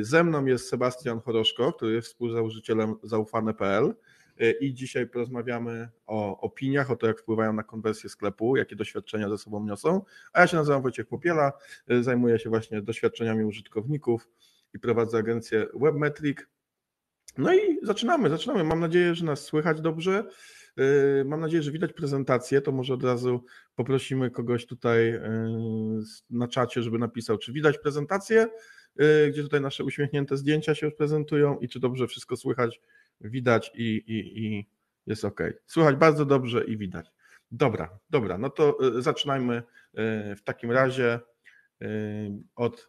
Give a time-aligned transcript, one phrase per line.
[0.00, 3.94] Ze mną jest Sebastian Choroszko, który jest współzałożycielem zaufane.pl
[4.60, 9.38] i dzisiaj porozmawiamy o opiniach, o to, jak wpływają na konwersję sklepu, jakie doświadczenia ze
[9.38, 10.02] sobą niosą.
[10.32, 11.52] A ja się nazywam Wojciech Popiela,
[12.00, 14.28] zajmuję się właśnie doświadczeniami użytkowników
[14.74, 16.38] i prowadzę agencję Webmetric.
[17.38, 18.64] No i zaczynamy, zaczynamy.
[18.64, 20.24] Mam nadzieję, że nas słychać dobrze.
[21.24, 22.60] Mam nadzieję, że widać prezentację.
[22.60, 23.44] To może od razu
[23.74, 25.20] poprosimy kogoś tutaj
[26.30, 28.46] na czacie, żeby napisał, czy widać prezentację,
[29.30, 32.80] gdzie tutaj nasze uśmiechnięte zdjęcia się prezentują i czy dobrze wszystko słychać
[33.20, 34.66] widać i, i, i
[35.06, 35.40] jest ok.
[35.66, 37.06] Słychać bardzo dobrze i widać.
[37.50, 39.62] Dobra, dobra, no to y, zaczynajmy y,
[40.36, 41.20] w takim razie
[41.82, 41.86] y,
[42.56, 42.88] od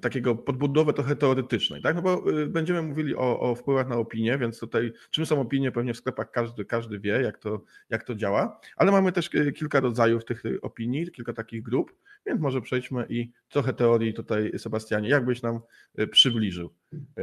[0.00, 1.96] takiego podbudowy trochę teoretycznej, tak?
[1.96, 5.94] No bo będziemy mówili o, o, wpływach na opinię, więc tutaj czym są opinie, pewnie
[5.94, 10.24] w sklepach każdy, każdy wie, jak to, jak to działa, ale mamy też kilka rodzajów
[10.24, 11.94] tych opinii, kilka takich grup,
[12.26, 15.60] więc może przejdźmy i trochę teorii tutaj, Sebastianie, jakbyś nam
[16.10, 16.70] przybliżył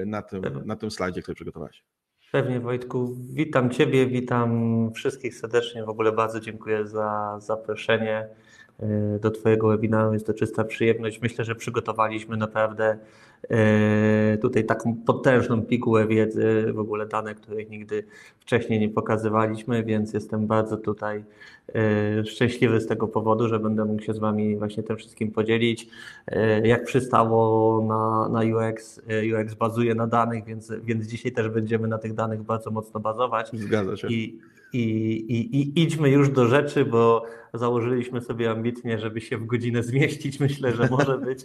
[0.06, 1.84] na tym, na tym slajdzie, który przygotowałeś.
[2.32, 5.84] Pewnie Wojtku, witam Ciebie, witam wszystkich serdecznie.
[5.84, 8.30] W ogóle bardzo dziękuję za zaproszenie
[9.20, 10.14] do Twojego webinaru.
[10.14, 11.22] Jest to czysta przyjemność.
[11.22, 12.98] Myślę, że przygotowaliśmy naprawdę
[13.50, 18.04] e, tutaj taką potężną pigułę wiedzy, w ogóle dane, których nigdy
[18.40, 21.24] wcześniej nie pokazywaliśmy, więc jestem bardzo tutaj
[21.59, 21.59] E,
[22.26, 25.88] szczęśliwy z tego powodu, że będę mógł się z Wami właśnie tym wszystkim podzielić.
[26.28, 31.50] E, jak przystało na, na UX, e, UX bazuje na danych, więc, więc dzisiaj też
[31.50, 33.52] będziemy na tych danych bardzo mocno bazować.
[33.54, 34.08] Zgadza się.
[34.08, 34.40] I,
[34.74, 39.84] i, i, i idźmy już do rzeczy, bo założyliśmy sobie ambitnie, żeby się w godzinę
[39.84, 40.40] zmieścić.
[40.50, 41.40] Myślę, że może być.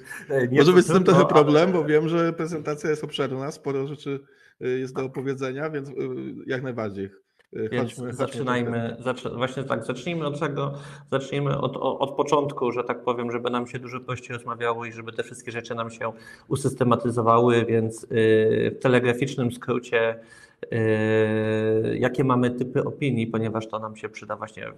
[0.52, 1.72] może być z tym trochę problem, ale...
[1.72, 4.20] bo wiem, że prezentacja jest obszerna, sporo rzeczy
[4.60, 5.90] jest do opowiedzenia, więc
[6.46, 7.10] jak najbardziej
[7.54, 10.72] więc chodźmy, zaczynajmy, zacz, właśnie tak, zacznijmy od tego,
[11.10, 15.12] zacznijmy od, od początku, że tak powiem, żeby nam się dużo prościej rozmawiało i żeby
[15.12, 16.12] te wszystkie rzeczy nam się
[16.48, 18.06] usystematyzowały, więc y,
[18.78, 20.18] w telegraficznym skrócie
[20.72, 24.72] y, jakie mamy typy opinii, ponieważ to nam się przyda właśnie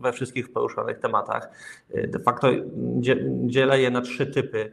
[0.00, 1.48] we wszystkich poruszonych tematach.
[1.94, 2.48] Y, de facto
[3.46, 4.72] dzielę je na trzy typy.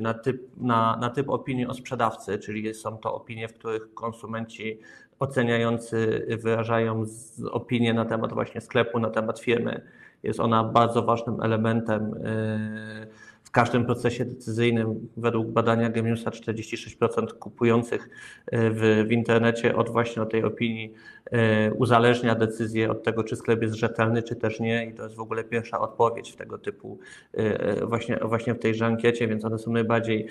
[0.00, 4.80] Na typ, na, na typ opinii o sprzedawcy, czyli są to opinie, w których konsumenci
[5.22, 7.04] oceniający wyrażają
[7.50, 9.80] opinię na temat właśnie sklepu, na temat firmy.
[10.22, 13.06] Jest ona bardzo ważnym elementem y,
[13.52, 18.08] każdym procesie decyzyjnym według badania Gemiusa 46% kupujących
[18.46, 20.92] e, w, w internecie od właśnie od tej opinii
[21.30, 24.86] e, uzależnia decyzję od tego, czy sklep jest rzetelny, czy też nie.
[24.86, 26.98] I to jest w ogóle pierwsza odpowiedź w tego typu
[27.32, 30.26] e, właśnie, właśnie w tejże ankiecie, więc one są najbardziej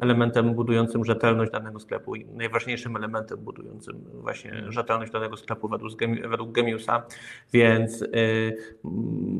[0.00, 5.92] elementem budującym rzetelność danego sklepu i najważniejszym elementem budującym właśnie rzetelność danego sklepu według,
[6.28, 7.02] według Gemiusa,
[7.52, 8.04] więc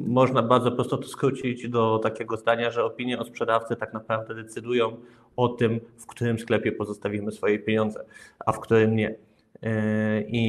[0.06, 4.97] można bardzo prosto to skrócić do takiego zdania, że opinie o sprzedawcy tak naprawdę decydują
[5.37, 8.04] o tym, w którym sklepie pozostawimy swoje pieniądze,
[8.47, 9.15] a w którym nie.
[9.62, 10.43] E, I,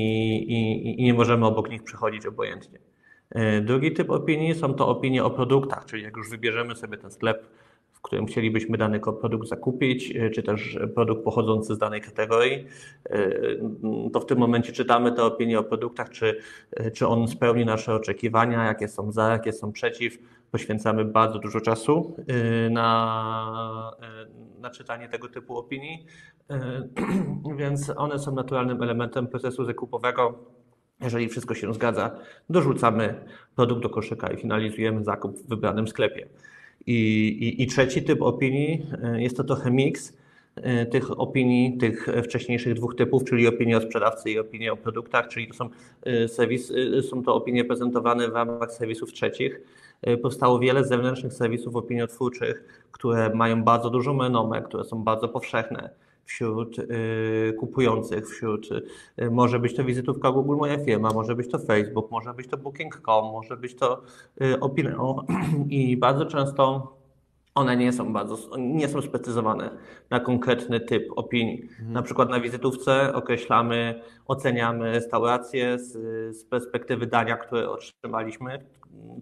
[0.53, 2.79] i, i nie możemy obok nich przechodzić obojętnie.
[3.29, 7.11] E, drugi typ opinii są to opinie o produktach, czyli jak już wybierzemy sobie ten
[7.11, 7.45] sklep,
[7.91, 12.65] w którym chcielibyśmy dany produkt zakupić, e, czy też produkt pochodzący z danej kategorii,
[14.13, 16.37] to w tym momencie czytamy te opinie o produktach, czy,
[16.93, 20.17] czy on spełni nasze oczekiwania, jakie są za, jakie są przeciw,
[20.53, 22.15] poświęcamy bardzo dużo czasu
[22.67, 23.91] y, na,
[24.57, 26.05] y, na czytanie tego typu opinii,
[26.51, 30.39] y, więc one są naturalnym elementem procesu zakupowego.
[31.01, 32.11] Jeżeli wszystko się zgadza,
[32.49, 33.25] dorzucamy
[33.55, 36.27] produkt do koszyka i finalizujemy zakup w wybranym sklepie.
[36.85, 38.85] I, i, i trzeci typ opinii
[39.15, 40.13] jest to trochę miks
[40.91, 45.47] tych opinii, tych wcześniejszych dwóch typów, czyli opinie o sprzedawcy i opinie o produktach, czyli
[45.47, 45.69] to są,
[46.27, 46.73] serwis,
[47.09, 49.61] są to opinie prezentowane w ramach serwisów trzecich
[50.21, 55.89] powstało wiele zewnętrznych serwisów opiniotwórczych, które mają bardzo dużą renomę, które są bardzo powszechne
[56.25, 58.69] wśród y, kupujących, wśród
[59.21, 62.57] y, może być to wizytówka Google Moja Firma, może być to Facebook, może być to
[62.57, 64.01] Booking.com, może być to
[64.61, 65.25] Opinio.
[65.69, 66.87] I bardzo często
[67.55, 69.69] one nie są bardzo, nie są sprecyzowane
[70.09, 71.61] na konkretny typ opinii.
[71.61, 71.93] Mhm.
[71.93, 75.91] Na przykład na wizytówce określamy, oceniamy restaurację z,
[76.37, 78.59] z perspektywy dania, które otrzymaliśmy,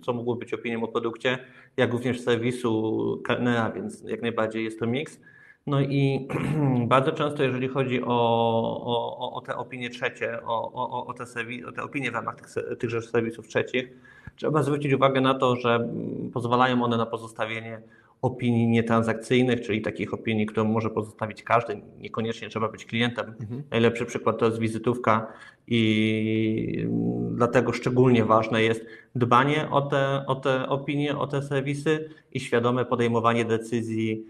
[0.01, 1.37] co mogło być opinią o produkcie,
[1.77, 5.19] jak również serwisu kelnera, więc jak najbardziej jest to miks.
[5.67, 6.27] No i
[6.87, 8.07] bardzo często, jeżeli chodzi o,
[8.83, 12.77] o, o te opinie trzecie, o, o, te serwi- o te opinie w ramach tych,
[12.79, 13.89] tychże serwisów trzecich,
[14.35, 15.89] trzeba zwrócić uwagę na to, że
[16.33, 17.81] pozwalają one na pozostawienie
[18.21, 23.33] opinii nietransakcyjnych, czyli takich opinii, które może pozostawić każdy, niekoniecznie trzeba być klientem.
[23.39, 23.63] Mhm.
[23.71, 25.33] Najlepszy przykład to jest wizytówka
[25.67, 26.87] i
[27.31, 28.85] dlatego szczególnie ważne jest
[29.15, 34.25] dbanie o te, o te opinie, o te serwisy i świadome podejmowanie decyzji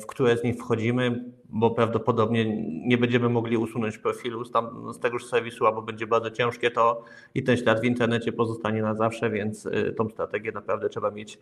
[0.00, 2.44] w które z nich wchodzimy, bo prawdopodobnie
[2.86, 7.04] nie będziemy mogli usunąć profilu z, tam, z tegoż serwisu, albo będzie bardzo ciężkie to
[7.34, 11.38] i ten ślad w internecie pozostanie na zawsze, więc tą strategię naprawdę trzeba mieć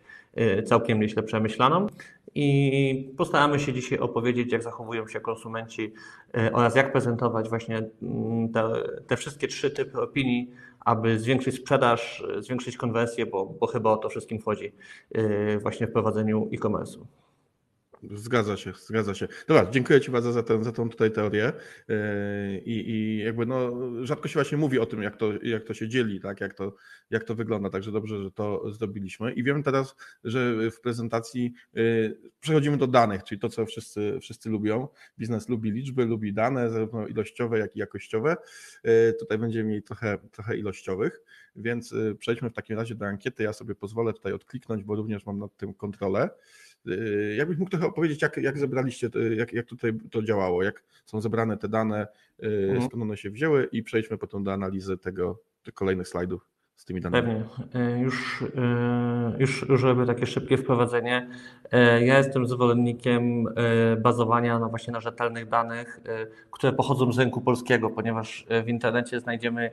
[0.65, 1.87] całkiem nieźle przemyślaną.
[2.35, 5.93] I postaramy się dzisiaj opowiedzieć, jak zachowują się konsumenci
[6.53, 8.69] oraz jak prezentować właśnie mm, te,
[9.07, 14.09] te wszystkie trzy typy opinii, aby zwiększyć sprzedaż, zwiększyć konwersję, bo, bo chyba o to
[14.09, 14.71] wszystkim chodzi
[15.61, 17.22] właśnie w prowadzeniu e-commerce'u.
[18.11, 19.27] Zgadza się, zgadza się.
[19.47, 21.53] Dobra, dziękuję Ci bardzo za, ten, za tą tutaj teorię.
[21.87, 21.95] Yy,
[22.65, 23.71] I, I, jakby no,
[24.05, 26.41] rzadko się właśnie mówi o tym, jak to, jak to się dzieli, tak?
[26.41, 26.75] jak, to,
[27.09, 27.69] jak to wygląda.
[27.69, 29.33] Także dobrze, że to zrobiliśmy.
[29.33, 34.49] I wiem teraz, że w prezentacji yy, przechodzimy do danych, czyli to, co wszyscy, wszyscy
[34.49, 34.87] lubią.
[35.19, 38.35] Biznes lubi liczby, lubi dane, zarówno ilościowe, jak i jakościowe.
[38.83, 41.21] Yy, tutaj będziemy mieli trochę, trochę ilościowych,
[41.55, 43.43] więc przejdźmy w takim razie do ankiety.
[43.43, 46.29] Ja sobie pozwolę tutaj odkliknąć, bo również mam nad tym kontrolę.
[46.85, 51.21] Yy, jakbyś mógł trochę opowiedzieć, jak, jak zebraliście, jak, jak tutaj to działało, jak są
[51.21, 52.07] zebrane te dane,
[52.39, 52.81] yy, mhm.
[52.81, 57.01] skąd one się wzięły i przejdźmy potem do analizy tego, tych kolejnych slajdów z tymi
[57.01, 57.43] danymi.
[57.71, 57.89] Pewnie.
[57.95, 58.43] Yy, już,
[59.37, 61.29] już, już robię takie szybkie wprowadzenie.
[62.01, 63.45] Ja jestem zwolennikiem
[64.01, 65.99] bazowania na właśnie na rzetelnych danych,
[66.51, 69.71] które pochodzą z rynku polskiego, ponieważ w internecie znajdziemy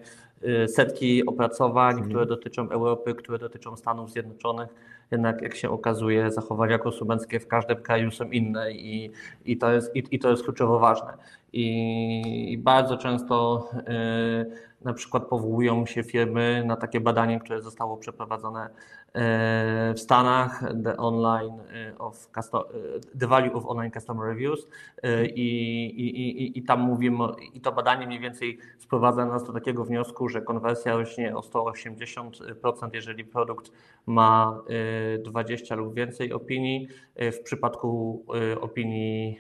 [0.67, 2.09] setki opracowań, mhm.
[2.09, 4.69] które dotyczą Europy, które dotyczą Stanów Zjednoczonych
[5.11, 9.11] jednak jak się okazuje, zachowania konsumenckie w każdym kraju są inne i,
[9.45, 11.13] i, to, jest, i, i to jest kluczowo ważne.
[11.53, 18.71] I, bardzo często y, na przykład powołują się firmy na takie badanie, które zostało przeprowadzone
[19.95, 21.59] w Stanach the online
[21.99, 22.29] of
[23.21, 24.69] the value of online customer reviews
[25.35, 27.25] i, i, i, tam mówimy
[27.55, 32.31] i to badanie mniej więcej sprowadza nas do takiego wniosku, że konwersja rośnie o 180%,
[32.93, 33.73] jeżeli produkt
[34.07, 34.61] ma
[35.25, 38.25] 20 lub więcej opinii w przypadku
[38.61, 39.39] opinii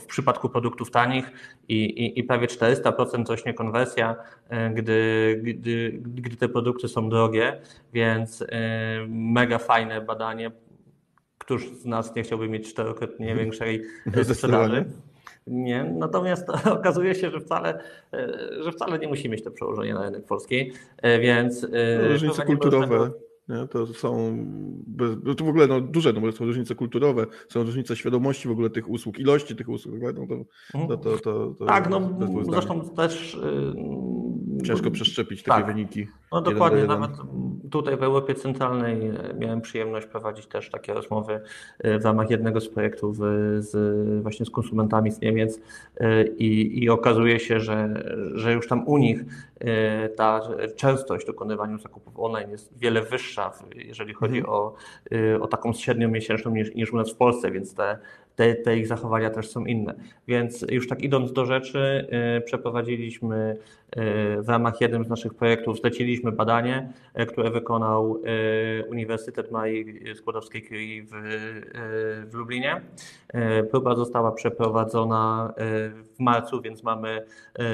[0.00, 1.32] w przypadku produktów tanich
[1.68, 4.16] i, i, i prawie 400% rośnie konwersja,
[4.74, 7.60] gdy, gdy, gdy te produkty są drogie,
[7.92, 8.44] więc
[9.08, 10.50] mega fajne badanie.
[11.38, 13.38] Któż z nas nie chciałby mieć czterokrotnie mhm.
[13.38, 13.82] większej
[14.32, 14.84] sprzedaży?
[15.46, 17.78] Nie, natomiast okazuje się, że wcale,
[18.12, 20.72] e, że wcale nie musi mieć to przełożenie na rynek polski,
[21.20, 21.66] więc...
[22.10, 23.10] Różnice kulturowe.
[23.48, 23.68] Nie?
[23.68, 24.36] To są
[25.24, 28.50] no to w ogóle no, duże, no bo są różnice kulturowe, są różnice świadomości w
[28.50, 32.18] ogóle tych usług, ilości tych usług, no to, to, to, to, to Tak, no
[32.50, 33.38] zresztą też
[34.64, 35.74] Ciężko przeszczepić takie tak.
[35.74, 36.06] wyniki.
[36.32, 37.10] No dokładnie, nawet
[37.70, 41.40] tutaj w Europie Centralnej e, miałem przyjemność prowadzić też takie rozmowy
[41.78, 43.16] e, w ramach jednego z projektów
[43.58, 45.60] z, właśnie z konsumentami z Niemiec
[45.96, 48.04] e, i, i okazuje się, że,
[48.34, 49.24] że już tam u nich
[50.16, 50.40] ta
[50.76, 54.74] częstość dokonywania zakupów online jest wiele wyższa, jeżeli chodzi o,
[55.40, 57.98] o taką średnią miesięczną niż, niż u nas w Polsce, więc te
[58.36, 59.94] te, te ich zachowania też są inne.
[60.28, 62.08] Więc już tak idąc do rzeczy,
[62.38, 63.85] y, przeprowadziliśmy y,
[64.38, 68.22] w ramach jednym z naszych projektów, zleciliśmy badanie, y, które wykonał
[68.88, 71.10] Uniwersytet Marii Skłodowskiej-Curie w,
[72.30, 72.80] w Lublinie.
[73.70, 75.54] Próba została przeprowadzona
[76.16, 77.26] w marcu, więc mamy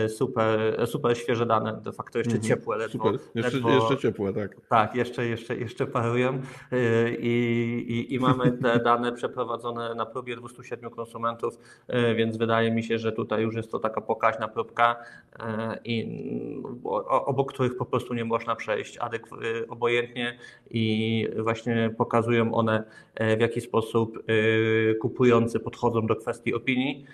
[0.09, 2.77] super, super świeże dane, de facto jeszcze mhm, ciepłe.
[2.77, 3.21] Ledwo, super.
[3.35, 4.57] Jeszcze, ledwo, jeszcze ciepłe, tak.
[4.69, 6.41] Tak, jeszcze, jeszcze, jeszcze parują
[7.19, 7.29] i,
[7.89, 12.83] i, i mamy te dane przeprowadzone na próbie 200 207 konsumentów, e, więc wydaje mi
[12.83, 14.97] się, że tutaj już jest to taka pokaźna próbka,
[15.41, 16.12] e, i,
[17.09, 19.01] obok których po prostu nie można przejść e,
[19.69, 20.39] obojętnie
[20.71, 22.85] i właśnie pokazują one
[23.37, 24.25] w jaki sposób
[25.01, 27.05] kupujący podchodzą do kwestii opinii.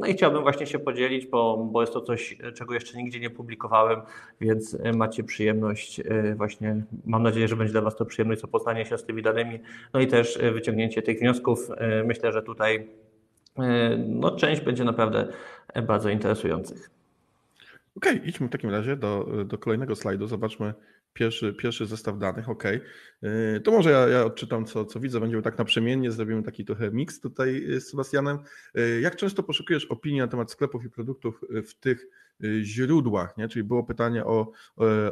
[0.00, 3.30] No i chciałbym właśnie się podzielić, bo, bo jest to coś, czego jeszcze nigdzie nie
[3.30, 4.00] publikowałem,
[4.40, 6.00] więc macie przyjemność
[6.36, 9.58] właśnie, mam nadzieję, że będzie dla Was to przyjemność zapoznanie się z tymi danymi,
[9.94, 11.68] no i też wyciągnięcie tych wniosków.
[12.04, 12.88] Myślę, że tutaj
[13.58, 15.28] e, no, część będzie naprawdę
[15.86, 16.95] bardzo interesujących.
[17.96, 20.26] Okej, okay, idźmy w takim razie do, do kolejnego slajdu.
[20.26, 20.74] Zobaczmy
[21.12, 22.48] pierwszy, pierwszy zestaw danych.
[22.48, 22.64] OK.
[23.64, 25.20] To może ja, ja odczytam, co, co widzę.
[25.20, 28.38] Będziemy tak naprzemiennie, zrobimy taki trochę miks tutaj z Sebastianem.
[28.74, 32.25] E, jak często poszukujesz opinii na temat sklepów i produktów w tych Y,
[32.62, 33.48] źródłach, nie?
[33.48, 34.52] czyli było pytanie o,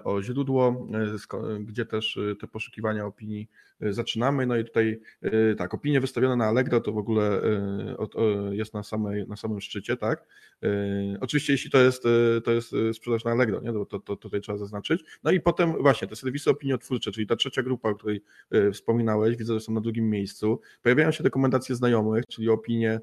[0.05, 3.49] o źródło, e, gdzie też e, te poszukiwania opinii
[3.81, 4.47] zaczynamy.
[4.47, 5.01] No i tutaj
[5.59, 7.43] tak, opinie wystawione na Allegro to w ogóle
[8.51, 10.27] jest na, samej, na samym szczycie, tak?
[11.21, 12.03] Oczywiście jeśli to jest,
[12.45, 13.73] to jest sprzedaż na Allegro, nie?
[13.73, 15.05] To, to, to tutaj trzeba zaznaczyć.
[15.25, 18.23] No i potem właśnie te serwisy opiniotwórcze, czyli ta trzecia grupa, o której
[18.73, 20.61] wspominałeś, widzę, że są na drugim miejscu.
[20.83, 23.01] Pojawiają się rekomendacje znajomych, czyli opinie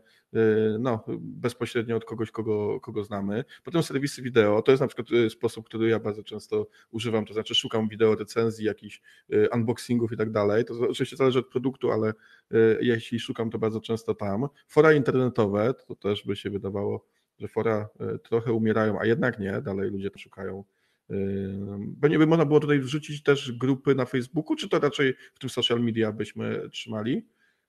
[0.79, 3.43] no, bezpośrednio od kogoś, kogo, kogo znamy.
[3.63, 7.55] Potem serwisy wideo, to jest na przykład sposób, który ja bardzo często używam, to znaczy
[7.55, 9.01] szukam wideo recenzji, jakichś
[9.53, 10.65] unboxingów i tak dalej.
[10.65, 12.13] To oczywiście zależy od produktu, ale
[12.81, 14.47] jeśli szukam, to bardzo często tam.
[14.67, 17.05] Fora internetowe, to też by się wydawało,
[17.39, 17.89] że fora
[18.23, 20.63] trochę umierają, a jednak nie, dalej ludzie to szukają
[21.77, 25.39] bo nie by można było tutaj wrzucić też grupy na Facebooku, czy to raczej w
[25.39, 27.27] tym social media byśmy trzymali?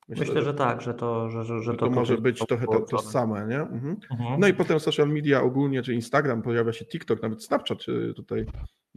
[0.09, 2.99] Myślę, że tak, że to, że, że, że to, to może być trochę to, to
[2.99, 3.61] same, nie?
[3.61, 3.97] Mhm.
[4.11, 4.41] Mhm.
[4.41, 7.79] No i potem social media ogólnie, czy Instagram, pojawia się TikTok, nawet Snapchat
[8.17, 8.47] tutaj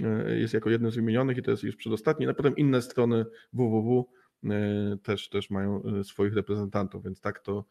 [0.03, 3.25] e, jest jako jeden z wymienionych i to jest już przedostatni, a potem inne strony
[3.53, 4.09] www
[4.43, 7.65] e, też, też mają e, swoich reprezentantów, więc tak to,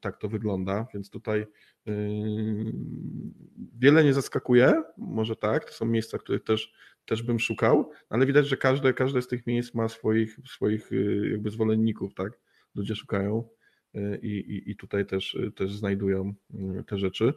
[0.00, 1.46] tak to wygląda, więc tutaj
[3.78, 6.72] wiele nie zaskakuje, może tak, to są miejsca, których też,
[7.10, 10.90] też bym szukał, ale widać, że każde, każde z tych miejsc ma swoich, swoich
[11.30, 12.38] jakby zwolenników, tak,
[12.74, 13.48] ludzie szukają
[14.22, 16.34] i, i, i tutaj też, też znajdują
[16.86, 17.32] te rzeczy.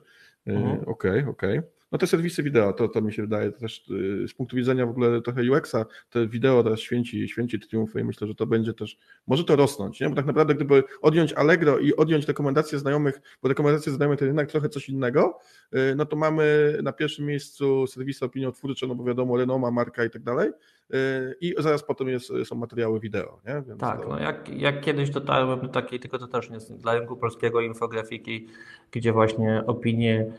[0.45, 0.87] Okej, mhm.
[0.87, 1.19] okej.
[1.19, 1.72] Okay, okay.
[1.93, 4.89] No te serwisy wideo, to, to mi się wydaje też y, z punktu widzenia w
[4.89, 8.97] ogóle trochę UX-a, te wideo teraz święci, święci triumfy i myślę, że to będzie też,
[9.27, 10.09] może to rosnąć, nie?
[10.09, 14.51] bo tak naprawdę gdyby odjąć Allegro i odjąć rekomendacje znajomych, bo rekomendacje znajomych to jednak
[14.51, 15.39] trochę coś innego,
[15.75, 20.09] y, no to mamy na pierwszym miejscu serwisy opiniotwórcze, no bo wiadomo, Renoma, marka i
[20.09, 20.49] tak dalej,
[20.93, 20.97] y,
[21.41, 23.39] i zaraz potem jest, są materiały wideo.
[23.47, 23.63] Nie?
[23.67, 24.07] Więc tak, to...
[24.07, 27.61] no jak, jak kiedyś dotarłem do takiej, tylko to też nie jest dla rynku polskiego
[27.61, 28.47] infografiki,
[28.91, 30.31] gdzie właśnie opinie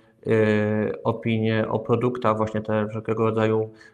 [1.05, 3.94] opinie o produktach, właśnie te wszelkiego rodzaju y,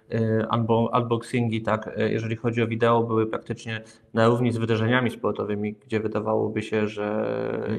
[0.93, 3.83] unboxingi, tak, y, jeżeli chodzi o wideo, były praktycznie
[4.15, 7.27] na równi z wydarzeniami sportowymi, gdzie wydawałoby się, że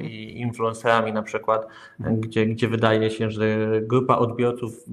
[0.02, 1.68] i influencerami na przykład,
[2.00, 4.84] gdzie, gdzie wydaje się, że grupa odbiorców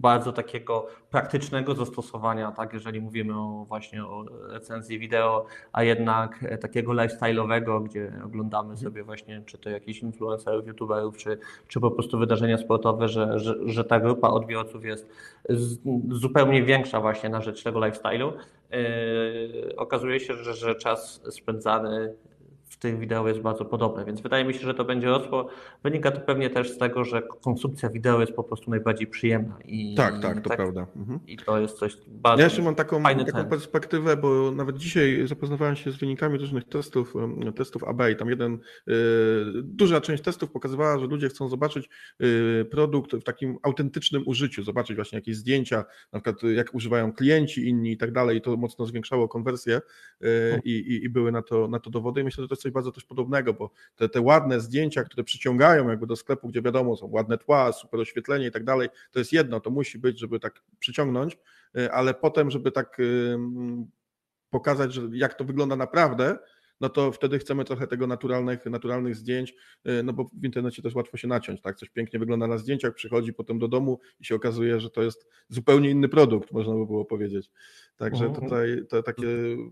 [0.00, 6.92] bardzo takiego praktycznego zastosowania, tak, jeżeli mówimy o właśnie o recenzji wideo, a jednak takiego
[6.92, 11.38] lifestyle'owego, gdzie oglądamy sobie właśnie czy to jakichś influencerów, youtuberów, czy,
[11.68, 15.08] czy po prostu wydarzenia sportowe, że, że, że ta grupa odbiorców jest
[16.08, 18.32] zupełnie większa właśnie na rzecz tego lifestyle'u.
[18.70, 22.14] Yy, okazuje się, że, że czas spędzany
[22.84, 25.48] tych wideo jest bardzo podobne, więc wydaje mi się, że to będzie rosło.
[25.82, 29.58] Wynika to pewnie też z tego, że konsumpcja wideo jest po prostu najbardziej przyjemna.
[29.64, 30.86] I, tak, tak, to tak, prawda.
[30.96, 31.20] Mhm.
[31.26, 35.76] I to jest coś bardzo Ja jeszcze mam taką, taką perspektywę, bo nawet dzisiaj zapoznawałem
[35.76, 37.14] się z wynikami różnych testów,
[37.56, 38.94] testów AB i tam jeden, yy,
[39.62, 41.88] duża część testów pokazywała, że ludzie chcą zobaczyć
[42.20, 47.68] yy, produkt w takim autentycznym użyciu, zobaczyć właśnie jakieś zdjęcia, na przykład jak używają klienci
[47.68, 49.80] inni i tak dalej i to mocno zwiększało konwersję
[50.20, 50.28] yy,
[50.64, 52.72] i, i, i były na to, na to dowody i myślę, że to jest coś
[52.74, 56.96] bardzo też podobnego, bo te, te ładne zdjęcia, które przyciągają jakby do sklepu, gdzie wiadomo,
[56.96, 60.40] są ładne tła, super oświetlenie i tak dalej, to jest jedno, to musi być, żeby
[60.40, 61.38] tak przyciągnąć,
[61.78, 63.38] y, ale potem, żeby tak y,
[64.50, 66.38] pokazać, że jak to wygląda naprawdę,
[66.80, 69.54] no to wtedy chcemy trochę tego naturalnych, naturalnych zdjęć,
[69.88, 71.76] y, no bo w internecie też łatwo się naciąć, tak?
[71.76, 75.28] Coś pięknie wygląda na zdjęciach, przychodzi potem do domu i się okazuje, że to jest
[75.48, 77.50] zupełnie inny produkt, można by było powiedzieć.
[77.96, 78.44] Także mhm.
[78.44, 79.26] tutaj te takie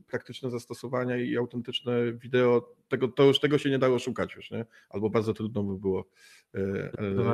[0.07, 4.67] praktyczne zastosowania i autentyczne wideo, tego, to już tego się nie dało szukać już, nie?
[4.91, 6.05] Albo bardzo trudno by było,
[6.55, 6.59] e,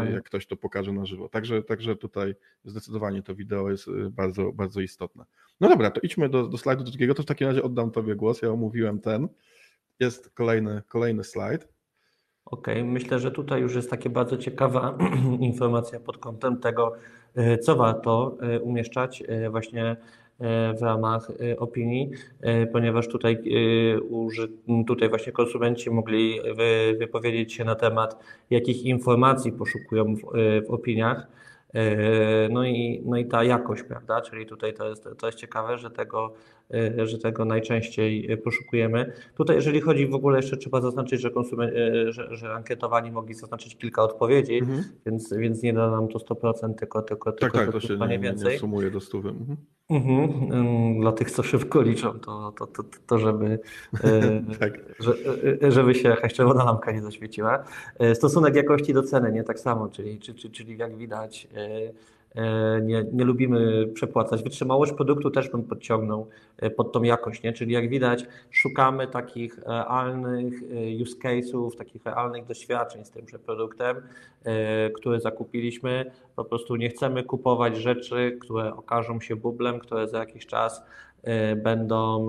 [0.05, 1.29] e, jak ktoś to pokaże na żywo.
[1.29, 2.35] Także, także tutaj
[2.65, 5.25] zdecydowanie to wideo jest e, bardzo, bardzo istotne.
[5.61, 8.43] No dobra, to idźmy do, do slajdu drugiego, to w takim razie oddam Tobie głos,
[8.43, 9.29] ja omówiłem ten.
[10.01, 11.69] Jest kolejny, kolejny slajd.
[12.45, 12.93] Okej, okay.
[12.93, 14.99] myślę, że tutaj już jest takie bardzo ciekawa
[15.41, 16.93] informacja pod kątem tego,
[17.63, 19.97] co warto umieszczać właśnie
[20.79, 23.43] w ramach e, opinii, e, ponieważ tutaj,
[24.87, 26.41] tutaj właśnie konsumenci mogli
[26.99, 30.17] wypowiedzieć się na temat, jakich informacji poszukują
[30.67, 31.27] w opiniach.
[32.51, 34.21] No i, no i ta jakość, prawda?
[34.21, 36.35] Czyli tutaj to jest, to jest ciekawe, że tego,
[37.05, 39.13] że tego najczęściej poszukujemy.
[39.37, 41.71] Tutaj, jeżeli chodzi w ogóle, jeszcze trzeba zaznaczyć, że, konsumen,
[42.09, 44.85] że, że ankietowani mogli zaznaczyć kilka odpowiedzi, mhm.
[45.07, 48.19] więc, więc nie da nam to 100%, tylko, tylko, tak, tylko tak, to się nie,
[48.19, 48.53] więcej.
[48.53, 49.19] nie sumuje do 100.
[49.19, 49.57] Mhm.
[49.91, 51.01] Mhm.
[51.01, 53.59] Dla tych, co szybko liczą, to, to, to, to żeby,
[54.05, 54.73] e, tak.
[55.01, 55.15] że,
[55.63, 57.65] e, żeby się jakaś czerwona lampka nie zaświeciła.
[57.99, 61.93] E, stosunek jakości do ceny, nie tak samo, czyli, czyli, czyli jak widać E,
[62.83, 64.43] nie, nie lubimy przepłacać.
[64.43, 67.53] Wytrzymałość produktu też bym podciągnął e, pod tą jakość, nie?
[67.53, 73.97] czyli jak widać szukamy takich realnych e, use case'ów, takich realnych doświadczeń z tymże produktem,
[74.95, 76.11] który zakupiliśmy.
[76.37, 80.83] Po prostu nie chcemy kupować rzeczy, które okażą się bublem, które za jakiś czas
[81.57, 82.29] będą,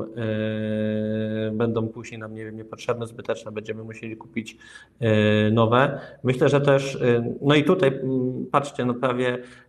[1.52, 4.58] będą później nam, nie wiem, niepotrzebne, zbyteczne, będziemy musieli kupić
[5.52, 6.00] nowe.
[6.24, 6.98] Myślę, że też,
[7.42, 8.00] no i tutaj
[8.52, 9.38] patrzcie, no prawie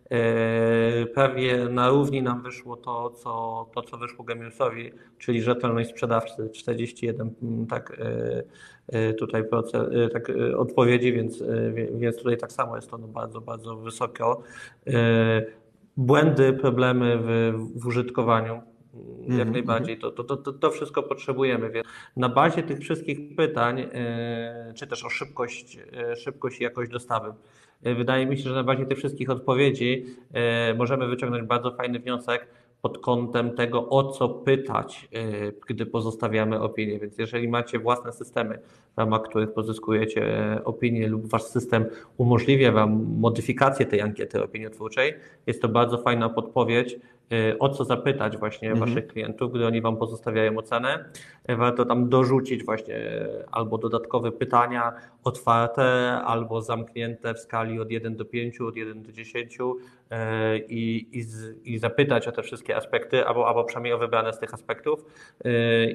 [1.13, 7.35] prawie na równi nam wyszło to, co, to, co wyszło Gemiusowi, czyli rzetelność sprzedawcy 41
[7.41, 8.43] mm, tak, e,
[8.87, 11.43] e, tutaj procent, tak, odpowiedzi, więc,
[11.93, 14.43] więc tutaj tak samo jest to no bardzo, bardzo wysoko.
[15.97, 18.61] Błędy, problemy w, w użytkowaniu,
[19.21, 19.51] jak mm -hmm.
[19.51, 19.99] najbardziej.
[19.99, 21.69] To, to, to, to wszystko potrzebujemy.
[21.69, 23.87] Więc na bazie tych wszystkich pytań,
[24.75, 25.79] czy też o szybkość,
[26.15, 27.33] szybkość i jakość dostawy,
[27.83, 32.47] wydaje mi się, że na bazie tych wszystkich odpowiedzi e, możemy wyciągnąć bardzo fajny wniosek
[32.81, 36.99] pod kątem tego, o co pytać, e, gdy pozostawiamy opinię.
[36.99, 38.59] Więc jeżeli macie własne systemy,
[38.95, 40.23] w ramach których pozyskujecie
[40.63, 41.85] opinię lub wasz system
[42.17, 45.13] umożliwia wam modyfikację tej ankiety opiniotwórczej,
[45.47, 46.99] jest to bardzo fajna podpowiedź,
[47.59, 48.89] o co zapytać właśnie mhm.
[48.89, 51.05] waszych klientów, gdy oni wam pozostawiają ocenę.
[51.49, 58.15] Y, warto tam dorzucić właśnie albo dodatkowe pytania otwarte, albo zamknięte w skali od 1
[58.15, 60.15] do 5, od 1 do 10 y,
[60.69, 61.25] i, i,
[61.73, 65.05] i zapytać o te wszystkie aspekty, albo, albo przynajmniej o wybrane z tych aspektów.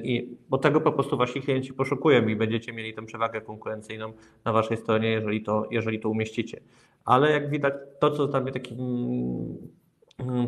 [0.03, 4.13] I, bo tego po prostu wasi klienci poszukują i będziecie mieli tę przewagę konkurencyjną
[4.45, 6.59] na waszej stronie, jeżeli to, jeżeli to umieścicie.
[7.05, 9.57] Ale jak widać, to co tam takim Mm,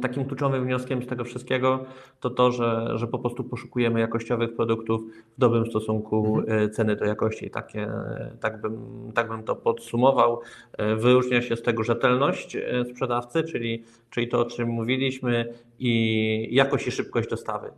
[0.01, 1.85] takim kluczowym wnioskiem z tego wszystkiego
[2.19, 5.01] to to, że, że po prostu poszukujemy jakościowych produktów
[5.38, 6.59] w dobrym stosunku mhm.
[6.59, 7.49] E, ceny do jakości.
[7.49, 7.91] Takie,
[8.39, 10.41] tak, bym, tak bym to podsumował.
[10.77, 16.47] E, wyróżnia się z tego rzetelność e, sprzedawcy, czyli, czyli to, o czym mówiliśmy, i
[16.51, 17.71] jakość i szybkość dostawy.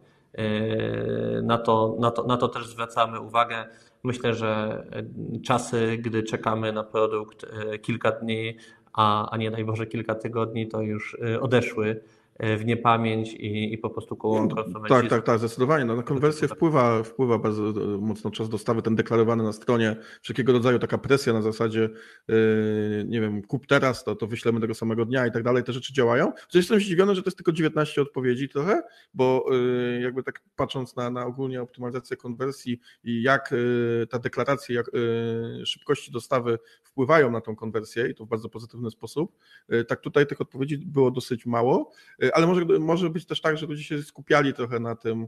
[1.43, 3.65] Na to, na, to, na to też zwracamy uwagę.
[4.03, 4.83] Myślę, że
[5.45, 7.45] czasy, gdy czekamy na produkt
[7.81, 8.57] kilka dni,
[8.93, 12.01] a, a nie daj Boże kilka tygodni, to już y, odeszły
[12.39, 14.89] w niepamięć i, i po prostu koło konsumenci.
[14.89, 15.85] Tak, tak, tak, zdecydowanie.
[15.85, 20.53] No, na konwersję wpływa, wpływa bardzo e, mocno czas dostawy, ten deklarowany na stronie, wszelkiego
[20.53, 21.89] rodzaju taka presja na zasadzie,
[22.27, 25.73] yy, nie wiem, kup teraz, to, to wyślemy tego samego dnia i tak dalej, te
[25.73, 26.31] rzeczy działają.
[26.31, 28.81] Chociaż jestem zdziwiony, że to jest tylko 19 odpowiedzi trochę,
[29.13, 34.75] bo yy, jakby tak patrząc na, na ogólnie optymalizację konwersji i jak yy, ta deklaracja,
[34.75, 34.91] jak
[35.65, 39.37] szybkości dostawy wpływają na tą konwersję i to w bardzo pozytywny sposób,
[39.87, 41.91] tak tutaj tych odpowiedzi było dosyć mało
[42.33, 45.27] ale może, może być też tak, że ludzie się skupiali trochę na tym,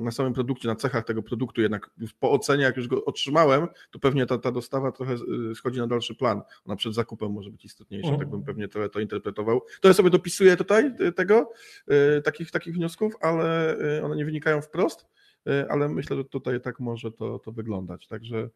[0.00, 3.98] na samym produkcie, na cechach tego produktu, jednak po ocenie, jak już go otrzymałem, to
[3.98, 5.14] pewnie ta, ta dostawa trochę
[5.50, 6.42] y, schodzi na dalszy plan.
[6.64, 8.20] Ona przed zakupem może być istotniejsza, mhm.
[8.20, 9.60] tak bym pewnie trochę to interpretował.
[9.80, 11.52] To ja sobie dopisuję tutaj y, tego,
[12.18, 15.06] y, takich, takich wniosków, ale one nie wynikają wprost,
[15.68, 18.06] ale myślę, że tutaj tak może to, to wyglądać.
[18.06, 18.50] Także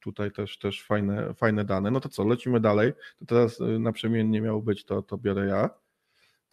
[0.00, 1.90] tutaj też, też fajne, fajne dane.
[1.90, 2.92] No to co, lecimy dalej.
[3.18, 5.70] To teraz naprzemiennie miało być, to, to biorę ja.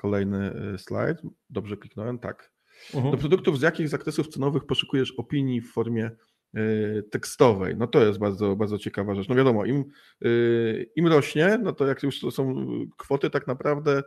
[0.01, 1.17] Kolejny y, slajd.
[1.49, 2.19] Dobrze kliknąłem?
[2.19, 2.51] Tak.
[2.93, 3.11] Mhm.
[3.11, 6.11] Do produktów z jakich zakresów cenowych poszukujesz opinii w formie
[6.57, 7.75] y, tekstowej.
[7.77, 9.29] No to jest bardzo, bardzo ciekawa rzecz.
[9.29, 9.85] No wiadomo, im,
[10.25, 12.65] y, im rośnie, no to jak już to są
[12.97, 14.03] kwoty tak naprawdę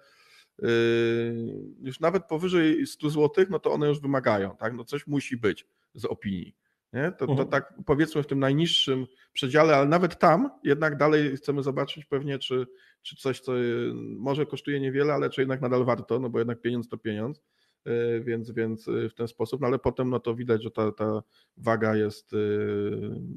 [1.81, 4.75] już nawet powyżej 100 zł, no to one już wymagają, tak?
[4.75, 6.55] No coś musi być z opinii.
[6.95, 7.13] Nie?
[7.13, 7.49] To, to mhm.
[7.49, 12.67] tak powiedzmy w tym najniższym przedziale, ale nawet tam jednak dalej chcemy zobaczyć pewnie, czy,
[13.03, 16.61] czy coś, co y, może kosztuje niewiele, ale czy jednak nadal warto, no bo jednak
[16.61, 17.43] pieniądz to pieniądz,
[17.89, 20.93] y, więc, więc y, w ten sposób, no ale potem no to widać, że ta,
[20.93, 21.23] ta
[21.57, 22.35] waga jest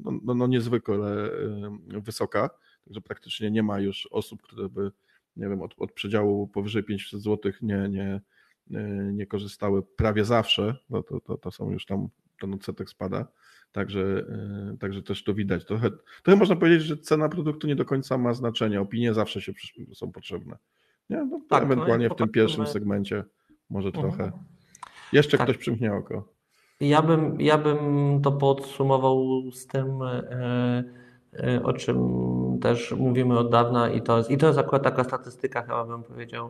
[0.04, 1.30] no, no, no niezwykle
[1.88, 2.50] wysoka,
[2.86, 4.91] także praktycznie nie ma już osób, które by,
[5.36, 8.22] nie wiem, od, od przedziału powyżej 500 zł nie, nie,
[9.13, 13.28] nie korzystały prawie zawsze, no to, to, to są już tam, ten odsetek spada.
[13.71, 14.02] Także,
[14.73, 15.65] e, także też to widać.
[15.65, 15.89] Trochę,
[16.23, 18.82] trochę można powiedzieć, że cena produktu nie do końca ma znaczenie.
[18.82, 19.54] Opinie zawsze się
[19.93, 20.58] są potrzebne.
[21.10, 21.26] Nie?
[21.26, 23.23] No, tak, ewentualnie no w tym pierwszym segmencie
[23.69, 24.06] może mhm.
[24.06, 24.32] trochę.
[25.13, 25.47] Jeszcze tak.
[25.47, 26.38] ktoś przymknie oko.
[26.80, 30.84] Ja bym, ja bym to podsumował z tym, e,
[31.34, 32.00] e, o czym
[32.62, 36.04] też mówimy od dawna i to jest, i to jest akurat taka statystyka, chyba bym
[36.04, 36.50] powiedział,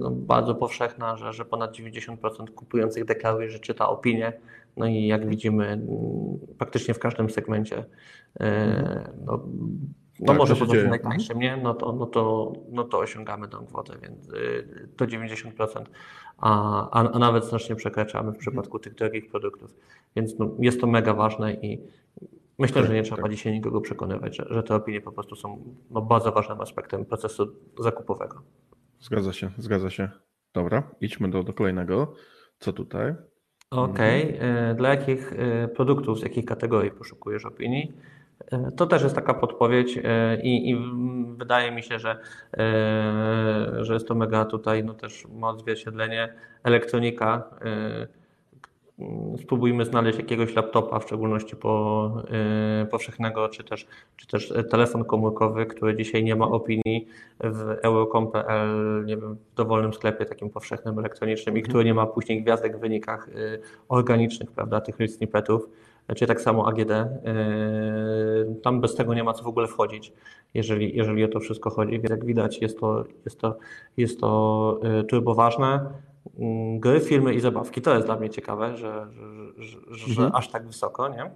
[0.00, 4.32] no, bardzo powszechna, że, że ponad 90% kupujących deklaruje, że czyta opinię
[4.78, 5.88] no i jak widzimy, mm,
[6.58, 7.84] praktycznie w każdym segmencie,
[8.40, 9.46] e, no,
[10.20, 11.56] no tak, może po prostu najtańszym, nie?
[11.56, 15.84] No to, no, to, no to osiągamy tą kwotę, więc y, to 90%,
[16.38, 19.74] a, a, a nawet znacznie przekraczamy w przypadku tych drogich produktów.
[20.16, 21.82] Więc no, jest to mega ważne i
[22.58, 23.30] myślę, że nie trzeba tak.
[23.30, 27.46] dzisiaj nikogo przekonywać, że, że te opinie po prostu są no, bardzo ważnym aspektem procesu
[27.78, 28.42] zakupowego.
[29.00, 30.08] Zgadza się, zgadza się.
[30.54, 32.14] Dobra, idźmy do, do kolejnego.
[32.58, 33.14] Co tutaj?
[33.70, 34.24] Okej.
[34.24, 34.48] Okay.
[34.48, 34.76] Mhm.
[34.76, 37.92] Dla jakich e, produktów, z jakich kategorii poszukujesz opinii?
[38.76, 39.98] To też jest taka podpowiedź
[40.42, 40.76] i, i,
[41.36, 42.18] wydaje mi się, że,
[43.80, 47.50] że jest to mega tutaj no też ma odzwierciedlenie elektronika
[49.42, 52.12] spróbujmy znaleźć jakiegoś laptopa, w szczególności po,
[52.80, 57.06] yy, powszechnego, czy też, czy też telefon komórkowy, który dzisiaj nie ma opinii
[57.40, 62.42] w euro.com.pl, nie wiem, w dowolnym sklepie takim powszechnym elektronicznym i który nie ma później
[62.42, 65.68] gwiazdek w wynikach yy, organicznych, prawda, tych snippetów,
[66.16, 66.90] czy tak samo AGD.
[66.90, 70.12] Yy, tam bez tego nie ma co w ogóle wchodzić,
[70.54, 71.92] jeżeli, jeżeli o to wszystko chodzi.
[71.92, 73.58] Więc jak widać, jest to, jest to,
[73.96, 75.66] jest to yy, turbo ważne.
[75.66, 76.07] Mm,
[76.78, 77.82] gry, filmy i zabawki.
[77.82, 79.08] To jest dla mnie ciekawe, że,
[79.56, 80.30] że, że, że mhm.
[80.34, 81.30] aż tak wysoko, nie?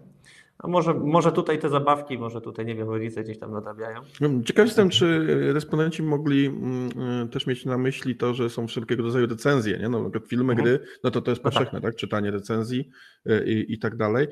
[0.59, 4.01] A może, może tutaj te zabawki, może tutaj, nie wiem, rodzice gdzieś tam nadabiają.
[4.45, 9.27] Ciekaw jestem, czy respondenci mogli mm, też mieć na myśli to, że są wszelkiego rodzaju
[9.27, 9.89] recenzje, nie?
[9.89, 10.65] No, filmy, mhm.
[10.65, 11.93] gry, no to to jest powszechne, no tak.
[11.93, 11.97] tak?
[11.97, 12.89] Czytanie recenzji
[13.27, 14.29] y, i, i tak dalej.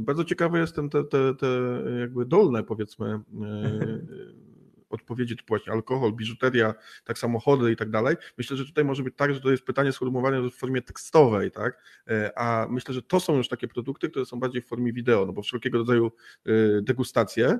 [0.00, 1.46] Bardzo ciekawe jest ten, te, te, te
[2.00, 3.20] jakby dolne, powiedzmy,
[4.90, 8.16] odpowiedzi typu właśnie alkohol, biżuteria, tak samochody i tak dalej.
[8.38, 11.82] Myślę, że tutaj może być tak, że to jest pytanie sformułowane w formie tekstowej, tak?
[12.08, 15.26] E, a myślę, że to są już takie produkty, które są bardziej w formie wideo,
[15.26, 16.12] no bo wszelkiego rodzaju
[16.46, 16.50] e,
[16.82, 17.58] degustacje, e,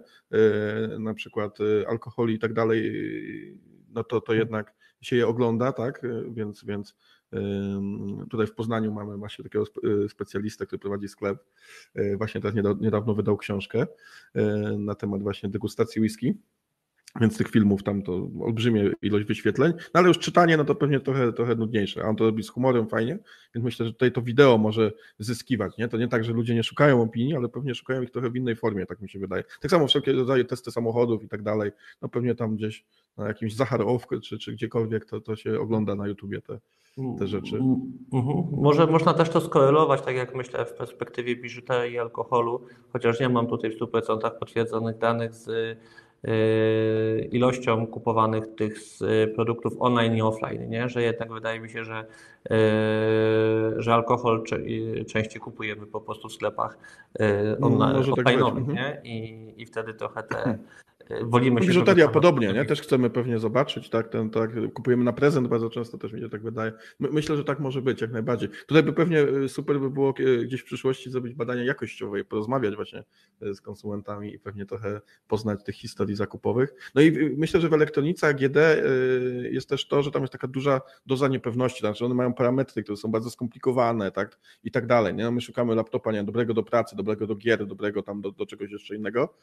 [0.99, 1.59] na przykład
[1.89, 2.93] alkoholi i tak dalej,
[3.89, 6.03] no to, to jednak się je ogląda, tak?
[6.31, 6.97] Więc, więc
[8.31, 9.65] Tutaj w Poznaniu mamy właśnie takiego
[10.09, 11.45] specjalistę, który prowadzi sklep.
[12.17, 13.87] Właśnie teraz niedawno wydał książkę
[14.79, 16.35] na temat właśnie degustacji whisky.
[17.20, 21.00] Więc tych filmów tam to olbrzymie ilość wyświetleń, no ale już czytanie, no to pewnie
[21.00, 23.18] trochę, trochę nudniejsze, a on to robi z humorem fajnie,
[23.55, 25.88] więc myślę, że tutaj to wideo może zyskiwać, nie?
[25.88, 28.57] To nie tak, że ludzie nie szukają opinii, ale pewnie szukają ich trochę w innej
[28.57, 29.44] formie, tak mi się wydaje.
[29.61, 31.70] Tak samo wszelkie rodzaje testy samochodów i tak dalej,
[32.02, 32.85] no pewnie tam gdzieś
[33.16, 36.59] na jakimś Zacharowku czy, czy gdziekolwiek to, to się ogląda na YouTubie te,
[37.18, 37.57] te rzeczy.
[38.12, 38.44] Mhm.
[38.52, 43.29] Może można też to skorelować, tak jak myślę, w perspektywie biżuterii i alkoholu, chociaż nie
[43.29, 45.79] mam tutaj w 100% potwierdzonych danych z
[47.31, 48.79] ilością kupowanych tych
[49.35, 50.89] produktów online i offline, nie?
[50.89, 52.05] że jednak wydaje mi się, że,
[52.51, 54.45] y, że alkohol
[55.07, 56.79] częściej kupujemy po prostu w sklepach
[57.21, 60.59] y, online, no, tak offline'owych tak I, I wtedy trochę te
[61.23, 61.69] wolimy się.
[61.69, 62.64] Biżuteria podobnie, nie?
[62.64, 64.09] Też chcemy pewnie zobaczyć, tak?
[64.09, 64.51] Ten, tak?
[64.75, 66.73] Kupujemy na prezent bardzo często, też mi się tak wydaje.
[67.01, 68.49] My, myślę, że tak może być, jak najbardziej.
[68.66, 72.25] Tutaj by pewnie y, super by było y, gdzieś w przyszłości zrobić badania jakościowe i
[72.25, 73.05] porozmawiać właśnie
[73.40, 76.75] z konsumentami i pewnie trochę poznać tych historii zakupowych.
[76.95, 78.57] No i myślę, że w elektronice AGD
[79.51, 82.97] jest też to, że tam jest taka duża doza niepewności, znaczy one mają parametry, które
[82.97, 84.38] są bardzo skomplikowane, tak?
[84.64, 85.25] I tak dalej, nie?
[85.25, 86.25] No my szukamy laptopa, nie?
[86.25, 89.35] Dobrego do pracy, dobrego do gier, dobrego tam do, do czegoś jeszcze innego,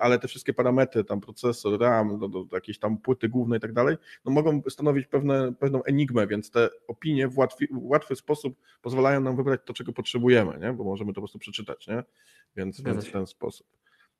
[0.00, 3.72] ale te wszystkie parametry, tam procesor, RAM, do, do jakiejś tam płyty głównej i tak
[3.72, 8.58] dalej, no mogą stanowić pewne, pewną enigmę, więc te opinie w łatwy, w łatwy sposób
[8.82, 10.72] pozwalają nam wybrać to, czego potrzebujemy, nie?
[10.72, 12.02] bo możemy to po prostu przeczytać, nie?
[12.56, 13.66] Więc, więc w ten sposób.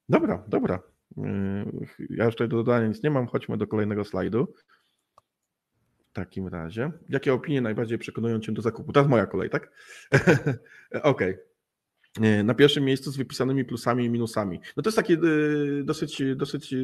[0.09, 0.83] Dobra, dobra.
[1.17, 1.25] Yy,
[2.11, 4.55] ja już tutaj do dodania nic nie mam, chodźmy do kolejnego slajdu.
[6.11, 6.93] W takim razie.
[7.09, 8.93] Jakie opinie najbardziej przekonują Cię do zakupu?
[8.93, 9.71] To jest moja kolej, tak?
[10.93, 11.03] Okej.
[11.03, 11.50] Okay.
[12.19, 14.61] E, na pierwszym miejscu z wypisanymi plusami i minusami.
[14.77, 15.19] No to jest taki e,
[15.85, 16.77] dosyć, dosyć e,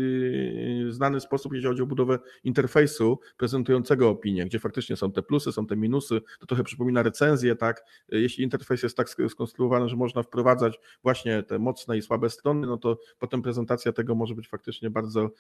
[0.89, 5.67] znany sposób, jeśli chodzi o budowę interfejsu prezentującego opinię, gdzie faktycznie są te plusy, są
[5.67, 6.21] te minusy.
[6.41, 7.85] To trochę przypomina recenzję, tak?
[8.09, 12.77] Jeśli interfejs jest tak skonstruowany, że można wprowadzać właśnie te mocne i słabe strony, no
[12.77, 15.31] to potem prezentacja tego może być faktycznie bardzo,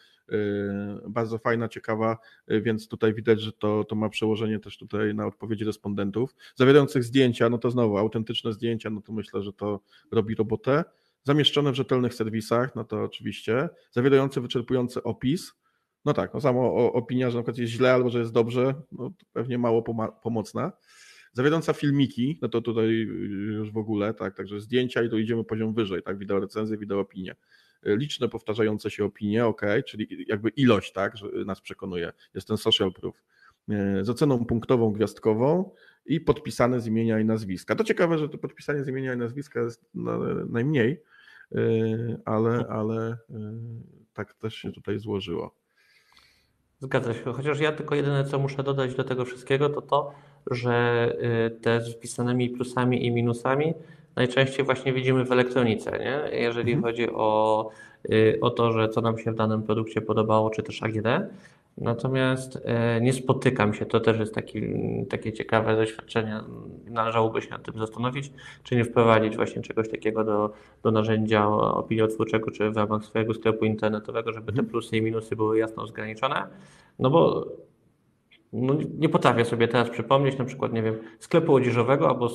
[1.09, 2.19] bardzo fajna, ciekawa,
[2.49, 6.35] więc tutaj widać, że to, to ma przełożenie też tutaj na odpowiedzi respondentów.
[6.55, 9.76] Zawierających zdjęcia, no to znowu autentyczne zdjęcia, no to myślę, że to
[10.13, 10.85] robi robotę.
[11.23, 13.69] Zamieszczone w rzetelnych serwisach, no to oczywiście.
[13.91, 15.53] Zawierające wyczerpujący opis.
[16.05, 19.11] No tak, no samo opinia, że na przykład jest źle albo że jest dobrze, no
[19.33, 19.83] pewnie mało
[20.23, 20.73] pomocna.
[21.33, 22.89] Zawierająca filmiki, no to tutaj
[23.29, 27.01] już w ogóle, tak, także zdjęcia i tu idziemy poziom wyżej, tak, wideo recenzje, wideo
[27.01, 27.37] opinie.
[27.83, 31.15] Liczne powtarzające się opinie, ok, czyli jakby ilość, tak,
[31.47, 33.23] nas przekonuje, jest ten social proof.
[34.03, 35.71] Z oceną punktową, gwiazdkową,
[36.07, 37.75] i podpisane z imienia i nazwiska.
[37.75, 39.85] To ciekawe, że to podpisanie z imienia i nazwiska jest
[40.49, 41.03] najmniej,
[41.57, 43.17] y, ale, ale y,
[44.13, 45.55] tak też się tutaj złożyło.
[46.81, 50.15] Zgadza się, chociaż ja tylko jedyne, co muszę dodać do tego wszystkiego, to to,
[50.51, 51.09] że
[51.47, 53.75] y, te z wpisanymi plusami i minusami
[54.17, 56.39] najczęściej właśnie widzimy w elektronice, nie?
[56.39, 56.93] jeżeli mhm.
[56.93, 57.71] chodzi o,
[58.41, 61.07] o to, że co nam się w danym produkcie podobało, czy też AGD.
[61.79, 64.63] Natomiast e, nie spotykam się, to też jest taki,
[65.11, 66.41] takie ciekawe doświadczenie,
[66.85, 72.51] należałoby się nad tym zastanowić, czy nie wprowadzić właśnie czegoś takiego do, do narzędzia opiniotwórczego,
[72.51, 74.69] czy w ramach swojego sklepu internetowego, żeby te mhm.
[74.69, 76.47] plusy i minusy były jasno zgraniczone,
[76.99, 77.47] no bo
[78.53, 82.29] no, nie potrafię sobie teraz przypomnieć na przykład, nie wiem, sklepu odzieżowego albo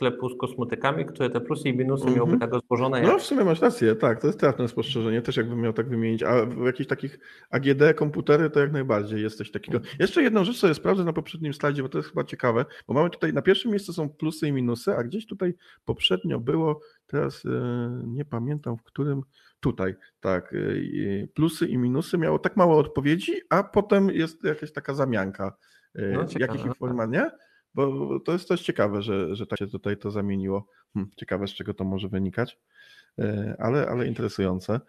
[0.00, 2.16] sklepu z kosmetykami, które te plusy i minusy mm -hmm.
[2.16, 3.02] miałby tak rozłożone.
[3.02, 6.22] No w sumie masz rację, tak, to jest trafne spostrzeżenie, też jakbym miał tak wymienić,
[6.22, 7.18] a w jakichś takich
[7.50, 9.80] AGD komputery to jak najbardziej jest coś takiego.
[9.98, 13.10] Jeszcze jedną rzecz sobie sprawdzę na poprzednim slajdzie, bo to jest chyba ciekawe, bo mamy
[13.10, 17.50] tutaj, na pierwszym miejscu są plusy i minusy, a gdzieś tutaj poprzednio było, teraz yy,
[18.06, 19.22] nie pamiętam w którym,
[19.60, 24.94] tutaj, tak, yy, plusy i minusy miało tak mało odpowiedzi, a potem jest jakaś taka
[24.94, 25.56] zamianka.
[25.94, 27.30] Yy, no, jakich informacji, nie?
[27.74, 30.66] Bo to jest coś ciekawe, że, że tak się tutaj to zamieniło.
[30.94, 32.58] Hm, ciekawe, z czego to może wynikać,
[33.18, 34.80] e, ale, ale interesujące.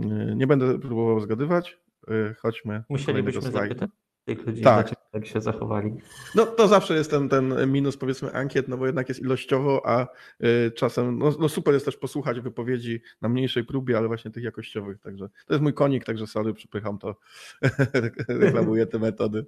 [0.00, 1.78] E, nie będę próbował zgadywać.
[2.08, 2.84] E, chodźmy.
[2.88, 3.90] Musielibyśmy zapytać
[4.36, 4.94] tych ludzi, tak.
[5.12, 5.96] jak się zachowali.
[6.34, 10.06] No to zawsze jest ten, ten minus powiedzmy ankiet, no bo jednak jest ilościowo, a
[10.44, 14.44] y, czasem, no, no, super jest też posłuchać wypowiedzi na mniejszej próbie, ale właśnie tych
[14.44, 17.16] jakościowych, także to jest mój konik, także sorry, przypycham to,
[18.28, 19.46] reklamuję te metody.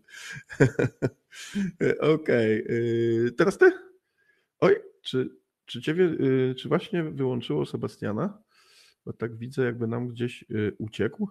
[2.14, 3.33] Okej, okay.
[3.37, 3.73] teraz ty?
[4.61, 8.38] Oj, czy, czy ciebie, y, czy właśnie wyłączyło Sebastiana?
[9.07, 11.29] Bo tak widzę, jakby nam gdzieś y, uciekł.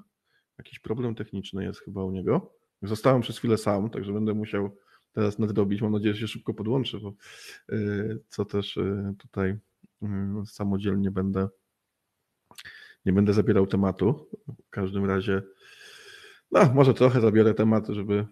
[0.58, 2.61] Jakiś problem techniczny jest chyba u niego.
[2.82, 4.78] Zostałem przez chwilę sam, także będę musiał
[5.14, 5.82] teraz nadrobić.
[5.82, 7.14] Mam nadzieję, że się szybko podłączę, bo
[7.76, 9.50] y, co też y, tutaj
[10.04, 10.08] y,
[10.46, 11.48] samodzielnie będę
[13.06, 14.30] nie będę zabierał tematu.
[14.68, 15.42] W każdym razie
[16.52, 18.26] no, może trochę zabiorę temat, żeby,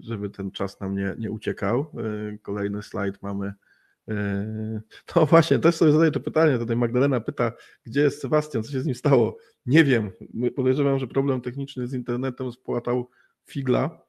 [0.00, 1.92] żeby ten czas nam nie, nie uciekał.
[2.42, 3.52] Kolejny slajd mamy.
[5.16, 6.58] No właśnie, też sobie zadaję to pytanie.
[6.58, 7.52] Tutaj Magdalena pyta,
[7.84, 9.36] gdzie jest Sebastian, co się z nim stało?
[9.66, 10.10] Nie wiem.
[10.56, 13.10] Podejrzewam, że problem techniczny z internetem spłatał
[13.46, 14.06] Figla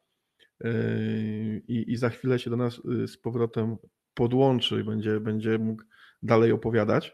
[0.63, 3.77] yy, i, i za chwilę się do nas yy, z powrotem
[4.13, 5.83] podłączy i będzie, będzie mógł
[6.23, 7.13] dalej opowiadać.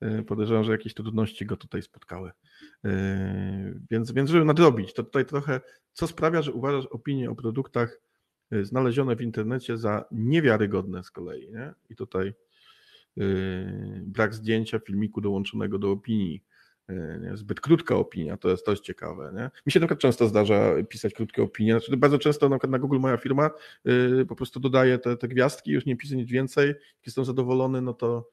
[0.00, 2.30] Yy, podejrzewam, że jakieś trudności go tutaj spotkały.
[3.90, 5.60] Więc, więc żeby nadrobić, to tutaj trochę,
[5.92, 8.00] co sprawia, że uważasz opinie o produktach
[8.62, 11.50] znalezione w internecie za niewiarygodne z kolei.
[11.50, 11.72] Nie?
[11.88, 12.34] I tutaj
[14.02, 16.44] brak zdjęcia filmiku dołączonego do opinii,
[17.20, 17.36] nie?
[17.36, 19.32] Zbyt krótka opinia, to jest, jest ciekawe.
[19.34, 19.50] Nie?
[19.66, 21.72] Mi się na przykład często zdarza pisać krótkie opinie.
[21.72, 23.50] Znaczy, bardzo często na przykład na Google moja firma
[23.84, 26.68] yy, po prostu dodaje te, te gwiazdki, już nie piszę nic więcej.
[26.68, 28.30] Jak jestem zadowolony, no to,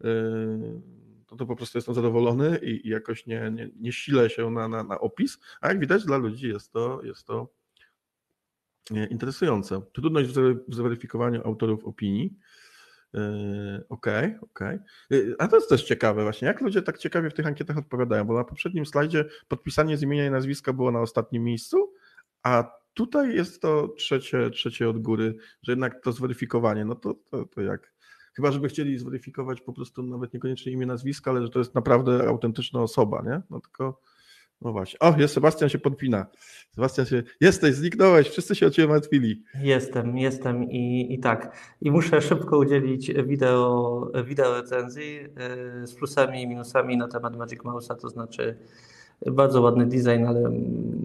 [0.00, 0.80] yy,
[1.26, 4.68] to, to po prostu jestem zadowolony i, i jakoś nie, nie, nie silę się na,
[4.68, 5.38] na, na opis.
[5.60, 7.48] A jak widać, dla ludzi jest to, jest to
[9.10, 9.82] interesujące.
[9.92, 10.30] Trudność
[10.68, 12.34] w zweryfikowaniu autorów opinii.
[13.12, 14.78] Yy, okej, okay, okej.
[15.10, 15.34] Okay.
[15.38, 18.34] A to jest też ciekawe właśnie, jak ludzie tak ciekawie w tych ankietach odpowiadają, bo
[18.34, 21.92] na poprzednim slajdzie podpisanie z imienia i nazwiska było na ostatnim miejscu,
[22.42, 27.44] a tutaj jest to trzecie, trzecie od góry, że jednak to zweryfikowanie, no to, to,
[27.44, 27.92] to jak,
[28.34, 32.28] chyba żeby chcieli zweryfikować po prostu nawet niekoniecznie imię, nazwiska, ale że to jest naprawdę
[32.28, 33.42] autentyczna osoba, nie?
[33.50, 34.00] No tylko
[34.62, 34.98] no właśnie.
[34.98, 36.26] O, jest Sebastian się podpina.
[36.74, 37.22] Sebastian się.
[37.40, 39.42] Jesteś, zniknąłeś, wszyscy się o ciebie martwili.
[39.60, 41.56] Jestem, jestem i, i tak.
[41.80, 45.20] I muszę szybko udzielić wideo, wideo recenzji
[45.82, 48.56] y, z plusami i minusami na temat Magic Mouse'a, to znaczy
[49.26, 50.50] bardzo ładny design, ale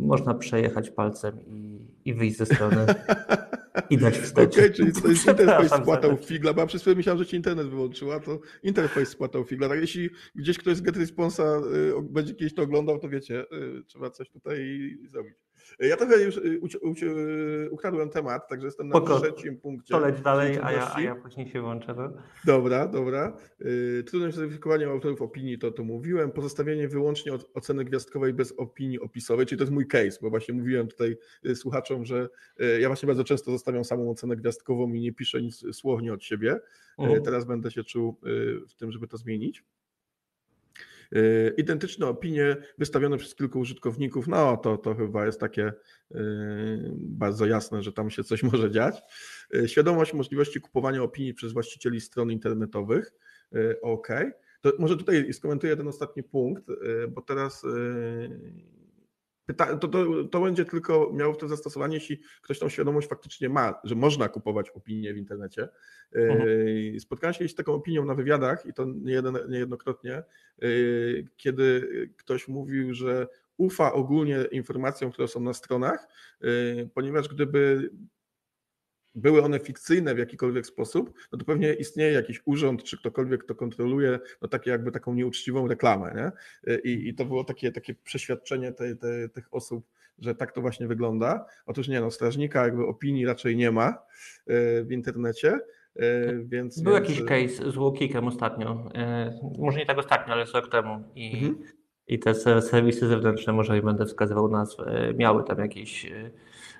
[0.01, 2.85] można przejechać palcem i, i wyjść ze strony.
[3.89, 4.53] I dać wstecz.
[4.53, 7.35] Okej, okay, czyli to jest interfejs spłatał figla, bo ja przez chwilę myślałem, że ci
[7.35, 9.69] internet wyłączyła, to interfejs spłatał figla.
[9.69, 14.09] Tak, jeśli gdzieś ktoś z GetResponsa y, będzie kiedyś to oglądał, to wiecie, y, trzeba
[14.09, 15.44] coś tutaj zrobić.
[15.79, 19.93] Ja trochę już y, ukradłem temat, także jestem na Poko, trzecim punkcie.
[19.93, 21.93] To leć dalej, a ja, a ja później się włączę.
[21.97, 22.13] No?
[22.45, 23.37] Dobra, dobra.
[24.05, 26.31] Trudność zweryfikowania autorów opinii, to to mówiłem.
[26.31, 30.53] Pozostawienie wyłącznie od oceny gwiazdkowej bez opinii opisowej, czyli to jest mój case, bo właśnie
[30.53, 31.17] mówiłem tutaj
[31.55, 32.29] słuchaczom, że
[32.79, 36.59] ja właśnie bardzo często zostawiam samą ocenę gwiazdkową i nie piszę nic słownie od siebie.
[36.97, 37.23] Mhm.
[37.23, 38.19] Teraz będę się czuł
[38.69, 39.63] w tym, żeby to zmienić.
[41.11, 45.73] E, identyczne opinie wystawione przez kilku użytkowników, no to, to chyba jest takie
[46.11, 46.21] e,
[46.95, 49.01] bardzo jasne, że tam się coś może dziać.
[49.55, 53.11] E, świadomość możliwości kupowania opinii przez właścicieli stron internetowych.
[53.81, 54.07] OK.
[54.61, 56.63] To może tutaj skomentuję ten ostatni punkt,
[57.09, 57.65] bo teraz
[59.45, 63.49] Pyta, to, to, to, będzie tylko miało w tym zastosowanie, jeśli ktoś tą świadomość faktycznie
[63.49, 65.67] ma, że można kupować opinie w internecie.
[66.15, 66.99] Mhm.
[66.99, 68.85] Spotkałem się z taką opinią na wywiadach i to
[69.47, 70.23] niejednokrotnie,
[71.37, 73.27] kiedy ktoś mówił, że
[73.57, 76.07] ufa ogólnie informacjom, które są na stronach,
[76.93, 77.89] ponieważ gdyby
[79.15, 83.55] były one fikcyjne w jakikolwiek sposób, no to pewnie istnieje jakiś urząd, czy ktokolwiek, kto
[83.55, 86.15] kontroluje no takie jakby taką nieuczciwą reklamę.
[86.15, 86.31] Nie?
[86.83, 89.85] I, I, to było takie, takie przeświadczenie te, te, tych osób,
[90.19, 91.45] że tak to właśnie wygląda.
[91.65, 95.59] Otóż nie, no strażnika jakby opinii raczej nie ma e, w internecie.
[95.95, 97.09] E, więc, Był więc...
[97.09, 101.74] jakiś case z Łokikiem ostatnio, e, może nie tak ostatnio, ale rok temu i mhm
[102.07, 104.77] i te serwisy zewnętrzne, może nie będę wskazywał nazw,
[105.15, 106.11] miały tam jakieś,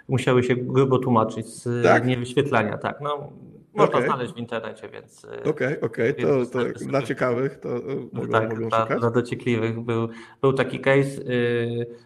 [0.08, 2.06] musiały się grubo tłumaczyć z tak?
[2.06, 2.78] niewyświetlania.
[2.78, 3.32] Tak, no,
[3.74, 4.08] można okay.
[4.08, 5.26] znaleźć w internecie, więc.
[5.26, 6.46] Okej, okay, okej, okay.
[6.46, 7.70] to, to dla ciekawych to
[8.14, 10.10] mogą, tak, mogą dla, dla dociekliwych był,
[10.42, 11.22] był taki case.
[11.24, 12.06] Yy,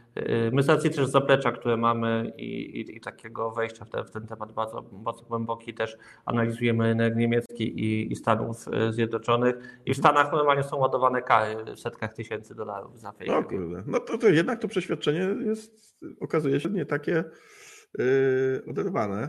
[0.51, 4.12] My z racji też zaplecza, które mamy i, i, i takiego wejścia w, te, w,
[4.12, 9.55] ten temat bardzo, bardzo głęboki, też analizujemy rynek niemiecki i, i, Stanów y, Zjednoczonych.
[9.86, 13.32] I w Stanach normalnie są ładowane kary w setkach tysięcy dolarów za fake.
[13.32, 17.23] No kurde, no to, to jednak to przeświadczenie jest, okazuje się nie takie
[17.97, 19.28] Yy, oderwane.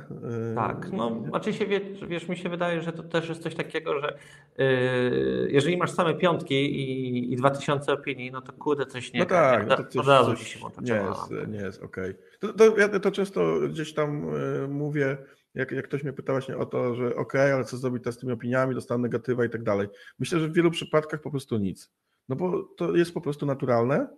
[0.49, 4.01] Yy, tak, no oczywiście wiesz, wiesz, mi się wydaje, że to też jest coś takiego,
[4.01, 4.19] że
[4.59, 9.27] yy, jeżeli masz same piątki i, i 2000 opinii, no to kurde coś nie No
[9.27, 12.11] tak, no to coś, od razu ci się nie jest, nie jest okej.
[12.11, 12.25] Okay.
[12.41, 15.17] To, to, ja to często gdzieś tam yy, mówię,
[15.55, 18.33] jak, jak ktoś mnie pyta właśnie o to, że okay, ale co zrobić z tymi
[18.33, 19.89] opiniami, dostałem negatywa i tak dalej.
[20.19, 21.93] Myślę, że w wielu przypadkach po prostu nic.
[22.29, 24.09] No bo to jest po prostu naturalne,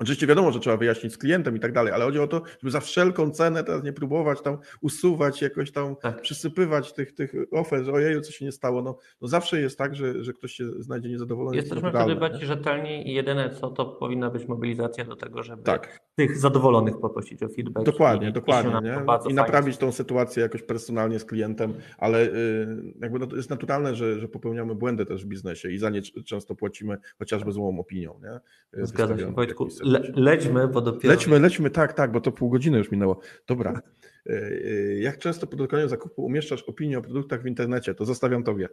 [0.00, 2.70] Oczywiście wiadomo, że trzeba wyjaśnić z klientem i tak dalej, ale chodzi o to, żeby
[2.70, 6.20] za wszelką cenę teraz nie próbować tam usuwać, jakoś tam tak.
[6.20, 8.82] przysypywać tych, tych ofert, że ojeju, co się nie stało.
[8.82, 11.56] No, no zawsze jest tak, że, że ktoś się znajdzie niezadowolony.
[11.56, 16.00] Jesteśmy wtedy bardziej rzetelni i jedyne co, to powinna być mobilizacja do tego, żeby tak.
[16.14, 17.86] tych zadowolonych poprosić o feedback.
[17.86, 18.80] Dokładnie, i, dokładnie.
[18.82, 19.30] Nie?
[19.30, 22.66] I naprawić tą sytuację jakoś personalnie z klientem, ale y,
[23.00, 26.02] jakby no to jest naturalne, że, że popełniamy błędy też w biznesie i za nie
[26.02, 28.20] często płacimy chociażby złą opinią.
[28.22, 28.40] Nie?
[28.84, 29.68] Zgadza się, Wojtku.
[29.92, 31.14] Le, lećmy, bo dopiero.
[31.14, 33.20] Lećmy, lećmy, tak, tak, bo to pół godziny już minęło.
[33.46, 33.80] Dobra.
[34.26, 37.94] E, e, jak często po dokonaniu zakupu umieszczasz opinię o produktach w internecie?
[37.94, 38.68] To zostawiam tobie.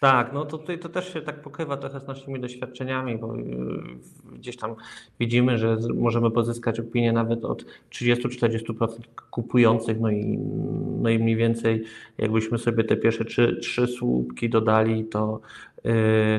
[0.00, 3.42] Tak, no to tutaj to też się tak pokrywa trochę z naszymi doświadczeniami, bo y,
[4.32, 4.74] gdzieś tam
[5.20, 8.88] widzimy, że możemy pozyskać opinię nawet od 30-40%
[9.30, 10.38] kupujących, no i,
[11.02, 11.84] no i mniej więcej
[12.18, 15.40] jakbyśmy sobie te pierwsze trzy, trzy słupki dodali, to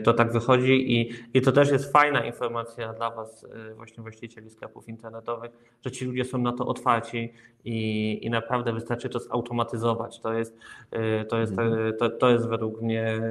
[0.04, 4.50] to tak wychodzi i, i to też jest fajna informacja dla Was, y, właśnie właścicieli
[4.50, 5.52] sklepów internetowych,
[5.86, 7.34] że ci ludzie są na to otwarci
[7.66, 10.20] i, i naprawdę wystarczy to zautomatyzować.
[10.20, 10.58] To jest,
[10.94, 11.98] y, to, jest, mhm.
[11.98, 13.22] to, to jest według mnie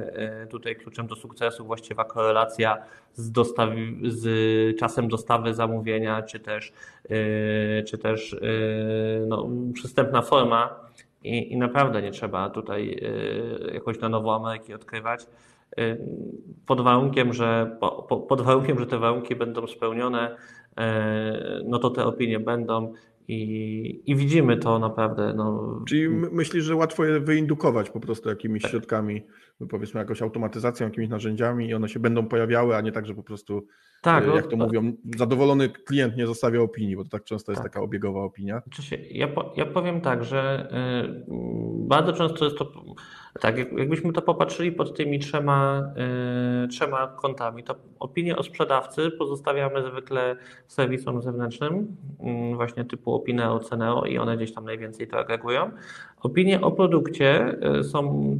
[0.49, 2.77] tutaj kluczem do sukcesu właściwa korelacja
[3.13, 6.73] z, dostawi, z czasem dostawy zamówienia, czy też,
[7.87, 8.35] czy też
[9.27, 10.87] no, przystępna forma.
[11.23, 13.01] I, I naprawdę nie trzeba tutaj
[13.73, 15.25] jakoś na nowo Ameryki odkrywać.
[15.79, 15.97] Y,
[16.65, 17.77] pod warunkiem, że,
[18.29, 20.83] pod warunkiem, że te warunki będą spełnione, y,
[21.65, 22.93] no to te opinie będą
[23.27, 25.33] i, i widzimy to naprawdę.
[25.33, 25.79] No.
[25.87, 28.71] Czyli myślisz, że łatwo je wyindukować po prostu jakimiś tak.
[28.71, 29.23] środkami,
[29.65, 33.23] powiedzmy jakąś automatyzacją, jakimiś narzędziami i one się będą pojawiały, a nie tak, że po
[33.23, 33.67] prostu
[34.01, 37.63] tak, e, jak to mówią, zadowolony klient nie zostawia opinii, bo to tak często jest
[37.63, 37.71] tak.
[37.73, 38.61] taka obiegowa opinia.
[39.11, 40.69] Ja, ja powiem tak, że
[41.01, 41.25] y,
[41.87, 42.71] bardzo często jest to
[43.41, 45.91] tak, jakbyśmy to popatrzyli pod tymi trzema,
[46.61, 50.35] yy, trzema kątami, to opinie o sprzedawcy pozostawiamy zwykle
[50.67, 51.97] serwisom zewnętrznym,
[52.49, 55.71] yy, właśnie typu Opineo, Ceneo i one gdzieś tam najwięcej to agregują.
[56.21, 58.37] Opinie o produkcie są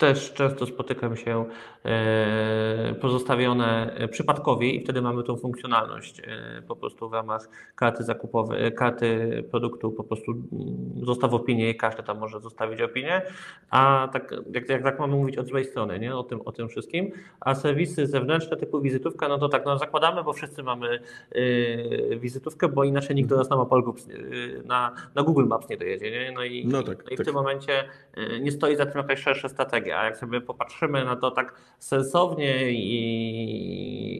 [0.00, 1.44] też często spotykam się
[1.84, 8.74] e, pozostawione przypadkowi i wtedy mamy tą funkcjonalność e, po prostu w ramach karty zakupowej,
[8.74, 13.22] karty produktu po prostu mm, zostaw opinię i każdy tam może zostawić opinię,
[13.70, 16.16] a tak jak, jak tak mamy mówić od złej strony, nie?
[16.16, 17.10] O, tym, o tym wszystkim,
[17.40, 21.00] a serwisy zewnętrzne typu wizytówka, no to tak, no zakładamy, bo wszyscy mamy
[21.32, 23.94] e, wizytówkę, bo inaczej nikt do nas na Mapolgu,
[24.64, 26.32] na, na Google Maps nie dojedzie, nie?
[26.32, 27.26] No i, no tak, no i w tak.
[27.26, 27.84] tym momencie
[28.40, 32.70] nie stoi za tym jakaś szersza strategia a jak sobie popatrzymy na to tak sensownie
[32.70, 33.00] i,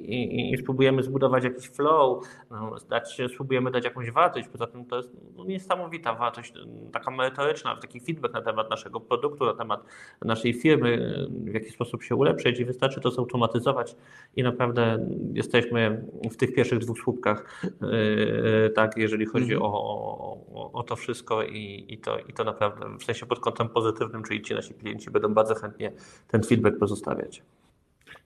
[0.08, 4.96] i, i spróbujemy zbudować jakiś flow, no, dać, spróbujemy dać jakąś wartość, poza tym to
[4.96, 6.52] jest no, niesamowita wartość,
[6.92, 9.84] taka merytoryczna, taki feedback na temat naszego produktu, na temat
[10.24, 13.96] naszej firmy, w jaki sposób się ulepszyć i wystarczy to zautomatyzować
[14.36, 19.62] i naprawdę jesteśmy w tych pierwszych dwóch słupkach, yy, tak, jeżeli chodzi mhm.
[19.62, 23.68] o, o, o, to wszystko i, i, to, i to naprawdę w sensie pod kątem
[23.68, 25.92] pozytywnym, czyli ci nasi klienci będą bardzo chętnie
[26.28, 27.42] ten feedback pozostawiać.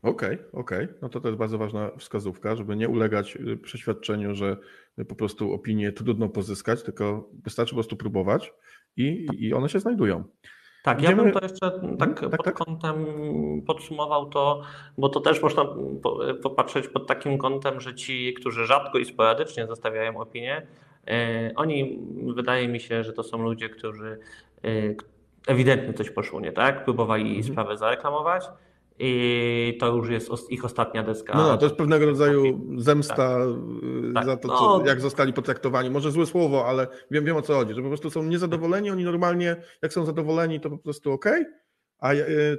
[0.02, 0.84] Okej, okay, okej.
[0.84, 0.98] Okay.
[1.02, 4.56] No to to jest bardzo ważna wskazówka, żeby nie ulegać y, przeświadczeniu, że
[5.08, 8.52] po prostu opinię trudno pozyskać, tylko wystarczy po prostu próbować
[8.96, 10.24] i, i one się znajdują.
[10.84, 12.54] Tak, ja bym to jeszcze tak, tak pod tak?
[12.54, 13.06] kątem
[13.66, 14.62] podsumował to,
[14.98, 15.64] bo to też można
[16.42, 20.66] popatrzeć pod takim kątem, że ci, którzy rzadko i sporadycznie zostawiają opinię,
[21.08, 21.98] y, oni
[22.34, 24.18] wydaje mi się, że to są ludzie, którzy
[24.64, 24.96] y,
[25.46, 27.44] ewidentnie coś poszło nie tak, próbowali mhm.
[27.44, 28.44] sprawę zareklamować
[28.98, 31.35] i to już jest ich ostatnia deska.
[31.37, 33.48] No, no to jest pewnego rodzaju zemsta tak.
[34.11, 34.26] Y, tak.
[34.26, 34.87] za to, co, no.
[34.87, 35.90] jak zostali potraktowani.
[35.90, 39.04] Może złe słowo, ale wiem, wiem o co chodzi, że po prostu są niezadowoleni, oni
[39.04, 41.24] normalnie, jak są zadowoleni, to po prostu ok,
[41.98, 42.11] A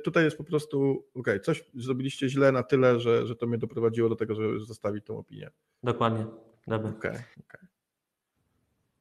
[0.03, 4.09] tutaj jest po prostu, ok, coś zrobiliście źle na tyle, że, że to mnie doprowadziło
[4.09, 5.49] do tego, że zostawić tą opinię.
[5.83, 6.25] Dokładnie.
[6.67, 6.89] Dobra.
[6.89, 7.67] Okay, okay.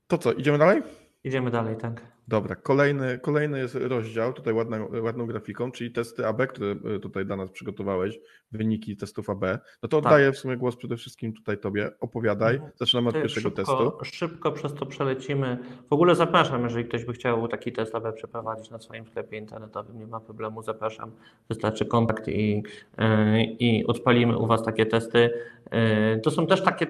[0.07, 0.83] To co, idziemy dalej?
[1.25, 2.15] Idziemy dalej, tak.
[2.29, 7.27] Dobra, kolejny, kolejny jest rozdział, tutaj ładną, ładną grafiką, czyli testy AB, które e, tutaj
[7.27, 8.21] dla nas przygotowałeś,
[8.53, 9.43] wyniki testów AB.
[9.83, 10.07] No to tak.
[10.07, 10.35] oddaję tak.
[10.35, 11.91] w sumie głos przede wszystkim tutaj Tobie.
[12.01, 12.55] Opowiadaj.
[12.55, 12.73] Mhm.
[12.77, 14.05] Zaczynamy od pierwszego szybko, testu.
[14.05, 15.59] Szybko przez to przelecimy.
[15.91, 19.99] W ogóle zapraszam, jeżeli ktoś by chciał taki test AB przeprowadzić na swoim sklepie internetowym,
[19.99, 21.11] nie ma problemu, zapraszam.
[21.49, 22.63] Wystarczy kontakt i,
[22.99, 25.31] e, i odpalimy u Was takie testy.
[25.71, 26.87] E, to są też takie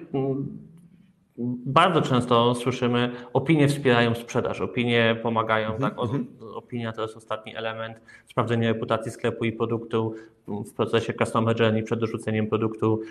[1.65, 5.81] bardzo często słyszymy, opinie wspierają sprzedaż, opinie pomagają, mm -hmm.
[5.81, 5.99] tak?
[5.99, 6.27] Mhm.
[6.55, 10.15] Opinia to jest ostatni element sprawdzenia reputacji sklepu i produktu
[10.47, 13.01] w procesie customer journey przed dorzuceniem produktu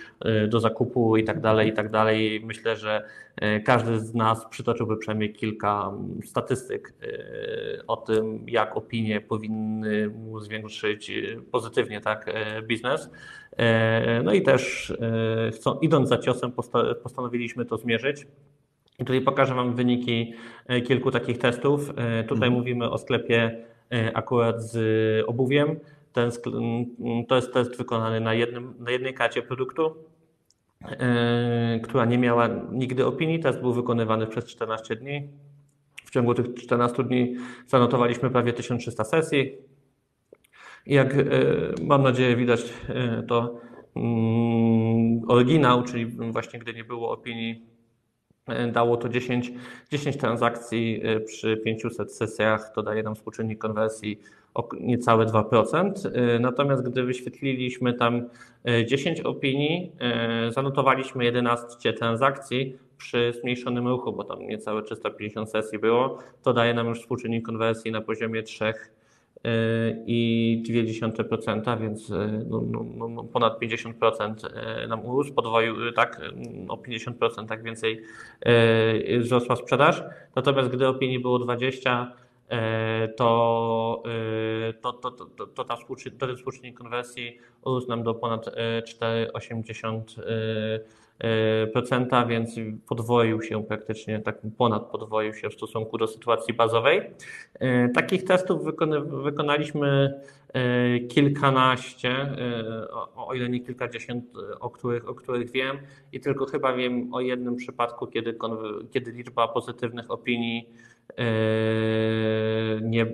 [0.45, 2.43] y, do zakupu i tak dalej, i tak dalej.
[2.45, 3.05] Myślę, że
[3.43, 10.09] y, każdy z nas przytoczyłby przynajmniej kilka mm, statystyk y, o tym, jak opinie powinny
[10.09, 11.13] mu zwiększyć
[11.53, 13.11] pozytywnie tak, biznes.
[14.25, 14.93] No i też
[15.53, 16.53] chcą, idąc za ciosem
[17.03, 18.27] postanowiliśmy to zmierzyć.
[18.99, 20.33] I tutaj pokażę Wam wyniki
[20.87, 21.89] kilku takich testów.
[22.29, 22.53] Tutaj mhm.
[22.53, 23.65] mówimy o sklepie
[24.15, 24.75] akurat z
[25.27, 25.77] obuwiem.
[26.13, 26.31] Ten,
[27.29, 29.97] to jest test wykonany na, jednym, na jednej karcie produktu,
[31.83, 33.41] która nie miała nigdy opinii.
[33.41, 35.29] Test był wykonywany przez 14 dni.
[36.05, 37.37] W ciągu tych 14 dni
[37.67, 39.59] zanotowaliśmy prawie 1300 sesji.
[40.87, 43.61] Jak yy, mam nadzieję widać, yy, to
[43.97, 47.75] mm, oryginał, czyli właśnie gdy nie było opinii,
[48.73, 49.53] dało to 10,
[49.91, 52.73] 10 transakcji przy 500 sesjach.
[52.75, 54.21] To daje nam współczynnik konwersji
[54.55, 56.07] o niecałe 2%.
[56.07, 58.29] Y, natomiast gdy wyświetliliśmy tam
[58.87, 59.93] 10 y, opinii,
[60.51, 66.87] zanotowaliśmy 11 transakcji przy zmniejszonym ruchu, bo tam niecałe 350 sesji było, to daje nam
[66.87, 68.75] już współczynnik konwersji na poziomie 3
[70.07, 72.11] i 0,2%, więc
[72.49, 74.35] no, no, no, no ponad 50%
[74.89, 76.21] nam urósł, podwoił, tak,
[76.69, 78.03] o 50% tak więcej
[79.21, 80.03] wzrosła sprzedaż.
[80.37, 82.13] Natomiast gdy opinii było 20,
[82.49, 84.03] E, to,
[84.83, 90.01] to, to, to, to, ta współczynnik, to ten współczynnik konwersji urósł nam do ponad 4,80%,
[91.19, 92.55] e, więc
[92.89, 97.11] podwoił się praktycznie, tak ponad podwoił się w stosunku do sytuacji bazowej.
[97.95, 98.61] Takich testów
[99.23, 100.21] wykonaliśmy
[101.09, 102.37] kilkanaście,
[103.17, 104.25] o ile nie kilkadziesiąt,
[104.61, 105.79] o których, o których wiem
[106.13, 108.39] i tylko chyba wiem o jednym przypadku, kiedy,
[108.91, 110.69] kiedy liczba pozytywnych opinii
[112.83, 113.07] nie,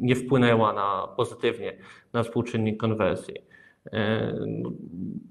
[0.00, 1.76] nie wpłynęła na, pozytywnie
[2.12, 3.34] na współczynnik konwersji.
[3.84, 3.98] Yy,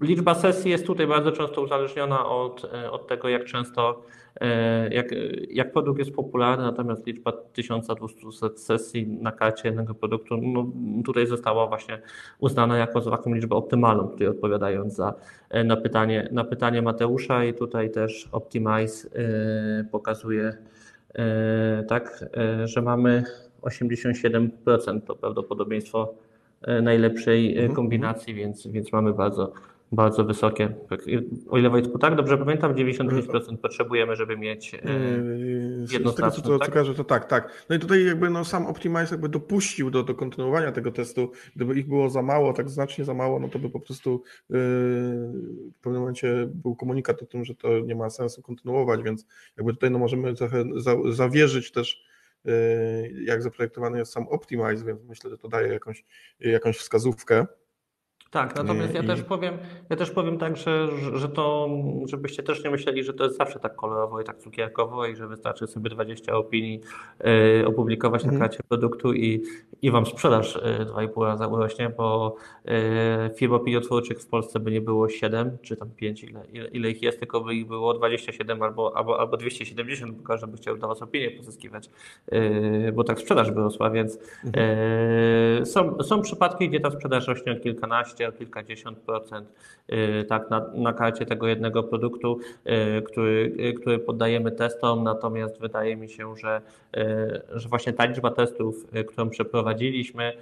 [0.02, 4.02] liczba sesji jest tutaj bardzo często uzależniona od, od tego, jak często,
[4.42, 4.48] yy,
[4.92, 5.08] jak,
[5.50, 10.72] jak produkt jest popularny, natomiast liczba 1200 sesji na karcie jednego produktu no,
[11.06, 12.02] tutaj została właśnie
[12.40, 15.14] uznana jako taką liczbę optymalną, tutaj odpowiadając za,
[15.66, 19.10] na, pytanie, na pytanie Mateusza i tutaj też Optimize
[19.92, 20.58] pokazuje
[21.16, 23.24] E, tak, e, że mamy
[23.62, 26.31] 87% to prawdopodobieństwo e,
[26.82, 27.76] najlepszej mhm, mhm.
[27.76, 29.54] kombinacji, więc, więc mamy bardzo,
[29.92, 30.74] bardzo wysokie.
[31.50, 32.16] O ile Wojtku, tak?
[32.16, 34.72] Dobrze pamiętam, 95% potrzebujemy, żeby mieć
[35.92, 36.32] jednoznaczne.
[36.32, 36.86] Z tego, co, tak?
[36.86, 37.66] co to tak, tak.
[37.70, 41.32] No i tutaj jakby no, sam Optimize jakby dopuścił do, do kontynuowania tego testu.
[41.56, 44.58] Gdyby ich było za mało, tak znacznie za mało, no to by po prostu yy,
[45.72, 49.26] w pewnym momencie był komunikat o tym, że to nie ma sensu kontynuować, więc
[49.58, 52.11] jakby tutaj no, możemy trochę za, zawierzyć też
[53.26, 56.06] jak zaprojektowany jest sam Optimize, więc myślę, że to daje jakąś,
[56.40, 57.46] jakąś wskazówkę.
[58.32, 59.58] Tak, natomiast ja też powiem,
[59.90, 61.70] ja też powiem tak, że, że to,
[62.06, 65.28] żebyście też nie myśleli, że to jest zawsze tak kolorowo i tak cukierkowo i że
[65.28, 66.82] wystarczy sobie 20 opinii
[67.62, 68.50] y, opublikować na mhm.
[68.50, 69.44] karcie produktu i,
[69.82, 72.72] i wam sprzedaż y, 2,5 razy urośnie, bo y,
[73.36, 77.02] firm opiniotwórczych w Polsce by nie było 7 czy tam 5, ile, ile, ile ich
[77.02, 80.88] jest, tylko by ich było 27 albo, albo, albo 270, bo każdy by chciał do
[80.88, 81.90] was opinię pozyskiwać,
[82.34, 85.66] y, bo tak sprzedaż by rosła, więc mhm.
[85.66, 89.50] są, są przypadki, gdzie ta sprzedaż rośnie o kilkanaście, o kilkadziesiąt procent
[89.90, 92.40] y, tak, na, na karcie tego jednego produktu,
[93.00, 96.62] y, który, y, który poddajemy testom, natomiast wydaje mi się, że,
[97.54, 100.34] że właśnie ta liczba testów, którą przeprowadziliśmy,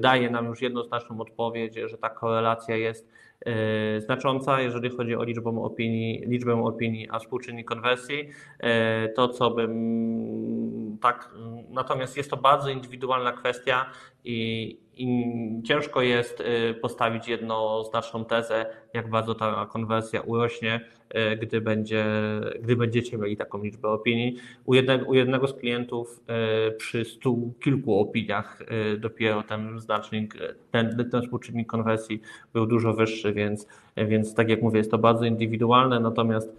[0.00, 3.08] daje nam już jednoznaczną odpowiedź, że ta korelacja jest
[3.98, 8.28] znacząca, jeżeli chodzi o liczbę opinii, liczbę opinii a współczynnik konwersji.
[9.14, 11.30] To, co bym tak,
[11.68, 13.90] natomiast jest to bardzo indywidualna kwestia
[14.24, 15.06] i, i
[15.64, 20.80] ciężko jest y, postawić jednoznaczną tezę, jak bardzo ta konwersja urośnie,
[21.42, 22.04] gdy, będzie,
[22.62, 24.36] gdy będziecie mieli taką liczbę opinii.
[24.64, 26.20] U jednego, u jednego z klientów
[26.68, 28.62] y, przy stu kilku opiniach
[28.98, 30.34] dopiero ten znacznik,
[30.70, 32.20] ten, ten współczynnik konwersji
[32.52, 36.52] był dużo wyższy, więc, więc tak jak mówię, jest to bardzo indywidualne, natomiast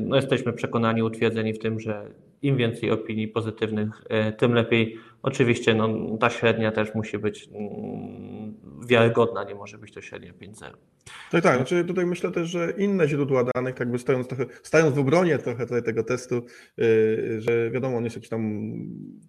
[0.00, 2.06] no jesteśmy przekonani, utwierdzeni w tym, że
[2.42, 4.04] im więcej opinii pozytywnych,
[4.38, 8.54] tym lepiej Oczywiście no, ta średnia też musi być mm,
[8.86, 10.72] wiarygodna, nie może być to średnia 5.0.
[11.30, 11.56] Tak, tak.
[11.56, 15.64] Znaczy tutaj myślę też, że inne źródła danych, jakby stojąc, trochę, stając w obronie trochę
[15.64, 16.42] tutaj tego testu,
[16.76, 18.72] yy, że wiadomo, on jest jakiś tam,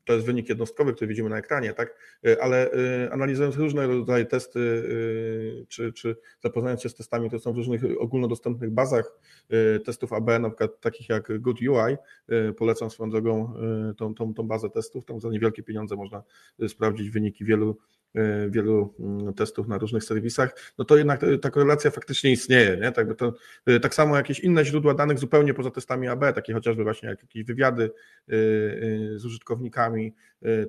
[0.06, 4.26] to jest wynik jednostkowy, który widzimy na ekranie, tak, yy, ale yy, analizując różne rodzaje
[4.26, 4.84] testy,
[5.68, 9.12] czy, czy zapoznając się z testami, które są w różnych ogólnodostępnych bazach
[9.86, 11.98] testów AB, na przykład takich jak Good UI,
[12.58, 13.54] polecam swoją drogą
[13.98, 16.24] tą, tą, tą bazę testów, tam za niewielkie pieniądze pieniądze można
[16.64, 17.78] y, sprawdzić wyniki wielu,
[18.50, 22.78] wielu mm, testów na różnych serwisach, no to jednak ta korelacja faktycznie istnieje.
[22.78, 22.92] Nie?
[22.92, 23.34] Tak, to,
[23.70, 27.22] y, tak samo jakieś inne źródła danych zupełnie poza testami AB, takie chociażby właśnie jak
[27.22, 27.92] jakieś wywiady
[29.16, 30.14] z użytkownikami,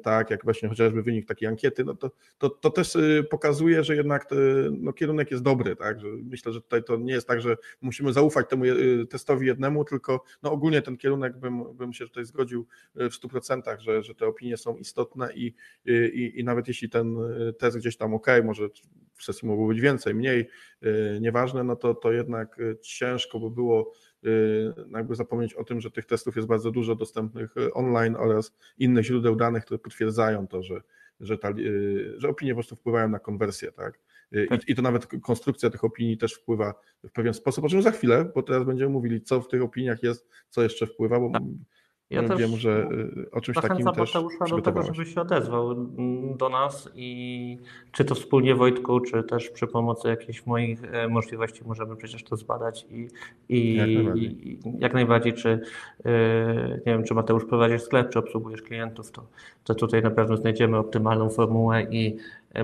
[0.02, 2.96] tak, jak właśnie chociażby wynik takiej ankiety, no to, to, to też
[3.30, 4.28] pokazuje, że jednak
[4.70, 5.76] no, kierunek jest dobry.
[5.76, 5.98] Tak?
[6.22, 8.64] Myślę, że tutaj to nie jest tak, że musimy zaufać temu
[9.10, 14.02] testowi jednemu, tylko no, ogólnie ten kierunek bym, bym się tutaj zgodził w 100%, że,
[14.02, 15.54] że te opinie są istotne i,
[15.86, 17.16] i, i nawet jeśli ten
[17.58, 18.68] test gdzieś tam ok, może
[19.14, 20.48] w sesji mogło być więcej, mniej,
[20.82, 23.92] y, nieważne, no to, to jednak ciężko by było
[24.24, 29.04] y, jakby zapomnieć o tym, że tych testów jest bardzo dużo dostępnych online oraz innych
[29.04, 30.80] źródeł danych, które potwierdzają to, że,
[31.20, 33.98] że, ta, y, że opinie po prostu wpływają na konwersję, tak?
[34.32, 36.74] I, I, to nawet konstrukcja tych opinii też wpływa
[37.04, 40.02] w pewien sposób, o czym za chwilę, bo teraz będziemy mówili, co w tych opiniach
[40.02, 41.42] jest, co jeszcze wpływa, bo tak.
[42.14, 45.74] Ja też wiem, że y, o czymś takim też Mateusza do tego, żeby się odezwał
[46.36, 47.58] do nas i
[47.92, 52.36] czy to wspólnie Wojtku, czy też przy pomocy jakichś moich e, możliwości możemy przecież to
[52.36, 53.08] zbadać i,
[53.48, 54.48] i, jak, najbardziej.
[54.48, 55.60] i jak najbardziej, czy
[56.04, 59.22] e, nie wiem, czy Mateusz prowadzisz sklep, czy obsługujesz klientów, to,
[59.64, 62.16] to tutaj na pewno znajdziemy optymalną formułę i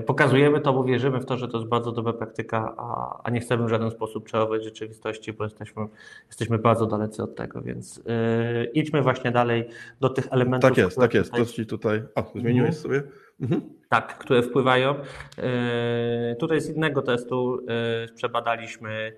[0.05, 3.39] pokazujemy to, bo wierzymy w to, że to jest bardzo dobra praktyka, a, a nie
[3.39, 5.87] chcemy w żaden sposób czarować rzeczywistości, bo jesteśmy,
[6.27, 9.67] jesteśmy bardzo dalecy od tego, więc yy, idźmy właśnie dalej
[9.99, 10.69] do tych elementów.
[10.69, 11.31] Tak jest, tak jest.
[11.31, 12.03] To ci tutaj.
[12.15, 12.83] O, zmieniłeś mhm.
[12.83, 13.03] sobie.
[13.41, 13.61] Mhm.
[13.89, 14.95] Tak, które wpływają.
[15.37, 17.67] Yy, tutaj z innego testu yy,
[18.15, 19.13] przebadaliśmy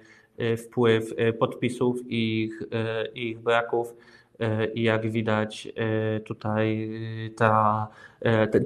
[0.57, 2.63] wpływ podpisów i ich,
[3.15, 3.95] ich braków.
[4.73, 5.67] I jak widać,
[6.25, 6.89] tutaj
[7.35, 7.87] ta,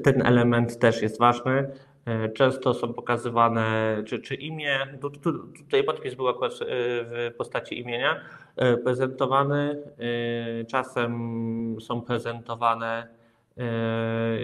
[0.03, 1.67] ten element też jest ważny.
[2.07, 7.33] E, często są pokazywane, czy, czy imię, tu, tu, tutaj podpis był akurat e, w
[7.37, 8.21] postaci imienia,
[8.55, 9.83] e, prezentowany.
[10.67, 13.07] Czasem są prezentowane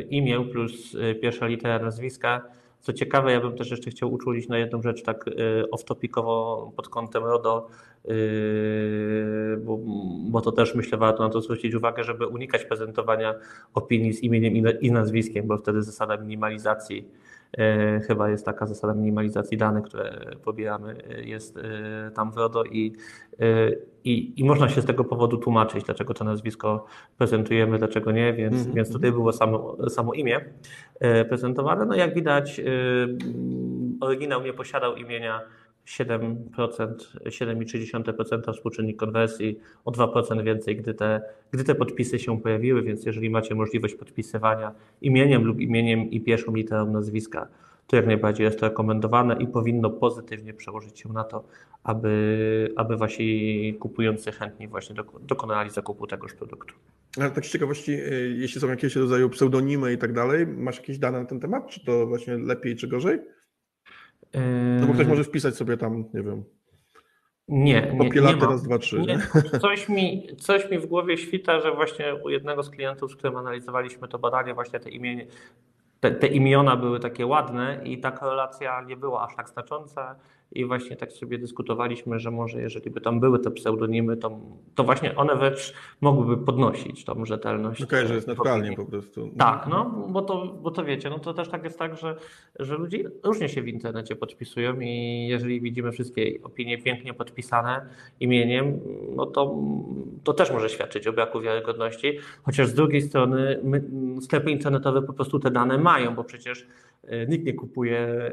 [0.09, 2.41] imię plus pierwsza litera nazwiska.
[2.81, 5.25] Co ciekawe, ja bym też jeszcze chciał uczulić na jedną rzecz tak
[5.71, 7.69] off-topicowo pod kątem RODO,
[9.57, 9.79] bo,
[10.29, 13.35] bo to też myślę warto na to zwrócić uwagę, żeby unikać prezentowania
[13.73, 17.07] opinii z imieniem i nazwiskiem, bo wtedy zasada minimalizacji
[18.07, 22.93] chyba jest taka zasada minimalizacji danych, które pobieramy, e, jest e, tam w RODO i,
[24.03, 26.85] i, i można się z tego powodu tłumaczyć, dlaczego to nazwisko
[27.17, 28.75] prezentujemy, dlaczego nie, więc, mm -hmm.
[28.75, 30.45] więc tutaj było samo, samo imię
[31.29, 31.85] prezentowane.
[31.85, 32.61] No jak widać,
[34.01, 35.41] oryginał nie posiadał imienia
[35.87, 36.35] 7%,
[37.25, 41.21] 7,3% współczynnik konwersji, o 2% więcej, gdy te,
[41.51, 44.71] gdy te podpisy się pojawiły, więc jeżeli macie możliwość podpisywania
[45.01, 47.47] imieniem lub imieniem i pierwszą literą nazwiska,
[47.87, 51.43] to jak najbardziej jest to rekomendowane i powinno pozytywnie przełożyć się na to,
[51.83, 56.73] aby, aby wasi kupujący chętnie właśnie dokonali zakupu tegoż produktu.
[57.17, 60.97] Ale tak z ciekawości, y, jeśli są jakieś rodzaju pseudonimy i tak dalej, masz jakieś
[60.97, 61.67] dane na ten temat?
[61.67, 63.19] Czy to właśnie lepiej, czy gorzej?
[64.79, 66.43] No bo ktoś może wpisać sobie tam, nie wiem.
[67.47, 68.99] Nie, nie, nie raz, dwa, trzy.
[68.99, 69.19] Nie.
[69.61, 73.37] Coś, mi, coś mi w głowie świta, że właśnie u jednego z klientów, z którym
[73.37, 75.27] analizowaliśmy to badanie, właśnie te imienie,
[75.99, 80.15] te, te, imiona były takie ładne i ta korelacja nie była aż tak znacząca
[80.55, 84.39] i właśnie tak sobie dyskutowaliśmy, że może jeżeli by tam były te pseudonimy, to,
[84.75, 87.81] to właśnie one wręcz mogłyby podnosić tą rzetelność.
[87.81, 89.29] Okej, okay, że jest naturalnie po prostu.
[89.37, 92.15] Tak, no, bo to, bo to wiecie, no to też tak jest tak, że,
[92.59, 97.85] że ludzie różnie się w internecie podpisują i jeżeli widzimy wszystkie opinie pięknie podpisane
[98.19, 98.79] imieniem,
[99.15, 99.55] no to,
[100.23, 103.83] to też może świadczyć o braku wiarygodności, chociaż z drugiej strony my,
[104.21, 106.67] sklepy internetowe po prostu te dane mają, bo przecież
[107.27, 108.31] nikt nie kupuje,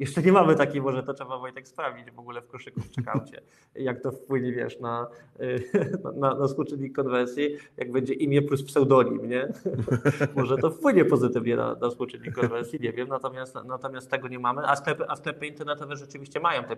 [0.00, 3.40] jeszcze nie mamy takiej, może to trzeba Wojtek sprawdzić w ogóle w koszyku w checkoutie,
[3.74, 5.06] jak to wpłynie, wiesz, na,
[6.20, 9.48] na, na współczynnik konwersji, jak będzie imię plus pseudonim, nie?
[10.36, 14.62] może to wpłynie pozytywnie na, na współczynnik konwersji, nie wiem, natomiast, natomiast tego nie mamy,
[14.66, 16.76] a sklepy, a sklepy internetowe rzeczywiście mają te,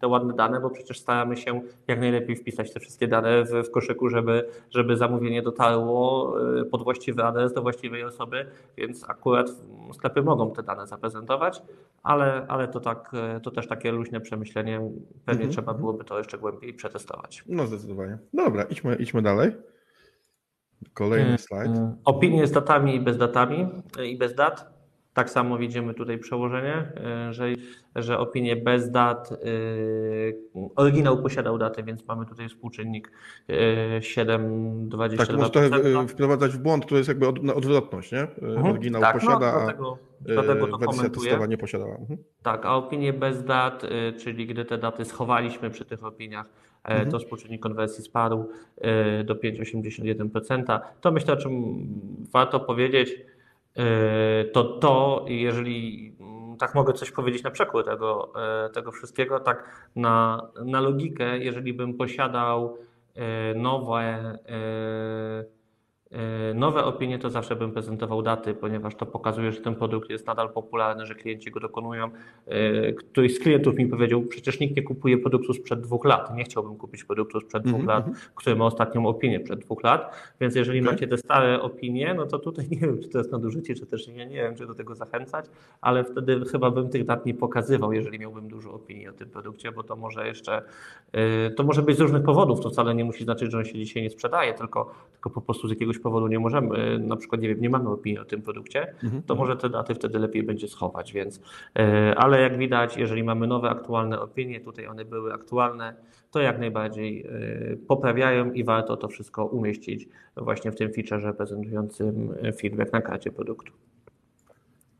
[0.00, 3.70] te ładne dane, bo przecież staramy się jak najlepiej wpisać te wszystkie dane w, w
[3.70, 6.34] koszyku, żeby, żeby zamówienie dotarło
[6.70, 8.46] pod właściwy adres do właściwej osoby,
[8.76, 9.50] więc akurat
[9.92, 11.62] sklepy mogą te dane zaprezentować,
[12.02, 13.10] ale, ale to, tak,
[13.42, 14.78] to też takie luźne przemyślenie,
[15.24, 15.78] pewnie mhm, trzeba mhm.
[15.78, 17.44] byłoby to jeszcze głębiej przetestować.
[17.46, 18.18] No zdecydowanie.
[18.34, 19.52] Dobra, idźmy, idźmy dalej.
[20.94, 21.76] Kolejny mm, slajd.
[21.76, 21.96] Mm.
[22.04, 23.68] Opinie z datami i bez datami
[24.04, 24.75] i bez dat.
[25.16, 27.46] Tak samo widzimy tutaj przełożenie, e, że,
[27.94, 29.30] że opinie bez dat,
[30.54, 33.10] yy, oryginał posiadał datę, więc mamy tutaj współczynnik
[33.48, 33.56] yy,
[34.00, 35.16] 7,22%.
[35.16, 38.20] Tak, można trochę wprowadzać w błąd, to jest jakby od, odwrotność, nie?
[38.20, 38.66] Mhm.
[38.66, 41.96] Oryginał tak, no, posiada, no, dlatego, dlatego to wersja testowa nie posiadała.
[41.96, 42.18] Mhm.
[42.42, 43.86] Tak, a opinie bez dat,
[44.18, 46.46] czyli gdy te daty schowaliśmy przy tych opiniach,
[46.84, 47.10] mhm.
[47.10, 48.48] to współczynnik konwersji spadł
[49.24, 50.80] do 5,81%.
[51.00, 51.86] To myślę, o czym
[52.32, 53.16] warto powiedzieć,
[54.52, 56.12] to to, jeżeli
[56.58, 58.32] tak mogę coś powiedzieć na przekór tego,
[58.66, 62.78] e, tego wszystkiego, tak na, na logikę, jeżeli bym posiadał
[63.14, 64.38] e, nowe
[66.54, 70.52] nowe opinie to zawsze bym prezentował daty, ponieważ to pokazuje, że ten produkt jest nadal
[70.52, 72.10] popularny, że klienci go dokonują.
[72.46, 76.36] E, któryś z klientów mi powiedział, przecież nikt nie kupuje produktu sprzed dwóch lat.
[76.36, 77.88] Nie chciałbym kupić produktu sprzed dwóch mm -hmm.
[77.88, 78.26] lat, mhm.
[78.34, 80.14] który ma ostatnią opinię przed dwóch lat.
[80.40, 80.92] Więc jeżeli okay.
[80.92, 84.08] macie te stare opinie, no to tutaj nie wiem, czy to jest nadużycie, czy też
[84.08, 85.46] nie, nie wiem, czy do tego zachęcać,
[85.80, 89.72] ale wtedy chyba bym tych dat nie pokazywał, jeżeli miałbym dużo opinii o tym produkcie,
[89.72, 90.62] bo to może jeszcze,
[91.12, 92.60] e, to może być z różnych powodów.
[92.60, 95.68] To wcale nie musi znaczyć, że on się dzisiaj nie sprzedaje, tylko, tylko po prostu
[95.68, 98.94] z jakiegoś powodu nie możemy, na przykład nie wiem, nie mamy opinii o tym produkcie,
[99.04, 99.22] mhm.
[99.22, 101.40] to może te daty wtedy lepiej będzie schować, więc
[101.78, 105.94] e, ale jak widać, jeżeli mamy nowe, aktualne opinie, tutaj one były aktualne,
[106.30, 112.34] to jak najbardziej e, poprawiają i warto to wszystko umieścić właśnie w tym featureze prezentującym
[112.60, 113.72] feedback na karcie produktu.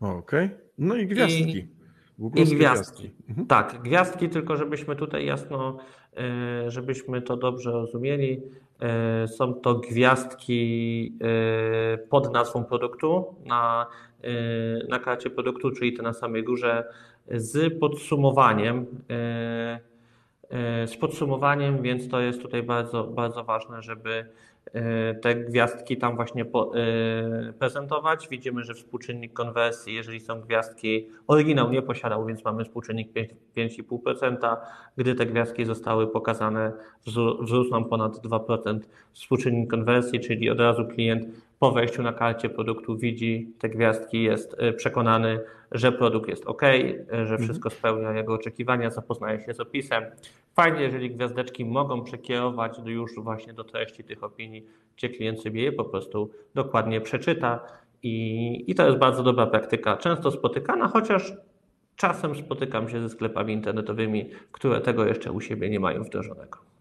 [0.00, 0.46] Okej.
[0.46, 0.50] Okay.
[0.78, 1.58] No i gwiazdki.
[1.58, 1.68] I,
[2.18, 2.56] i gwiazdki.
[2.56, 3.10] gwiazdki.
[3.28, 3.46] Mhm.
[3.46, 5.78] Tak, gwiazdki, tylko żebyśmy tutaj jasno,
[6.16, 8.42] e, żebyśmy to dobrze rozumieli.
[8.80, 11.12] E, są to gwiazdki
[11.94, 13.86] e, pod nazwą produktu na,
[14.22, 14.28] e,
[14.88, 16.84] na karcie produktu, czyli te na samej górze,
[17.28, 18.86] z podsumowaniem.
[20.86, 24.26] Z podsumowaniem, więc to jest tutaj bardzo, bardzo ważne, żeby
[25.22, 28.28] te gwiazdki tam właśnie e, prezentować.
[28.28, 33.12] Widzimy, że współczynnik konwersji, jeżeli są gwiazdki, oryginał nie posiadał, więc mamy współczynnik
[33.56, 34.56] 5,5%.
[34.96, 36.72] Gdy te gwiazdki zostały pokazane,
[37.40, 38.78] wzrósł nam ponad 2%
[39.12, 41.26] współczynnik konwersji, czyli od razu klient
[41.58, 45.40] po wejściu na karcie produktu widzi te gwiazdki, jest e, przekonany,
[45.72, 46.62] że produkt jest ok,
[47.10, 47.42] że mhm.
[47.42, 50.04] wszystko spełnia jego oczekiwania, zapoznaje się z opisem.
[50.54, 55.72] Fajnie, jeżeli gwiazdeczki mogą przekierować już właśnie do treści tych opinii, gdzie klient sobie je
[55.72, 57.60] po prostu dokładnie przeczyta
[58.02, 61.32] i, i to jest bardzo dobra praktyka, często spotykana, chociaż
[61.96, 66.75] czasem spotykam się ze sklepami internetowymi, które tego jeszcze u siebie nie mają wdrożonego.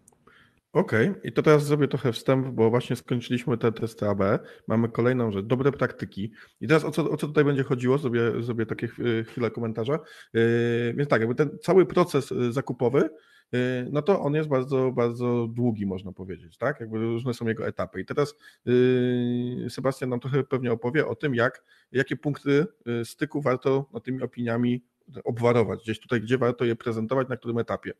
[0.76, 1.20] Okej, okay.
[1.24, 4.20] i to teraz zrobię trochę wstęp, bo właśnie skończyliśmy te testy AB.
[4.68, 6.32] Mamy kolejną rzecz, dobre praktyki.
[6.60, 7.98] I teraz o co, o co tutaj będzie chodziło?
[7.98, 8.88] Zrobię, zrobię takie
[9.26, 9.98] chwilę komentarza.
[10.32, 13.10] Yy, więc tak, jakby ten cały proces y, zakupowy,
[13.52, 13.58] yy,
[13.92, 16.80] no to on jest bardzo, bardzo długi, można powiedzieć, tak?
[16.80, 18.00] Jakby różne są jego etapy.
[18.00, 22.66] I teraz yy, Sebastian nam trochę pewnie opowie o tym, jak, jakie punkty
[23.00, 24.84] y, styku warto na tymi opiniami
[25.24, 27.92] obwarować, gdzieś tutaj, gdzie warto je prezentować, na którym etapie.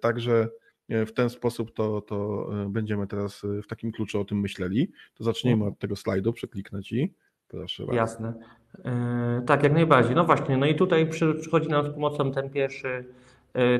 [0.00, 0.48] Także
[1.06, 4.92] w ten sposób to, to e, będziemy teraz e, w takim kluczu o tym myśleli.
[5.14, 7.14] To zacznijmy od tego slajdu, przekliknę Ci.
[7.48, 7.96] Proszę bardzo.
[7.96, 8.34] Jasne.
[9.46, 10.14] tak, jak najbardziej.
[10.14, 11.08] No właśnie, no i tutaj
[11.40, 13.04] przychodzi nam z pomocą ten pierwszy,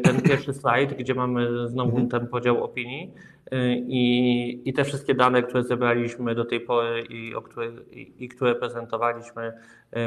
[0.02, 2.08] ten pierwszy slajd, gdzie mamy znowu mhm.
[2.08, 3.12] ten podział opinii
[3.86, 8.28] i, i te wszystkie dane, które zebraliśmy do tej pory i, o które, i, i
[8.28, 9.52] które prezentowaliśmy,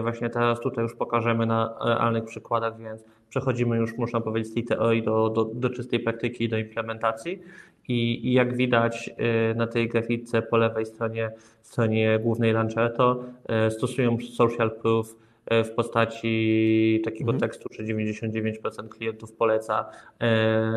[0.01, 4.63] właśnie teraz tutaj już pokażemy na realnych przykładach, więc przechodzimy już, można powiedzieć, z tej
[4.63, 7.39] teorii do, do, do czystej praktyki, do implementacji.
[7.87, 9.09] I, I, jak widać
[9.55, 13.23] na tej grafice po lewej stronie, stronie głównej Lancerto,
[13.69, 15.15] stosują social proof
[15.51, 17.39] w postaci takiego mhm.
[17.39, 19.89] tekstu, że 99% klientów poleca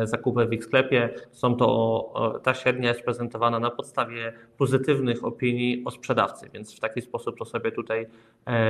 [0.03, 1.09] zakupy w ich sklepie.
[1.31, 7.01] Są to, ta średnia jest prezentowana na podstawie pozytywnych opinii o sprzedawcy, więc w taki
[7.01, 8.07] sposób to sobie tutaj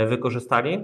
[0.07, 0.83] wykorzystali.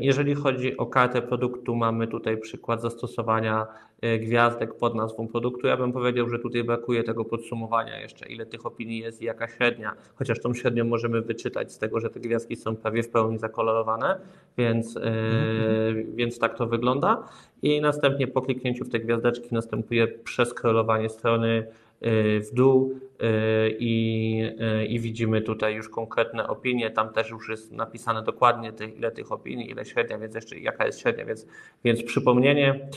[0.00, 3.66] Jeżeli chodzi o kartę produktu, mamy tutaj przykład zastosowania
[4.00, 5.66] E, gwiazdek pod nazwą produktu.
[5.66, 9.48] Ja bym powiedział, że tutaj brakuje tego podsumowania jeszcze, ile tych opinii jest i jaka
[9.48, 13.38] średnia, chociaż tą średnią możemy wyczytać z tego, że te gwiazdki są prawie w pełni
[13.38, 14.20] zakolorowane,
[14.58, 16.16] więc, mhm.
[16.16, 17.28] więc tak to wygląda.
[17.62, 21.66] I następnie po kliknięciu w te gwiazdeczki następuje przeskrolowanie strony
[22.00, 23.00] e, w dół
[23.78, 24.42] i,
[24.88, 26.90] i widzimy tutaj już konkretne opinie.
[26.90, 31.00] Tam też już jest napisane dokładnie ile tych opinii, ile średnia, więc jeszcze jaka jest
[31.00, 31.46] średnia, więc,
[31.84, 32.88] więc przypomnienie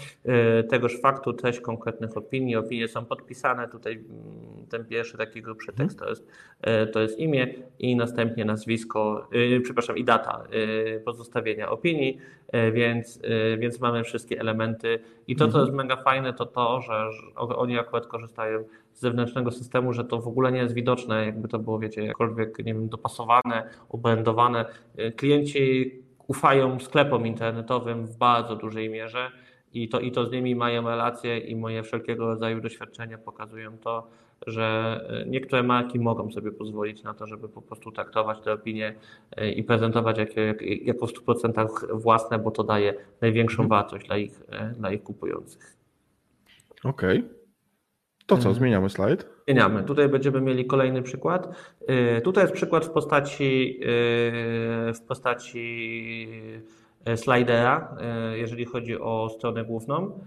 [0.69, 2.55] tegoż faktu, treść konkretnych opinii.
[2.55, 3.67] Opinie są podpisane.
[3.67, 6.27] Tutaj mm, ten pierwszy taki grubszy tekst to jest,
[6.93, 7.47] to jest imię
[7.79, 9.29] i następnie nazwisko,
[9.63, 10.43] przepraszam, i data
[11.05, 12.17] pozostawienia opinii,
[12.73, 13.21] więc,
[13.57, 14.99] więc mamy wszystkie elementy.
[15.27, 18.63] I to, co jest mega fajne, to to, że oni akurat korzystają
[18.93, 22.57] z zewnętrznego systemu, że to w ogóle nie jest widoczne, jakby to było, wiecie, jakkolwiek,
[22.57, 24.65] nie wiem, dopasowane, oblendowane.
[25.15, 25.91] Klienci
[26.27, 29.31] ufają sklepom internetowym w bardzo dużej mierze
[29.73, 34.07] i to, i to z nimi mają relacje i moje wszelkiego rodzaju doświadczenia pokazują to,
[34.47, 38.95] że niektóre marki mogą sobie pozwolić na to, żeby po prostu traktować te opinie
[39.31, 40.41] e, i prezentować jako,
[40.81, 43.69] jako w 100% własne, bo to daje największą mhm.
[43.69, 45.77] wartość dla ich, e, dla ich kupujących.
[46.83, 47.19] Okej.
[47.19, 47.29] Okay.
[48.25, 49.25] To co, zmieniamy slajd?
[49.49, 49.83] Zmieniamy.
[49.83, 51.49] Tutaj będziemy mieli kolejny przykład.
[52.17, 56.27] Y, tutaj jest przykład w postaci, y, w postaci
[57.05, 57.95] E, slidera,
[58.33, 60.19] jeżeli chodzi o stronę główną,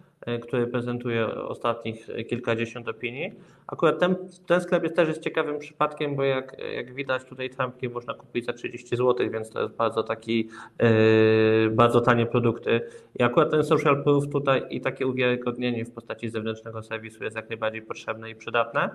[0.43, 3.33] który prezentuje ostatnich kilkadziesiąt opinii.
[3.67, 4.17] Akurat ten,
[4.47, 8.45] ten sklep jest też jest ciekawym przypadkiem, bo jak, jak widać tutaj trampki można kupić
[8.45, 10.49] za 30 zł, więc to jest bardzo taki,
[10.83, 12.81] yy, bardzo tanie produkty.
[13.19, 17.49] I akurat ten social proof tutaj i takie uwiarygodnienie w postaci zewnętrznego serwisu jest jak
[17.49, 18.91] najbardziej potrzebne i przydatne,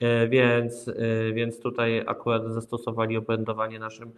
[0.00, 4.12] yy, więc, yy, więc tutaj akurat zastosowali obrędowanie naszym,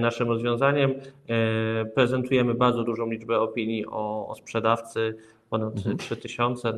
[0.00, 0.94] naszym rozwiązaniem.
[1.94, 5.14] Prezentujemy bardzo dużą liczbę opinii o, o sprzedawcy,
[5.50, 5.96] ponad mhm.
[5.96, 6.72] 3000.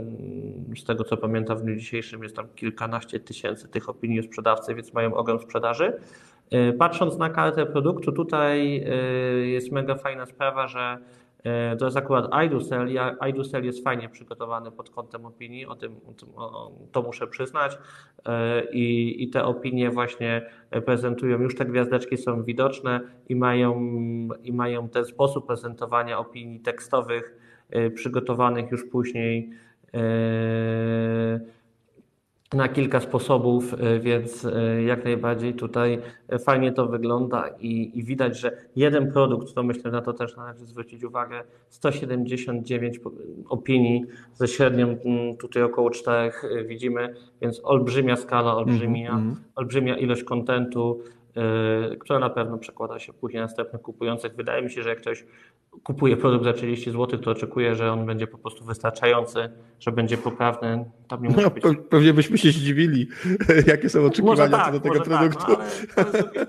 [0.77, 4.93] Z tego co pamiętam, w dniu dzisiejszym jest tam kilkanaście tysięcy tych opinii sprzedawcy, więc
[4.93, 5.93] mają ogrom sprzedaży.
[6.51, 8.95] E, patrząc na kartę produktu, tutaj e,
[9.47, 10.99] jest mega fajna sprawa, że
[11.45, 12.89] e, to jest akurat iDoSell.
[13.29, 17.79] iDoSell jest fajnie przygotowany pod kątem opinii, o tym, o tym o, to muszę przyznać.
[18.73, 20.51] I, I te opinie właśnie
[20.85, 23.81] prezentują, już te gwiazdeczki są widoczne i mają,
[24.43, 27.50] i mają ten sposób prezentowania opinii tekstowych
[27.95, 29.51] przygotowanych już później
[29.95, 31.41] e,
[32.55, 34.47] na kilka sposobów, e, więc
[34.87, 35.99] jak najbardziej tutaj
[36.45, 40.67] fajnie to wygląda i, i, widać, że jeden produkt, to myślę na to też należy
[40.67, 43.01] zwrócić uwagę, 179
[43.49, 44.05] opinii
[44.35, 44.97] ze średnią
[45.39, 46.33] tutaj około 4
[46.67, 49.37] widzimy, więc olbrzymia skala, olbrzymia, mm -hmm.
[49.55, 51.01] olbrzymia ilość kontentu,
[51.99, 54.37] która na pewno przekłada się później na następnych kupujących.
[54.37, 55.25] Wydaje mi się, że jak ktoś
[55.83, 59.51] kupuje produkt za 30 zł, to oczekuje, że on będzie po prostu wystarczający,
[59.81, 60.85] że będzie poprawny.
[61.09, 61.65] Tam nie musi no, być...
[61.91, 63.09] Pewnie byśmy się zdziwili,
[63.67, 65.57] jakie są oczekiwania tak, co do tego tak, produktu.
[65.57, 65.59] Tak,
[65.97, 66.47] no, ale,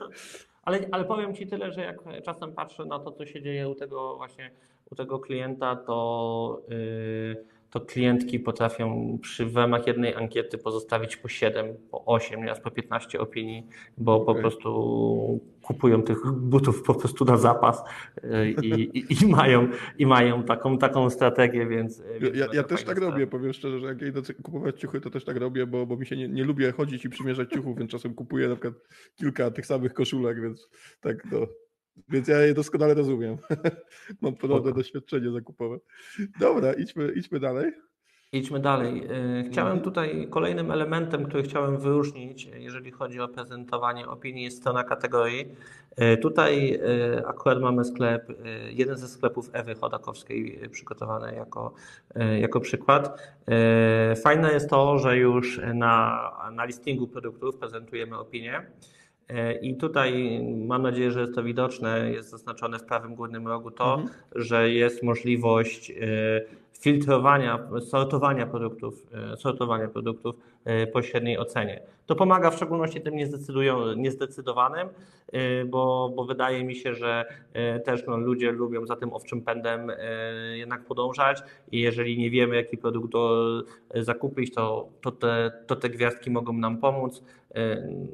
[0.79, 3.75] ale, ale, powiem Ci tyle, że jak czasem patrzę na to, co się dzieje u
[3.75, 4.51] tego właśnie
[4.91, 11.27] u tego klienta, to yy, to klientki potrafią przy w ramach jednej ankiety pozostawić po
[11.27, 13.67] 7, po 8, nieraz po 15 opinii,
[13.97, 14.35] bo okay.
[14.35, 17.83] po prostu kupują tych butów po prostu na zapas
[18.23, 19.67] e, i, i, i, mają,
[19.97, 22.03] i mają taką, taką strategię, więc...
[22.33, 25.37] ja, ja też tak robię, powiem szczerze, że jak idę kupować ciuchy, to też tak
[25.37, 28.47] robię, bo, bo mi się nie, nie lubię chodzić i przymierzać ciuchów, więc czasem kupuję
[28.47, 28.73] na przykład
[29.15, 30.69] kilka tych samych koszulek, więc
[31.01, 31.47] tak to...
[32.09, 33.37] Więc ja je doskonale rozumiem.
[34.21, 35.79] Mam podobne doświadczenie zakupowe.
[36.39, 37.71] Dobra, idźmy, idźmy dalej.
[38.33, 39.03] Idźmy dalej.
[39.39, 44.83] Y, chciałem tutaj kolejnym elementem, który chciałem wyróżnić, jeżeli chodzi o prezentowanie opinii, jest strona
[44.83, 45.45] kategorii.
[46.01, 46.73] Y, tutaj
[47.17, 48.27] y, akurat mamy sklep,
[48.69, 51.73] jeden ze sklepów Ewy Chodakowskiej przygotowany jako,
[52.39, 53.21] jako przykład.
[54.23, 58.65] Fajne jest to, że już na, na listingu produktów prezentujemy opinię.
[59.31, 63.71] E, I tutaj mam nadzieję, że jest to widoczne, jest zaznaczone w prawym górnym rogu
[63.71, 64.09] to, mhm.
[64.35, 65.95] że jest możliwość e,
[66.79, 70.35] filtrowania, sortowania produktów, e, sortowania produktów
[70.93, 71.81] po średniej ocenie.
[72.05, 73.15] To pomaga w szczególności tym
[73.95, 74.87] niezdecydowanym,
[75.65, 77.25] bo, bo wydaje mi się, że
[77.85, 79.91] też no, ludzie lubią za tym owczym pędem
[80.53, 83.63] jednak podążać i jeżeli nie wiemy, jaki produkt do,
[83.95, 87.23] zakupić, to, to, te, to te gwiazdki mogą nam pomóc.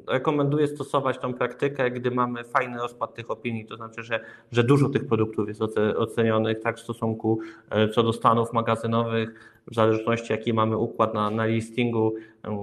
[0.08, 4.20] Rekomenduję stosować tą praktykę, gdy mamy fajny rozpad tych opinii, to znaczy, że,
[4.52, 5.62] że dużo tych produktów jest
[5.96, 7.40] ocenionych tak w stosunku
[7.70, 12.14] e, co do stanów magazynowych, w zależności jaki mamy układ na, na listingu,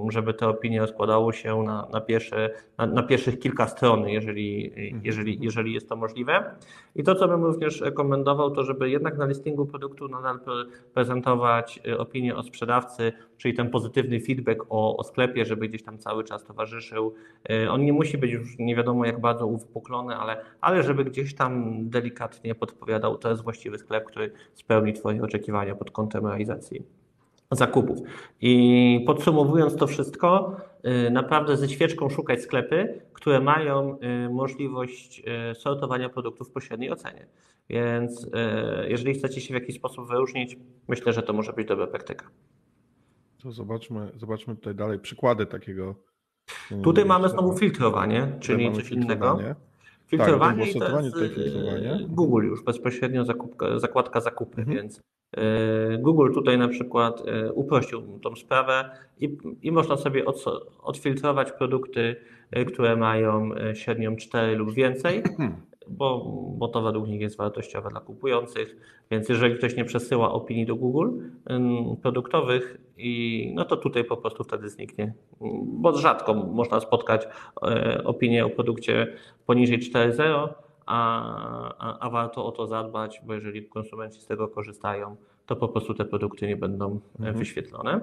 [0.08, 5.00] żeby te opinie rozkładało się na, na, pierwsze, na, na pierwszych kilka stron, jeżeli, mhm.
[5.04, 6.54] jeżeli, jeżeli jest to możliwe.
[6.94, 10.40] I to, co bym również rekomendował, to żeby jednak na listingu produktu nadal
[10.94, 15.98] prezentować y, opinię o sprzedawcy, czyli ten pozytywny feedback o, o sklepie, żeby gdzieś tam
[15.98, 17.14] cały czas towarzyszył.
[17.50, 21.34] Y, on nie musi być już nie wiadomo jak bardzo uwypuklony, ale, ale żeby gdzieś
[21.34, 26.82] tam delikatnie podpowiadał, to jest właściwy sklep, który spełni Twoje oczekiwania pod kątem realizacji
[27.50, 27.98] zakupów.
[28.40, 30.56] I podsumowując to wszystko,
[31.06, 35.22] y, naprawdę ze świeczką szukać sklepy, które mają y, możliwość
[35.54, 37.26] sortowania produktów w pośredniej ocenie.
[37.70, 38.30] Więc
[38.88, 40.56] jeżeli chcecie się w jakiś sposób wyróżnić,
[40.88, 42.26] myślę, że to może być dobra praktyka.
[43.42, 45.94] To zobaczmy, zobaczmy tutaj dalej przykłady takiego.
[46.82, 49.38] Tutaj mamy znowu filtrowanie, czyli coś innego.
[50.06, 52.06] Filtrowanie tak, to, to jest filtrowanie.
[52.08, 54.76] Google już bezpośrednio zakupka, zakładka zakupy, mhm.
[54.76, 55.00] więc
[55.36, 60.44] E, Google tutaj na przykład e, uprościł tą sprawę i, i można sobie od,
[60.82, 62.16] odfiltrować produkty,
[62.50, 65.22] e, które mają średnią 4 lub więcej,
[65.88, 66.24] bo,
[66.58, 68.76] bo to według nich jest wartościowe dla kupujących.
[69.10, 71.10] Więc jeżeli ktoś nie przesyła opinii do Google
[72.02, 75.14] produktowych, i, no to tutaj po prostu wtedy zniknie.
[75.62, 77.28] Bo rzadko można spotkać
[78.04, 79.12] opinię o produkcie
[79.46, 80.48] poniżej 4.0
[80.86, 85.16] a, a, warto o to zadbać, bo jeżeli konsumenci z tego korzystają,
[85.46, 87.38] to po prostu te produkty nie będą mhm.
[87.38, 88.00] wyświetlone.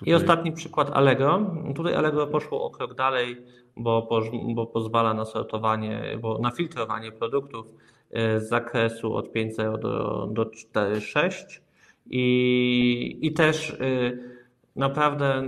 [0.00, 0.12] Tutaj.
[0.12, 1.46] I ostatni przykład Allegro.
[1.76, 3.36] Tutaj Allegro poszło o krok dalej,
[3.76, 4.08] bo,
[4.54, 7.66] bo pozwala na sortowanie, bo na filtrowanie produktów
[8.10, 11.60] e, z zakresu od 5.0 do, do 4.6
[12.06, 14.30] i, i też y,
[14.76, 15.42] Naprawdę,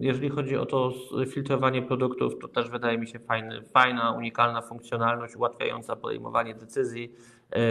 [0.00, 0.92] jeżeli chodzi o to
[1.26, 7.16] filtrowanie produktów, to też wydaje mi się fajny, fajna, unikalna funkcjonalność, ułatwiająca podejmowanie decyzji, e,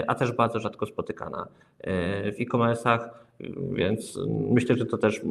[0.07, 1.47] a też bardzo rzadko spotykana
[1.79, 3.09] e, w e-commerce'ach,
[3.71, 4.19] więc
[4.49, 5.21] myślę, że to też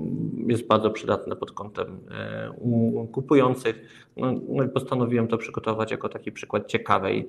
[0.47, 4.07] jest bardzo przydatne pod kątem e, kupujących.
[4.17, 7.29] No, no postanowiłem to przygotować jako taki przykład ciekawej,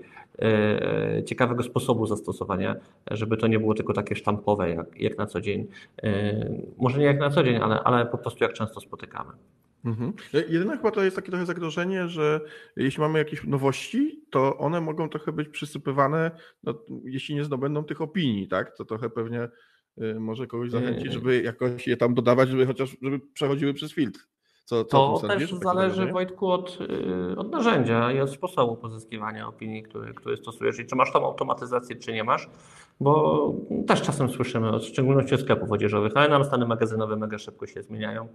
[1.25, 2.75] ciekawego sposobu zastosowania,
[3.11, 5.67] żeby to nie było tylko takie sztampowe jak, jak na co dzień.
[6.77, 9.31] Może nie jak na co dzień, ale, ale po prostu jak często spotykamy.
[9.85, 10.13] Mhm.
[10.33, 12.41] Jedyne chyba to jest takie trochę zagrożenie, że
[12.75, 16.31] jeśli mamy jakieś nowości, to one mogą trochę być przysypywane,
[16.63, 18.77] no, jeśli nie zdobędą tych opinii, tak?
[18.77, 19.49] To trochę pewnie
[20.01, 24.27] y, może kogoś zachęcić, żeby jakoś je tam dodawać, żeby chociaż żeby przechodziły przez filtr.
[24.65, 26.77] Co, co to też zależy, Wojtku, od,
[27.31, 30.79] y, od narzędzia i od sposobu pozyskiwania opinii, który, który stosujesz.
[30.79, 32.49] I czy masz tą automatyzację, czy nie masz,
[32.99, 33.53] bo
[33.87, 37.83] też czasem słyszymy, w szczególności od sklepów odzieżowych, ale nam stany magazynowe mega szybko się
[37.83, 38.27] zmieniają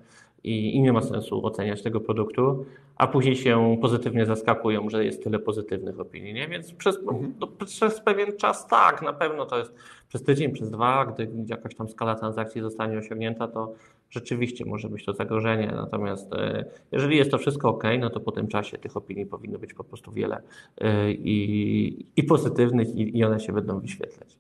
[0.45, 2.67] i, i nie ma sensu oceniać tego produktu,
[2.97, 6.49] a później się pozytywnie zaskakują, że jest tyle pozytywnych opinii, nie?
[6.49, 7.35] Więc przez, mhm.
[7.41, 9.75] no, przez pewien czas tak, na pewno to jest
[10.09, 13.73] przez tydzień, przez dwa, gdy jakaś tam skala transakcji zostanie osiągnięta, to
[14.17, 15.73] rzeczywiście może być to zagrożenie.
[15.77, 19.59] Natomiast e, jeżeli jest to wszystko ok, no to po tym czasie tych opinii powinno
[19.59, 20.43] być po prostu wiele
[20.79, 24.39] e, i, i pozytywnych, i, i one się będą wyświetlać.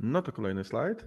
[0.00, 1.04] No to kolejny slajd.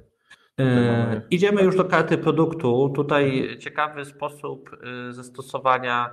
[0.60, 1.22] Mamy...
[1.32, 2.90] Idziemy już do karty produktu.
[2.96, 4.70] Tutaj ciekawy sposób
[5.10, 6.10] e, zastosowania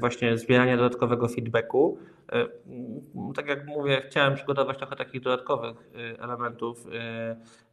[0.00, 1.98] właśnie zbierania dodatkowego feedbacku.
[2.32, 2.48] E,
[3.34, 6.86] tak jak mówię, chciałem przygotować trochę takich dodatkowych e, elementów,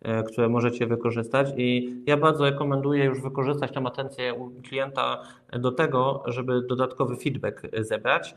[0.01, 5.71] e, które możecie wykorzystać i ja bardzo rekomenduję już wykorzystać tę atencję u klienta do
[5.71, 8.36] tego, żeby dodatkowy feedback zebrać.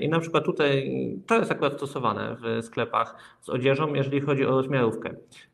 [0.00, 0.90] I na przykład tutaj
[1.26, 5.10] to jest akurat stosowane w sklepach z odzieżą, jeżeli chodzi o rozmiarówkę.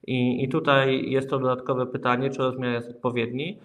[0.07, 3.59] I, i tutaj jest to dodatkowe pytanie, czy rozmiar jest odpowiedni,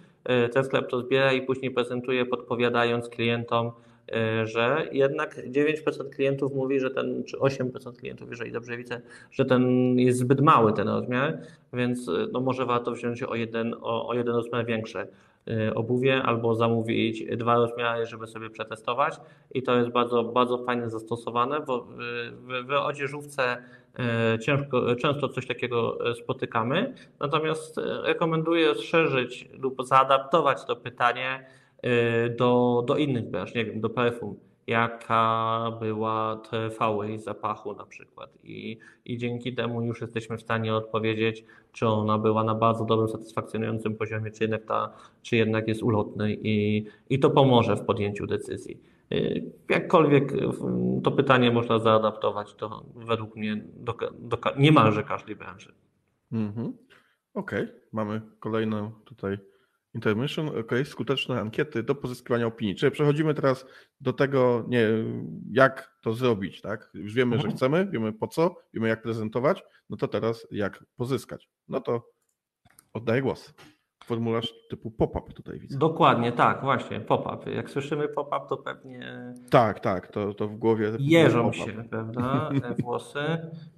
[0.54, 3.72] ten sklep to zbiera i później prezentuje podpowiadając klientom,
[4.12, 9.02] E, że jednak 9% klientów mówi, że ten, czy 8% klientów, jeżeli dobrze widzę,
[9.32, 11.38] że ten jest zbyt mały ten rozmiar,
[11.74, 15.08] więc e, no może warto wziąć o jeden, o, o jeden rozmiar większe e,
[15.76, 19.16] obuwie albo zamówić dwa rozmiary, żeby sobie przetestować.
[19.54, 21.98] I to jest bardzo, bardzo fajnie zastosowane, bo w,
[22.68, 23.58] w odzieżówce
[24.42, 31.46] ciężko, często coś takiego spotykamy, natomiast rekomenduję rozszerzyć lub zaadaptować to pytanie
[31.86, 34.40] Y, do, do innych branż, nie wiem, do perfum,
[34.72, 41.46] jaka była trwałość zapachu na przykład I, i dzięki temu już jesteśmy w stanie odpowiedzieć,
[41.72, 46.38] czy ona była na bardzo dobrym, satysfakcjonującym poziomie, czy jednak, ta, czy jednak jest ulotny
[46.44, 48.82] i, i to pomoże w podjęciu decyzji.
[49.12, 50.34] Y, jakkolwiek
[51.04, 55.74] to pytanie można zaadaptować, to według mnie do, do niemalże każdej branży.
[56.32, 56.74] Mhm.
[57.34, 57.82] Okej, okay.
[57.92, 59.38] mamy kolejną tutaj
[59.94, 62.76] Intermission, ok, skuteczne ankiety do pozyskiwania opinii.
[62.76, 63.66] Czyli przechodzimy teraz
[64.02, 64.88] do tego, nie,
[65.52, 66.90] jak to zrobić, tak?
[66.94, 67.52] Już wiemy, mhm.
[67.52, 71.50] że chcemy, wiemy po co, wiemy jak prezentować, no to teraz jak pozyskać.
[71.68, 72.10] No to
[72.94, 73.54] oddaję głos.
[74.04, 75.78] Formularz typu pop-up tutaj widzę.
[75.78, 77.52] Dokładnie, tak, właśnie, pop-up.
[77.52, 79.34] Jak słyszymy pop-up, to pewnie.
[79.50, 80.92] Tak, tak, to, to w głowie.
[81.00, 82.50] Jeżą się, prawda?
[82.84, 83.20] Włosy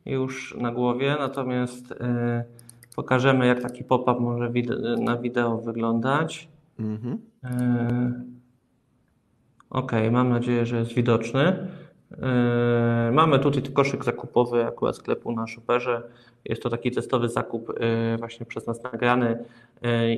[0.05, 1.89] już na głowie, natomiast.
[1.89, 2.62] Yy
[2.95, 4.51] Pokażemy, jak taki pop-up może
[4.97, 6.47] na wideo wyglądać.
[6.79, 7.19] Mhm.
[7.43, 8.23] E,
[9.69, 11.67] ok, mam nadzieję, że jest widoczny.
[12.21, 16.01] E, mamy tutaj koszyk zakupowy akurat sklepu na Shopperze.
[16.45, 19.43] Jest to taki testowy zakup e, właśnie przez nas nagrany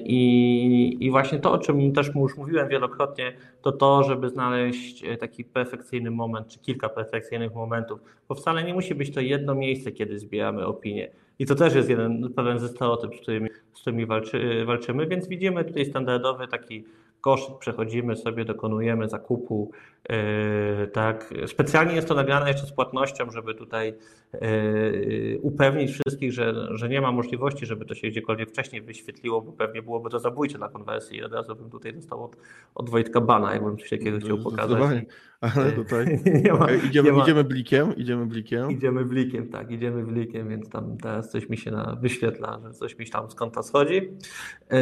[0.05, 5.43] i, i właśnie to, o czym też już mówiłem wielokrotnie, to to, żeby znaleźć taki
[5.43, 7.99] perfekcyjny moment, czy kilka perfekcyjnych momentów,
[8.30, 11.09] bo wcale nie musi być to jedno miejsce, kiedy zbieramy opinie.
[11.39, 15.27] I to też jest jeden pewien ze stereotyp, z którymi, z którymi walczy, walczymy, więc
[15.27, 16.86] widzimy tutaj standardowy taki
[17.26, 19.71] koszyk, przechodzimy sobie, dokonujemy zakupu.
[20.09, 21.34] Yy, tak.
[21.47, 23.93] Specjalnie jest to nagrane jeszcze z płatnością, żeby tutaj
[24.34, 29.51] yy, upewnić wszystkich, że, że nie ma możliwości, żeby to się gdziekolwiek wcześniej wyświetliło, bo
[29.51, 32.38] pewnie byłoby to zabójcze dla konwersji od razu bym tutaj dostał od,
[32.76, 35.05] od Wojtka Bana, jakbym coś takiego chciał pokazać.
[35.41, 37.23] Ale tutaj nie ma, idziemy, ma.
[37.23, 38.71] idziemy blikiem, idziemy blikiem.
[38.71, 42.97] Idziemy blikiem, tak, idziemy blikiem, więc tam teraz coś mi się na, wyświetla, że coś
[42.97, 43.95] mi tam z konta schodzi.
[43.95, 44.78] Yy,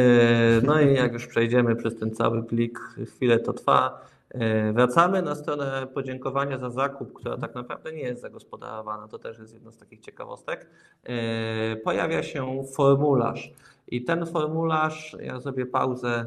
[0.62, 4.00] no i jak już przejdziemy przez ten cały plik, chwilę to trwa.
[4.30, 9.08] E, wracamy na stronę podziękowania za zakup, która tak naprawdę nie jest zagospodarowana.
[9.08, 10.66] To też jest jedna z takich ciekawostek.
[11.04, 13.52] E, pojawia się formularz.
[13.88, 16.26] I ten formularz, ja zrobię pauzę,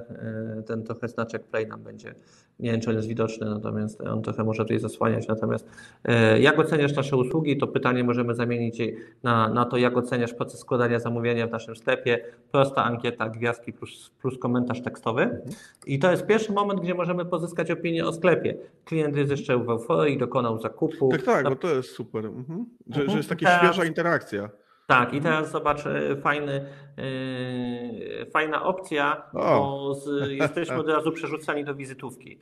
[0.60, 2.16] e, ten trochę znaczek play nam będzie
[2.60, 5.28] nie wiem, czy on jest widoczny, natomiast on trochę może tutaj zasłaniać.
[5.28, 5.70] Natomiast
[6.06, 8.82] e, jak oceniasz nasze usługi, to pytanie możemy zamienić
[9.24, 12.26] na, na to, jak oceniasz proces składania zamówienia w naszym sklepie.
[12.52, 15.42] Prosta ankieta, gwiazdki plus, plus komentarz tekstowy.
[15.86, 18.58] I to jest pierwszy moment, gdzie możemy pozyskać opinię o sklepie.
[18.86, 21.10] Klient jest jeszcze w euforii, dokonał zakupu.
[21.10, 22.26] Tak, tak, bo to jest super.
[22.26, 22.66] Mhm.
[22.88, 23.10] Że, mhm.
[23.10, 24.50] że jest taka świeża interakcja.
[24.88, 26.66] Tak, i teraz zobacz, e, fajny,
[26.98, 30.08] yy, fajna opcja, bo z,
[30.42, 32.40] jesteśmy od razu przerzucani do wizytówki.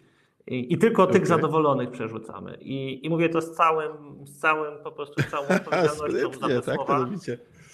[0.47, 1.13] I, i tylko okay.
[1.13, 2.57] tych zadowolonych przerzucamy.
[2.61, 3.91] I, I mówię to z całym,
[4.25, 7.09] z całym po prostu całą odpowiedzialnością za te tak, słowa,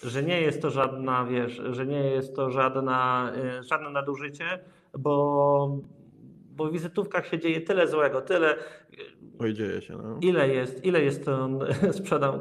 [0.04, 4.60] że nie jest to żadna, wiesz, że nie jest to żadna, yy, żadne nadużycie,
[5.00, 5.78] bo,
[6.56, 8.56] bo w wizytówkach się dzieje tyle złego, tyle
[9.42, 9.98] Oj, dzieje się.
[9.98, 10.18] No.
[10.22, 11.50] Ile jest, ile jest to,
[12.00, 12.40] sprzedam,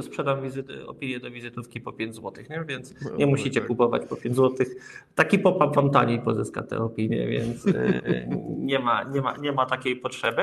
[0.00, 2.64] sprzedam wizyty, opinię do wizytówki po 5 zł, nie?
[2.68, 3.68] więc no, nie musicie tak.
[3.68, 4.66] kupować po 5 zł.
[5.14, 8.28] Taki pop-up wam taniej pozyska tę opinię, więc e,
[8.70, 10.42] nie ma, nie, ma, nie ma takiej potrzeby.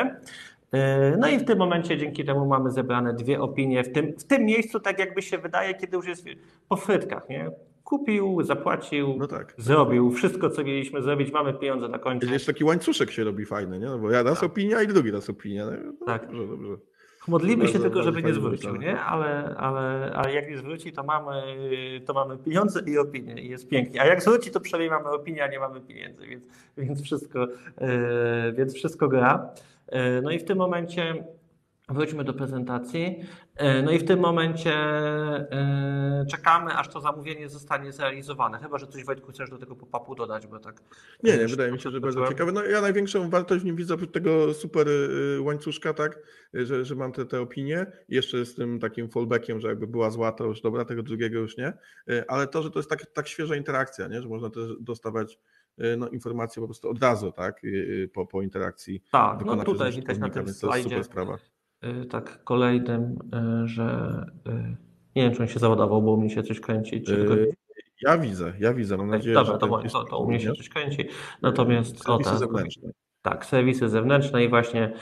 [0.72, 4.24] E, no i w tym momencie dzięki temu mamy zebrane dwie opinie w tym, w
[4.24, 6.26] tym miejscu, tak jakby się wydaje, kiedy już jest
[6.70, 7.52] po frytkach, nie?
[7.84, 9.54] Kupił, zapłacił, no tak.
[9.58, 12.28] zrobił wszystko, co mieliśmy zrobić, mamy pieniądze na końcu.
[12.28, 13.86] Jest taki łańcuszek się robi fajny, nie?
[13.86, 14.50] No bo ja raz tak.
[14.50, 15.66] opinia i drugi raz opinia.
[15.66, 16.26] No, tak.
[16.26, 16.78] Dobrze, dobrze.
[17.28, 19.02] Modlimy się tylko, żeby nie zwrócił, nie?
[19.02, 21.42] Ale, ale, ale jak nie zwróci, to mamy,
[22.06, 24.02] to mamy pieniądze i opinię i jest pięknie.
[24.02, 26.44] A jak zwróci, to przynajmniej mamy opinię, a nie mamy pieniędzy, więc,
[26.78, 29.50] więc, wszystko, yy, więc wszystko gra.
[29.92, 31.24] Yy, no i w tym momencie
[31.94, 33.20] Wróćmy do prezentacji.
[33.56, 38.60] E, no i w tym momencie e, czekamy, aż to zamówienie zostanie zrealizowane.
[38.60, 40.82] Chyba, że coś Wojtku chcesz do tego pop-upu dodać, bo tak.
[41.24, 42.52] Nie, nie, wydaje mi się, że bardzo ciekawe.
[42.52, 46.20] No ja największą wartość w nim widzę tego super y, łańcuszka, tak,
[46.54, 47.86] że, że mam te, te opinie.
[48.10, 51.58] Jeszcze z tym takim fallbackiem, że jakby była zła, to już dobra, tego drugiego już
[51.58, 51.74] nie.
[52.10, 54.22] E, ale to, że to jest tak, tak świeża interakcja, nie?
[54.22, 55.40] że można też dostawać
[55.98, 57.62] no, informacje po prostu od razu, tak,
[58.14, 59.04] po, po interakcji.
[59.12, 60.90] Tak, no tutaj widać na tym slajdzie.
[60.90, 61.38] super sprawa.
[61.86, 63.20] Y, tak kolejnym,
[63.64, 64.18] y, że
[64.48, 64.76] y,
[65.16, 67.02] nie wiem, czy on się załadował, bo u mnie się coś kręci.
[67.02, 67.34] Czy tylko...
[68.02, 70.70] Ja widzę, ja widzę, mam nadzieję, Dobra, że to, to, to u mnie się coś
[70.70, 71.06] kręci.
[71.42, 72.40] Natomiast o, tak,
[73.24, 74.94] tak, serwisy zewnętrzne i właśnie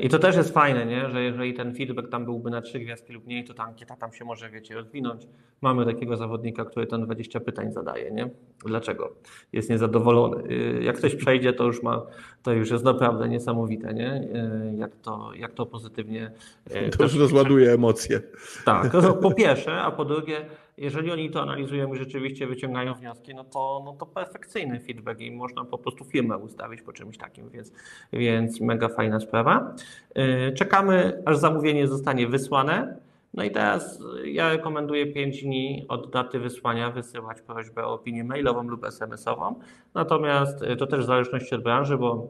[0.00, 1.10] i to też jest fajne, nie?
[1.10, 4.12] że jeżeli ten feedback tam byłby na trzy gwiazdki lub mniej, to ta ankieta tam
[4.12, 5.26] się może, wiecie, rozwinąć.
[5.60, 8.30] Mamy takiego zawodnika, który ten 20 pytań zadaje, nie?
[8.66, 9.12] Dlaczego?
[9.52, 10.42] Jest niezadowolony.
[10.50, 12.02] Y, jak ktoś przejdzie, to już ma,
[12.42, 14.14] to już jest naprawdę niesamowite, nie?
[14.14, 16.30] Y, jak to, jak to pozytywnie...
[16.70, 18.20] Y, to już rozładuje emocje.
[18.64, 18.92] Tak,
[19.22, 20.46] po pierwsze, a po drugie,
[20.80, 25.30] jeżeli oni to analizują i rzeczywiście wyciągają wnioski, no to, no to perfekcyjny feedback i
[25.30, 27.72] można po prostu firmę ustawić po czymś takim, więc,
[28.12, 29.74] więc mega fajna sprawa.
[30.18, 32.96] Y, czekamy, aż zamówienie zostanie wysłane.
[33.34, 38.62] No i teraz ja rekomenduję 5 dni od daty wysłania wysyłać prośbę o opinię mailową
[38.62, 39.54] lub SMS-ową.
[39.94, 42.28] Natomiast y, to też w zależności od branży, bo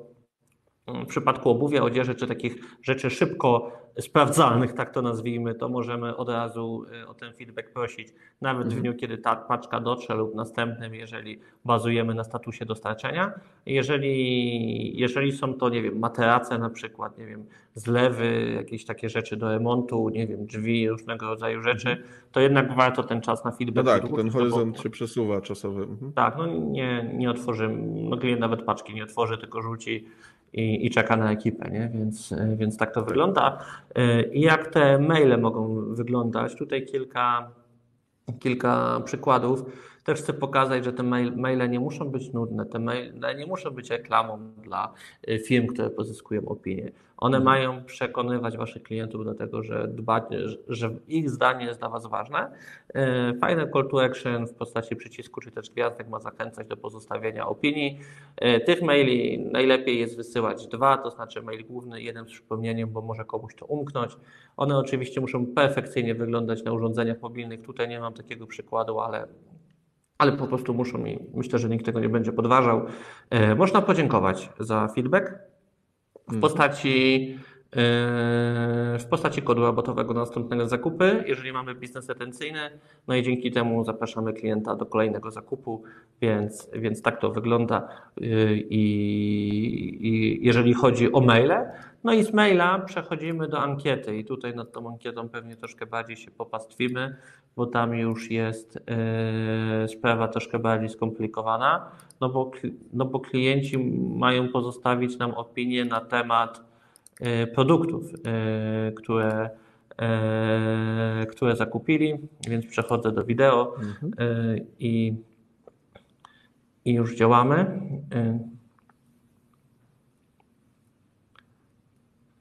[0.93, 6.29] w przypadku obuwia, odzieży czy takich rzeczy szybko sprawdzalnych, tak to nazwijmy, to możemy od
[6.29, 8.09] razu y, o ten feedback prosić,
[8.41, 8.83] nawet w mhm.
[8.83, 13.33] dniu, kiedy ta paczka dotrze lub następnym, jeżeli bazujemy na statusie dostarczenia.
[13.67, 19.37] Jeżeli, jeżeli są to, nie wiem, materace na przykład, nie wiem, zlewy, jakieś takie rzeczy
[19.37, 22.09] do remontu, nie wiem, drzwi, różnego rodzaju rzeczy, mhm.
[22.33, 23.87] to jednak warto ten czas na feedback.
[23.87, 25.83] No tak, ten horyzont bo, się przesuwa czasowy.
[25.83, 26.13] Mhm.
[26.13, 30.05] Tak, no nie, nie otworzy, no klient nawet paczki nie otworzy, tylko rzuci
[30.53, 31.91] i, i czeka na ekipę, nie?
[31.95, 33.59] Więc, więc tak to wygląda.
[34.33, 36.55] I jak te maile mogą wyglądać?
[36.57, 37.51] Tutaj kilka,
[38.39, 39.65] kilka przykładów.
[40.05, 43.71] Też chcę pokazać, że te mail, maile nie muszą być nudne, te maile nie muszą
[43.71, 44.93] być reklamą dla
[45.29, 46.93] y, firm, które pozyskują opinię.
[47.21, 47.45] One mhm.
[47.45, 49.89] mają przekonywać Waszych klientów do tego, że,
[50.69, 52.53] że ich zdanie jest dla Was ważne.
[52.97, 57.47] Y, fajne call to action w postaci przycisku czy też gwiazdek ma zachęcać do pozostawienia
[57.47, 57.99] opinii.
[58.45, 63.03] Y, tych maili najlepiej jest wysyłać dwa, to znaczy mail główny, jeden z przypomnieniem, bo
[63.03, 64.17] może komuś to umknąć.
[64.57, 67.63] One oczywiście muszą perfekcyjnie wyglądać na urządzeniach mobilnych.
[67.63, 69.29] Tutaj nie mam takiego przykładu, ale
[70.21, 72.87] ale po prostu muszą i myślę, że nikt tego nie będzie podważał.
[73.31, 75.33] E, można podziękować za feedback
[76.15, 76.41] w mhm.
[76.41, 77.27] postaci
[77.77, 82.61] e, w postaci kodu rabatowego na następnego zakupy, jeżeli mamy biznes retencyjny,
[83.09, 85.83] no i dzięki temu zapraszamy klienta do kolejnego zakupu,
[86.21, 87.89] więc, więc tak to wygląda.
[88.21, 88.83] E, I,
[90.07, 91.67] I jeżeli chodzi o maile,
[92.05, 96.17] no i z maila przechodzimy do ankiety i tutaj nad tą ankietą pewnie troszkę bardziej
[96.17, 97.17] się popastwimy,
[97.57, 98.79] bo tam już jest
[99.83, 101.91] yy, sprawa troszkę bardziej skomplikowana,
[102.21, 102.51] no bo,
[102.93, 103.79] no bo klienci
[104.17, 106.63] mają pozostawić nam opinię na temat
[107.21, 109.51] yy, produktów, yy, które,
[111.31, 112.15] które zakupili,
[112.49, 114.13] więc przechodzę do wideo mhm.
[114.79, 115.15] i,
[116.85, 117.81] i już działamy.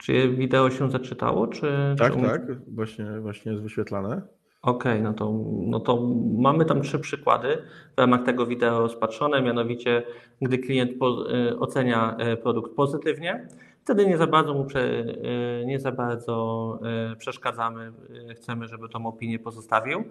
[0.10, 1.48] Czy wideo się zaczytało?
[1.48, 2.22] Czy, tak, czy...
[2.22, 4.22] tak, właśnie, właśnie jest wyświetlane.
[4.62, 5.34] Okej, okay, no, to,
[5.66, 6.08] no to
[6.38, 7.58] mamy tam trzy przykłady
[7.96, 10.04] w ramach tego wideo rozpatrzone, mianowicie
[10.42, 13.48] gdy klient po, y, ocenia y, produkt pozytywnie,
[13.84, 16.80] wtedy nie za bardzo mu prze, y, nie za bardzo
[17.18, 17.92] przeszkadzamy,
[18.36, 20.04] chcemy, żeby tą opinię pozostawił.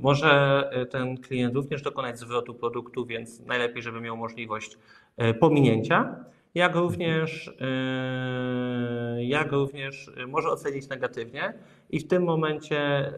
[0.00, 4.78] Może ten klient również dokonać zwrotu produktu, więc najlepiej, żeby miał możliwość
[5.40, 7.56] pominięcia jak również,
[9.18, 11.54] jak również może ocenić negatywnie
[11.90, 13.12] i w tym momencie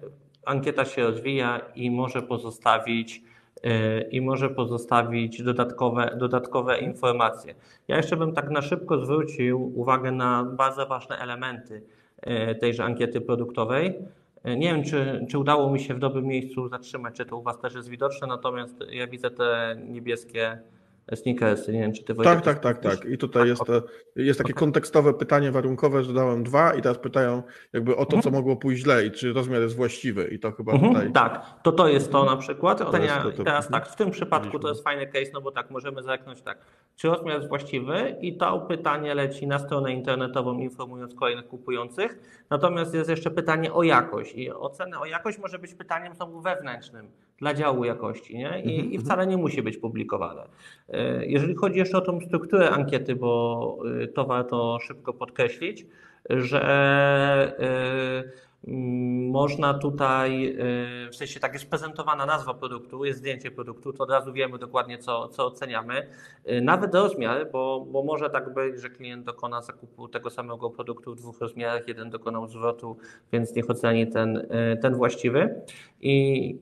[0.44, 3.22] ankieta się rozwija i może pozostawić
[3.62, 7.54] yy, i może pozostawić dodatkowe, dodatkowe informacje.
[7.88, 11.82] Ja jeszcze bym tak na szybko zwrócił uwagę na bardzo ważne elementy
[12.60, 13.94] tejże ankiety produktowej.
[14.44, 17.58] Nie wiem, czy, czy udało mi się w dobrym miejscu zatrzymać, czy to u Was
[17.58, 20.58] też jest widoczne, natomiast ja widzę te niebieskie
[21.14, 23.04] Sneakersy, nie wiem, czy ty Tak, tak, tak, tak.
[23.04, 23.62] I tutaj tak, jest,
[24.16, 27.42] jest takie kontekstowe pytanie warunkowe, że dałem dwa i teraz pytają
[27.72, 28.34] jakby o to, co mhm.
[28.34, 30.24] mogło pójść źle i czy rozmiar jest właściwy.
[30.24, 31.12] I to chyba mhm, tutaj...
[31.12, 32.80] Tak, to to jest to na przykład.
[32.80, 36.42] Ocenia, teraz tak, w tym przypadku to jest fajny case, no bo tak, możemy zerknąć
[36.42, 36.58] tak,
[36.96, 38.16] czy rozmiar jest właściwy?
[38.20, 42.18] I to pytanie leci na stronę internetową informując kolejnych kupujących,
[42.50, 44.34] natomiast jest jeszcze pytanie o jakość.
[44.34, 48.62] I ocena o jakość może być pytaniem znowu wewnętrznym dla działu jakości nie?
[48.64, 49.30] I, mhm, i wcale mhm.
[49.30, 50.42] nie musi być publikowane.
[50.88, 55.86] E, jeżeli chodzi jeszcze o tą strukturę ankiety, bo e, to warto szybko podkreślić,
[56.30, 56.62] że
[57.58, 58.43] e,
[59.30, 60.56] można tutaj,
[61.10, 64.98] w sensie tak jest prezentowana nazwa produktu, jest zdjęcie produktu, to od razu wiemy dokładnie,
[64.98, 66.08] co, co oceniamy.
[66.62, 71.16] Nawet rozmiar, bo, bo może tak być, że klient dokona zakupu tego samego produktu w
[71.16, 72.96] dwóch rozmiarach, jeden dokonał zwrotu,
[73.32, 74.46] więc niech oceni ten,
[74.82, 75.62] ten właściwy.
[76.00, 76.58] I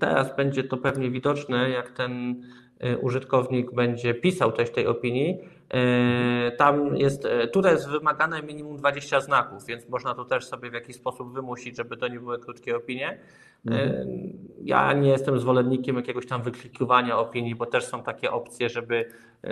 [0.00, 2.42] teraz będzie to pewnie widoczne, jak ten
[2.84, 5.59] Y, użytkownik będzie pisał też tej opinii, y,
[6.56, 10.74] tam jest, y, tutaj jest wymagane minimum 20 znaków, więc można to też sobie w
[10.74, 13.18] jakiś sposób wymusić, żeby to nie były krótkie opinie.
[13.66, 14.08] Mhm.
[14.62, 19.08] Ja nie jestem zwolennikiem jakiegoś tam wyklikiwania opinii, bo też są takie opcje, żeby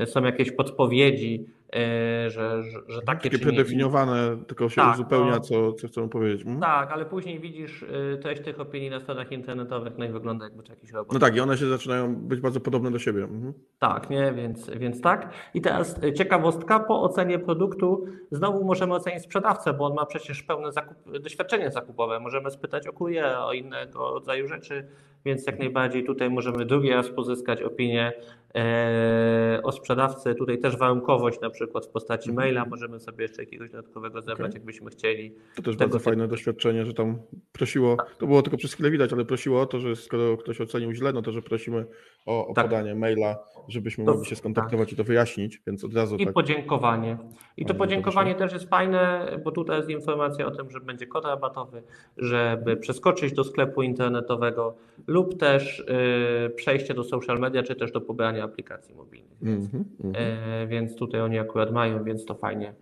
[0.07, 5.41] są jakieś podpowiedzi, E, że, że, że takie Takie przedefiniowane, tylko się tak, uzupełnia, no,
[5.41, 6.45] co, co chcą powiedzieć.
[6.45, 6.61] Hmm?
[6.61, 10.63] Tak, ale później widzisz e, treść tych opinii na stronach internetowych, no i wygląda jakby
[10.63, 11.13] to jakiś robot.
[11.13, 13.23] No tak, i one się zaczynają być bardzo podobne do siebie.
[13.23, 13.53] Mhm.
[13.79, 15.33] Tak, nie, więc, więc tak.
[15.55, 20.43] I teraz e, ciekawostka, po ocenie produktu znowu możemy ocenić sprzedawcę, bo on ma przecież
[20.43, 22.21] pełne zakup, doświadczenie zakupowe.
[22.21, 24.89] Możemy spytać o kuriera, o innego rodzaju rzeczy,
[25.25, 28.13] więc jak najbardziej tutaj możemy drugi raz pozyskać opinię
[28.55, 30.35] e, o sprzedawcy.
[30.35, 32.47] Tutaj też warunkowość na przykład w postaci Mhm.
[32.47, 34.55] maila możemy sobie jeszcze jakiegoś dodatkowego zebrać, Okej.
[34.55, 35.35] jakbyśmy chcieli.
[35.57, 37.19] To też bardzo typu- fajne doświadczenie, że tam
[37.53, 40.93] prosiło, to było tylko przez chwilę widać, ale prosiło o to, że skoro ktoś ocenił
[40.93, 41.87] źle, no to że prosimy
[42.27, 42.65] o, o Tak.
[42.65, 43.39] podanie maila,
[43.69, 46.35] żebyśmy To- mogli się skontaktować i to wyjaśnić, więc od razu I tak.
[46.35, 47.19] podziękowanie.
[47.57, 51.25] I to podziękowanie też jest fajne, bo tutaj jest informacja o tym, że będzie kod
[51.25, 51.83] rabatowy,
[52.17, 54.75] żeby przeskoczyć do sklepu internetowego
[55.09, 59.39] lub też y, przejście do social media, czy też do pobrania aplikacji mobilnych.
[59.43, 60.25] Więc, Mhm, mhm.
[60.63, 62.75] e, więc tutaj oni akurat mają, więc to fajnie,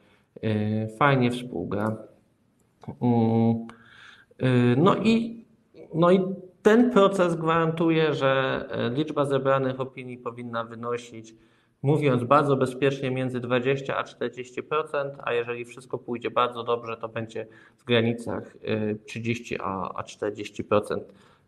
[0.42, 1.96] e, fajnie współgra.
[3.00, 3.66] Mm,
[4.42, 5.44] y, No i,
[5.94, 6.20] no i
[6.62, 11.34] ten proces gwarantuje, że e, liczba zebranych opinii powinna wynosić,
[11.82, 17.46] mówiąc bardzo bezpiecznie, między 20 a 40%, a jeżeli wszystko pójdzie bardzo dobrze, to będzie
[17.76, 21.00] w granicach y, 30 a, a 40%.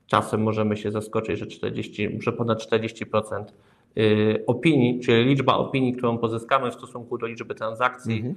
[0.08, 3.44] Czasem możemy się zaskoczyć, że, 40, że ponad 40%
[3.98, 8.34] y, opinii, czyli liczba opinii, którą pozyskamy w stosunku do liczby transakcji, Mhm.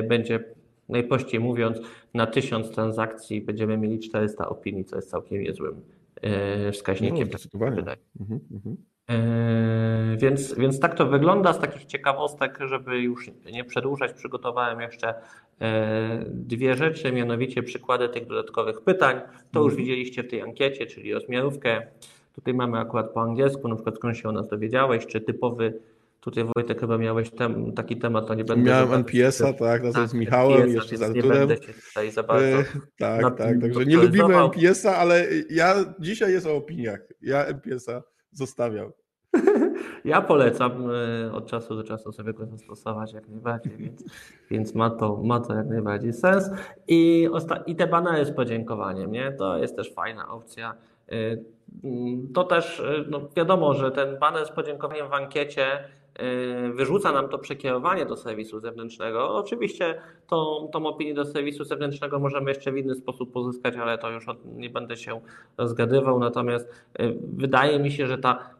[0.00, 0.44] y, będzie
[0.88, 1.78] najprościej mówiąc,
[2.14, 5.80] na 1000 transakcji będziemy mieli 400 opinii, co jest całkiem niezłym
[6.68, 7.18] y, wskaźnikiem.
[7.18, 7.76] No, tak zdecydowanie.
[7.76, 7.98] wydaje.
[8.20, 8.76] Mhm, mhm.
[9.08, 11.52] Yy, Więc, więc tak to wygląda.
[11.52, 15.14] Z takich ciekawostek, żeby już nie przedłużać, przygotowałem jeszcze
[15.60, 15.66] yy,
[16.30, 19.20] dwie rzeczy, mianowicie przykłady tych dodatkowych pytań.
[19.52, 19.76] To już Mhm.
[19.76, 21.86] widzieliście w tej ankiecie, czyli rozmiarówkę.
[22.34, 25.80] Tutaj mamy akurat po angielsku, na przykład skąd się o nas dowiedziałeś, czy typowy,
[26.20, 28.70] tutaj Wojtek chyba miałeś tem, taki temat, to nie będę...
[28.70, 31.48] Miałem NPS-a, tak, razem z tak, Michałem i NPS-a, jeszcze z więc Nie Arturem.
[31.48, 32.46] będę się tutaj za bardzo...
[32.46, 32.64] E,
[32.98, 34.36] tak, tak, także nie lubimy.
[34.36, 37.00] NPS-a, ale ja dzisiaj jest o opiniach.
[37.22, 38.02] Ja NPS-a
[38.32, 38.92] zostawiam.
[40.04, 44.04] Ja polecam y, od czasu do czasu sobie go zastosować jak najbardziej, więc,
[44.50, 46.50] więc ma, to, ma to jak najbardziej sens.
[46.88, 49.32] I, osta- I te banery z podziękowaniem, nie?
[49.32, 50.74] To jest też fajna opcja.
[51.12, 51.44] Y,
[51.84, 55.66] mm, To też y, no wiadomo, że ten baner z podziękowaniem w ankiecie
[56.74, 59.34] wyrzuca nam to przekierowanie do serwisu zewnętrznego.
[59.34, 64.10] Oczywiście tą, tą opinię do serwisu zewnętrznego możemy jeszcze w inny sposób pozyskać, ale to
[64.10, 65.20] już nie będę się
[65.58, 66.18] rozgadywał.
[66.18, 66.68] Natomiast
[67.00, 68.50] y, wydaje mi się, że ta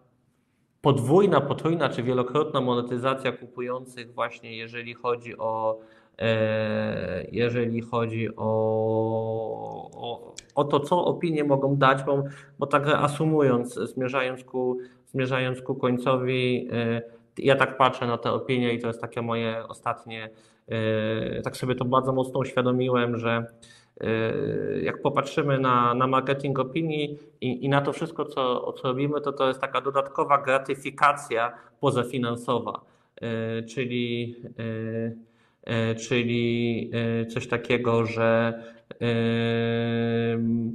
[0.82, 5.78] podwójna, potrójna czy wielokrotna monetyzacja kupujących właśnie jeżeli chodzi o
[6.18, 12.24] e, jeżeli chodzi o, o, o to, co opinie mogą dać, bo,
[12.58, 16.68] bo tak reasumując, zmierzając ku, zmierzając ku końcowi,
[17.38, 20.30] ja tak patrzę na te opinie i to jest takie moje ostatnie,
[20.68, 23.46] e, tak sobie to bardzo mocno uświadomiłem, że
[24.00, 24.06] e,
[24.82, 29.32] jak popatrzymy na, na marketing opinii i, i na to wszystko, co, co robimy, to
[29.32, 32.80] to jest taka dodatkowa gratyfikacja pozafinansowa,
[33.20, 34.36] e, czyli,
[36.06, 36.90] czyli
[37.34, 38.62] coś takiego, że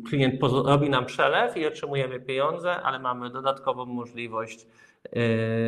[0.09, 4.67] klient robi nam przelew i otrzymujemy pieniądze, ale mamy dodatkową możliwość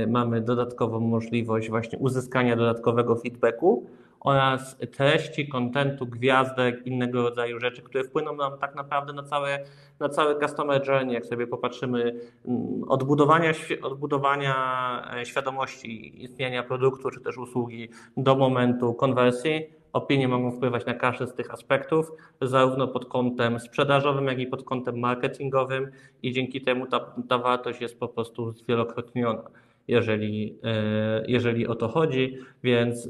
[0.08, 3.86] mamy dodatkową możliwość właśnie uzyskania dodatkowego feedbacku
[4.20, 9.60] oraz treści, kontentu, gwiazdek, innego rodzaju rzeczy, które wpłyną nam tak naprawdę na całe,
[10.00, 14.56] na cały customer journey, jak sobie popatrzymy, mm, od budowania, świ- od budowania
[15.22, 19.79] e, świadomości istnienia produktu czy też usługi do momentu konwersji.
[19.94, 22.12] Opinie mogą wpływać na każdy z tych aspektów,
[22.42, 25.92] zarówno pod kątem sprzedażowym, jak i pod kątem marketingowym
[26.24, 27.00] i dzięki temu ta,
[27.30, 29.44] ta wartość jest po prostu zwielokrotniona
[29.90, 33.08] jeżeli, e, jeżeli o to chodzi, więc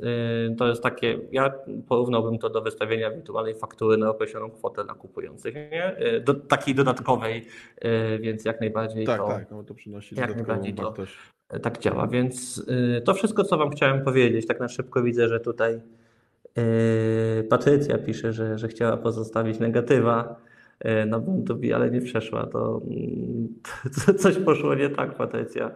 [0.52, 1.54] e, to jest takie, ja
[1.88, 5.84] porównałbym to do wystawienia wirtualnej faktury na określoną kwotę dla kupujących, nie?
[5.98, 7.46] E, Do, takiej dodatkowej,
[8.20, 11.16] więc jak najbardziej Tak, to, tak, no to przynosi jak najbardziej to- wartość.
[11.62, 12.08] tak działa.
[12.08, 12.66] Więc
[13.06, 14.48] to wszystko, co Wam chciałem powiedzieć.
[14.48, 15.82] Tak na szybko widzę, że tutaj
[17.50, 20.36] Patrycja pisze, że, że chciała pozostawić negatywa
[20.86, 22.46] y, na Buntubi, ale nie przeszła.
[22.46, 23.48] To, mm,
[24.06, 25.68] to coś poszło nie tak, Patrycja.
[25.70, 25.74] Y,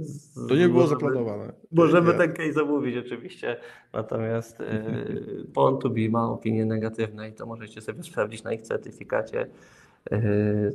[0.00, 1.52] z- To nie było możemy- zaplanowane.
[1.72, 2.18] Możemy Nie.
[2.18, 3.56] ten case zamówić oczywiście,
[3.92, 4.58] natomiast
[5.54, 9.46] Pontubi ma opinie negatywne i to możecie sobie sprawdzić na ich certyfikacie.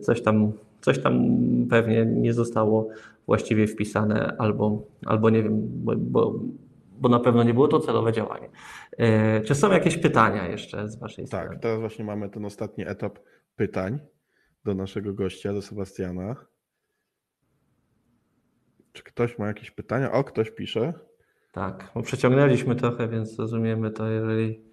[0.02, 0.52] Coś tam,
[0.82, 1.24] coś tam
[1.70, 2.88] pewnie nie zostało
[3.28, 6.34] właściwie wpisane albo, albo nie wiem, bo, bo,
[6.98, 8.50] bo na pewno nie było to celowe działanie.
[9.40, 11.50] Y, Czy są jakieś pytania jeszcze z Waszej strony?
[11.50, 13.20] Tak, teraz właśnie mamy ten ostatni etap
[13.56, 14.00] pytań
[14.66, 16.36] do naszego gościa, do Sebastiana.
[18.94, 20.12] Czy ktoś ma jakieś pytania?
[20.12, 20.94] O, ktoś pisze.
[21.52, 24.66] Tak, bo przeciągnęliśmy trochę, więc rozumiemy to, jeżeli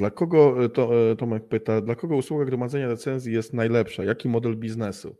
[0.00, 4.04] Dla kogo, to, e, Tomek pyta, dla kogo usługa gromadzenia recenzji jest najlepsza?
[4.04, 5.16] Jaki model biznesu?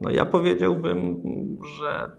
[0.00, 1.22] No ja powiedziałbym,
[1.78, 2.10] że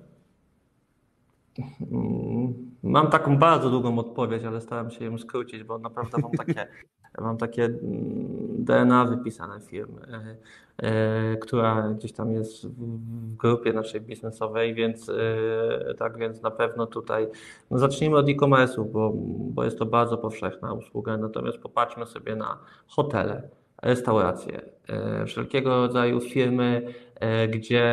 [1.92, 6.68] mm, Mam taką bardzo długą odpowiedź, ale staram się ją skrócić, bo naprawdę mam takie,
[7.22, 10.38] mam takie mm, DNA wypisane firmy, e,
[10.78, 16.88] e, która gdzieś tam jest w grupie naszej biznesowej, więc e, tak więc na pewno
[16.88, 17.28] tutaj
[17.72, 19.12] no zacznijmy od e-commerce'u, bo,
[19.54, 22.58] bo jest to bardzo powszechna usługa, natomiast popatrzmy sobie na
[22.88, 23.50] hotele
[23.82, 27.84] restauracje, e, wszelkiego rodzaju firmy, e, gdzie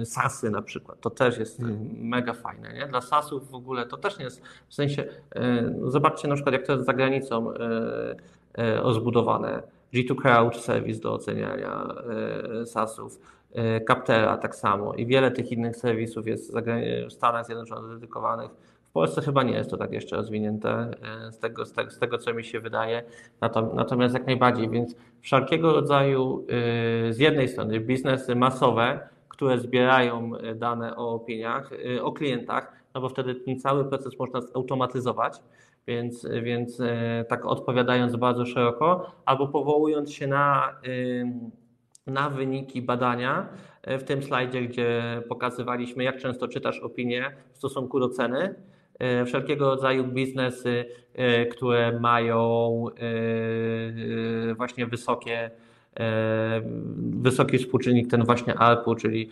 [0.00, 2.08] e, SASy na przykład, to też jest hmm.
[2.08, 2.72] mega fajne.
[2.72, 2.86] Nie?
[2.86, 5.04] Dla SASów w ogóle to też nie jest, w sensie,
[5.84, 7.52] zobaczcie na przykład jak to jest za granicą
[8.82, 9.62] rozbudowane.
[9.94, 11.86] G2 Crowd serwis do oceniania
[12.64, 13.20] SASów,
[13.86, 16.54] Captera tak samo i wiele tych innych serwisów jest
[17.08, 18.50] w Stanach Zjednoczonych dedykowanych
[18.94, 20.90] Polsce chyba nie jest to tak jeszcze rozwinięte
[21.28, 23.02] e, z tego, z tego, z tego co mi się wydaje.
[23.74, 26.46] Natomiast jak najbardziej, więc wszelkiego rodzaju
[27.08, 31.70] e, z jednej strony biznesy masowe, które zbierają e, dane o opiniach,
[32.02, 35.40] o klientach, no bo wtedy ten cały proces można zautomatyzować,
[35.86, 36.82] więc, więc
[37.28, 40.76] tak odpowiadając bardzo szeroko, albo powołując się na,
[42.06, 43.48] na wyniki badania,
[43.86, 48.54] w tym slajdzie, gdzie pokazywaliśmy, jak często czytasz opinię w stosunku do ceny,
[49.26, 50.84] wszelkiego rodzaju biznesy,
[51.14, 52.84] e, które mają
[54.50, 55.50] e, właśnie wysokie
[56.96, 59.28] wysoki współczynnik, ten właśnie ARPU, czyli,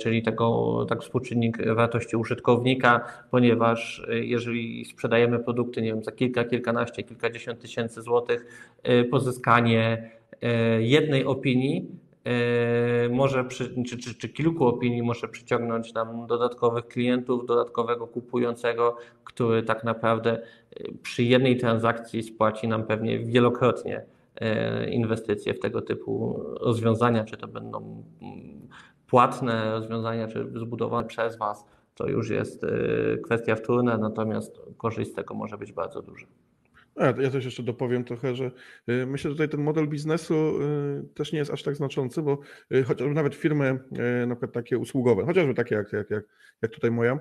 [0.00, 3.00] czyli tego, tak współczynnik wartości użytkownika,
[3.30, 8.46] ponieważ jeżeli sprzedajemy produkty, nie wiem, za kilka, kilkanaście, kilkadziesiąt tysięcy złotych,
[9.10, 10.10] pozyskanie
[10.78, 11.86] jednej opinii
[13.10, 19.62] może przy, czy, czy, czy, kilku opinii może przyciągnąć nam dodatkowych klientów, dodatkowego kupującego, który
[19.62, 20.42] tak naprawdę
[20.80, 24.04] yy, przy jednej transakcji spłaci nam pewnie wielokrotnie
[24.40, 28.68] yy, inwestycje w tego typu rozwiązania, czy to będą mm,
[29.06, 31.64] płatne rozwiązania, czy zbudowane przez Was,
[31.94, 32.66] to już jest
[33.24, 36.26] kwestia wtórna, natomiast korzyść z tego może być bardzo duża.
[36.98, 38.50] Ja też jeszcze dopowiem trochę, że
[38.88, 42.38] y, myślę, że tutaj ten model biznesu y, też nie jest aż tak znaczący, bo
[42.74, 43.78] y, chociażby nawet firmy
[44.26, 46.24] na przykład takie usługowe, chociażby takie jak, jak, jak,
[46.62, 47.18] jak tutaj moja,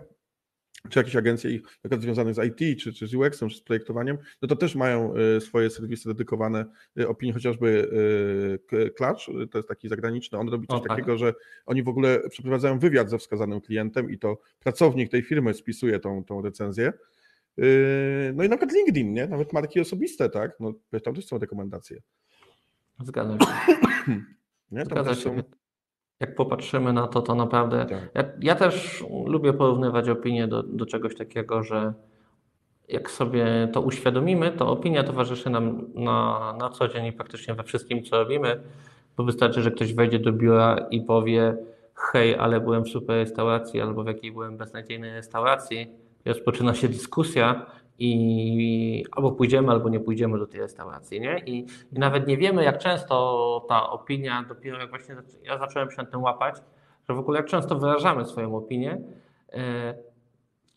[0.89, 4.17] czy jakieś agencje na przykład związane z IT, czy, czy z UX-em, czy z projektowaniem,
[4.41, 6.65] no to też mają swoje serwisy dedykowane
[7.07, 7.89] opinii, chociażby
[8.97, 10.89] Clutch, to jest taki zagraniczny, on robi coś tak.
[10.89, 11.33] takiego, że
[11.65, 16.23] oni w ogóle przeprowadzają wywiad ze wskazanym klientem i to pracownik tej firmy spisuje tą,
[16.23, 16.93] tą recenzję,
[18.33, 19.27] no i na przykład LinkedIn, nie?
[19.27, 20.51] Nawet marki osobiste, tak?
[20.59, 20.73] No,
[21.03, 22.01] tam też są rekomendacje.
[23.03, 23.47] Zgadzam się.
[24.71, 24.85] nie?
[24.85, 25.43] Zgadza się.
[26.19, 27.85] Jak popatrzymy na to, to naprawdę.
[27.85, 28.09] Tak.
[28.13, 31.93] Ja, ja, też lubię porównywać opinię do, do czegoś takiego, że
[32.87, 37.63] jak sobie to uświadomimy, to opinia towarzyszy nam na, na co dzień i praktycznie we
[37.63, 38.63] wszystkim, co robimy,
[39.17, 41.57] bo wystarczy, że ktoś wejdzie do biura i powie
[41.95, 45.87] hej, ale byłem w super restauracji albo w jakiej byłem beznadziejnej restauracji,
[46.25, 47.65] rozpoczyna się dyskusja
[47.99, 51.39] i albo pójdziemy, albo nie pójdziemy do tej restauracji, nie?
[51.39, 55.97] I, I, nawet nie wiemy, jak często ta opinia, dopiero jak właśnie ja zacząłem się
[55.97, 56.55] na tym łapać,
[57.09, 59.01] że w ogóle jak często wyrażamy swoją opinię,
[59.53, 59.95] e,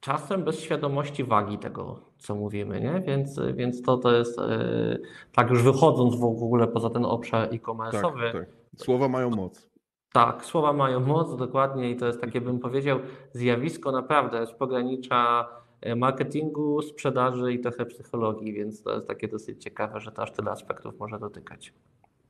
[0.01, 3.01] czasem bez świadomości wagi tego, co mówimy, nie?
[3.01, 4.99] Więc, więc to, to jest, e,
[5.33, 8.33] tak już wychodząc w ogóle poza ten obszar e-commerce'owy.
[8.33, 8.47] Tak, tak.
[8.77, 9.70] Słowa mają moc.
[10.13, 13.01] Tak, słowa mają moc, dokładnie i to jest takie, bym powiedział,
[13.33, 15.49] zjawisko naprawdę z pogranicza
[15.81, 20.33] e, marketingu, sprzedaży i trochę psychologii, więc to jest takie dosyć ciekawe, że to aż
[20.33, 21.75] tyle aspektów może dotykać.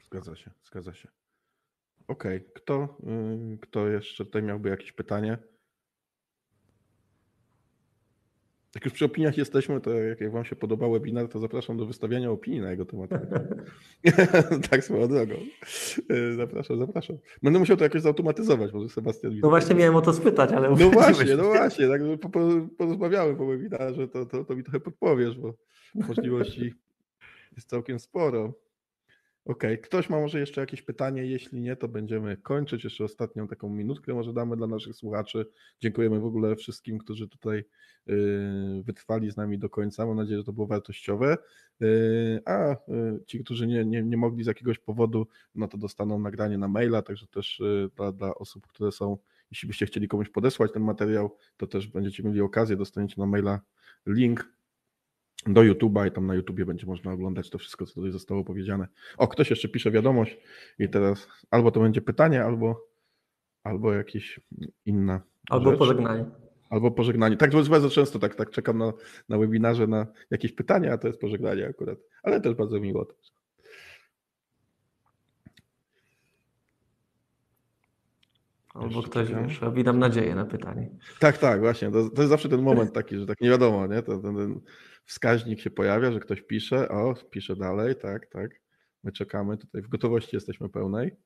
[0.04, 1.08] Zgadza się, zgadza się.
[2.08, 2.50] Okej, okay.
[2.54, 2.96] kto,
[3.54, 5.38] y, kto jeszcze tutaj miałby jakieś pytanie?
[8.74, 11.86] Jak już przy opiniach jesteśmy, to jak, jak Wam się podobał webinar, to zapraszam do
[11.86, 13.10] wystawiania opinii na jego temat.
[14.70, 15.34] tak swoją drogą.
[16.10, 17.16] E, zapraszam, zapraszam.
[17.42, 19.38] Będę musiał to jakoś zautomatyzować, może Sebastian.
[19.42, 20.70] No właśnie miałem o to spytać, ale...
[20.70, 22.40] No właśnie, no właśnie, tak po, po,
[22.78, 25.54] porozmawiałem po webinarze, to, to, to mi trochę podpowiesz, bo
[25.94, 26.74] możliwości
[27.56, 28.52] jest całkiem sporo.
[29.44, 29.78] Okej, okay.
[29.78, 31.26] ktoś ma może jeszcze jakieś pytanie?
[31.26, 32.84] Jeśli nie, to będziemy kończyć.
[32.84, 35.46] Jeszcze ostatnią taką minutkę może damy dla naszych słuchaczy.
[35.80, 37.64] Dziękujemy w ogóle wszystkim, którzy tutaj
[38.08, 40.06] y, wytrwali z nami do końca.
[40.06, 41.36] Mam nadzieję, że to było wartościowe.
[41.82, 42.76] Y, a y,
[43.26, 47.02] ci, którzy nie, nie, nie mogli z jakiegoś powodu, no to dostaną nagranie na maila,
[47.02, 47.62] także też
[47.96, 49.18] dla, dla osób, które są,
[49.50, 53.60] jeśli byście chcieli komuś podesłać ten materiał, to też będziecie mieli okazję, dostaniecie na maila
[54.06, 54.59] link
[55.46, 58.88] do YouTube'a i tam na YouTubie będzie można oglądać to wszystko, co tutaj zostało powiedziane.
[59.18, 60.38] O, ktoś jeszcze pisze wiadomość
[60.78, 62.88] i teraz albo to będzie pytanie, albo,
[63.64, 64.40] albo jakieś
[64.84, 65.78] inna Albo rzecz.
[65.78, 66.24] pożegnanie.
[66.70, 67.36] Albo pożegnanie.
[67.36, 68.92] Tak, bardzo często tak, tak czekam na,
[69.28, 71.98] na webinarze na jakieś pytania, a to jest pożegnanie akurat.
[72.22, 73.06] Ale też bardzo miło.
[78.74, 80.90] Albo ktoś już robi nam nadzieję na pytanie.
[81.18, 81.90] Tak, tak, właśnie.
[81.90, 84.02] To, to, jest zawsze ten moment taki, że tak nie wiadomo, nie?
[84.02, 84.60] To, ten, ten
[85.04, 88.50] wskaźnik się pojawia, że ktoś pisze, o, pisze dalej, tak, tak.
[89.04, 91.16] My czekamy tutaj, w gotowości jesteśmy pełnej.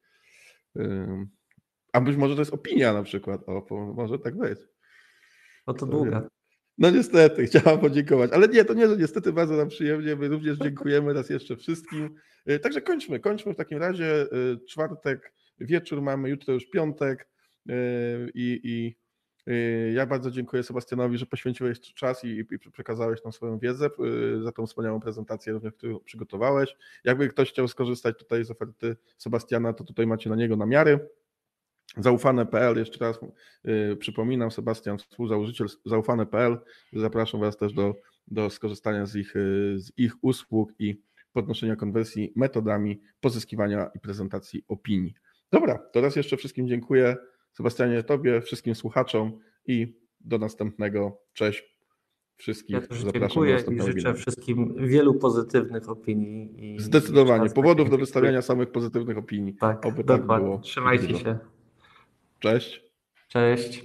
[1.93, 4.59] A być może to jest opinia na przykład, o, może tak być.
[5.67, 6.29] No to długa.
[6.79, 10.59] No niestety, chciałam podziękować, ale nie, to nie, że niestety bardzo nam przyjemnie, my również
[10.59, 12.15] dziękujemy raz jeszcze wszystkim.
[12.51, 14.23] Y, także kończmy, kończmy w takim razie.
[14.23, 17.29] Y, czwartek wieczór mamy, jutro już piątek
[18.35, 18.97] i, i
[19.95, 23.91] ja bardzo dziękuję Sebastianowi, że poświęciłeś czas i, i przekazałeś nam swoją wiedzę
[24.43, 26.77] za tą wspaniałą prezentację, również, którą przygotowałeś.
[27.05, 31.09] Jakby ktoś chciał skorzystać tutaj z oferty Sebastiana, to tutaj macie na niego namiary.
[31.97, 33.19] Zaufane.pl, jeszcze raz
[33.65, 36.59] yy, przypominam, Sebastian, współzałożyciel zaufane.pl.
[36.93, 37.95] Zapraszam Was też do,
[38.27, 39.35] do skorzystania z ich,
[39.77, 45.15] z ich usług i podnoszenia konwersji metodami pozyskiwania i prezentacji opinii.
[45.53, 47.17] Dobra, to raz jeszcze wszystkim dziękuję.
[47.55, 51.19] Sebastianie, Tobie, wszystkim słuchaczom i do następnego.
[51.33, 51.75] Cześć.
[52.37, 56.77] Wszystkich ja też dziękuję i życzę wszystkim wielu pozytywnych opinii.
[56.79, 57.51] Zdecydowanie.
[57.51, 59.55] Powodów do wystawiania samych pozytywnych opinii.
[59.55, 60.53] Tak, Oby tak dokładnie.
[60.53, 60.63] Tak.
[60.63, 61.39] Trzymajcie się.
[62.39, 62.83] Cześć.
[63.29, 63.85] Cześć.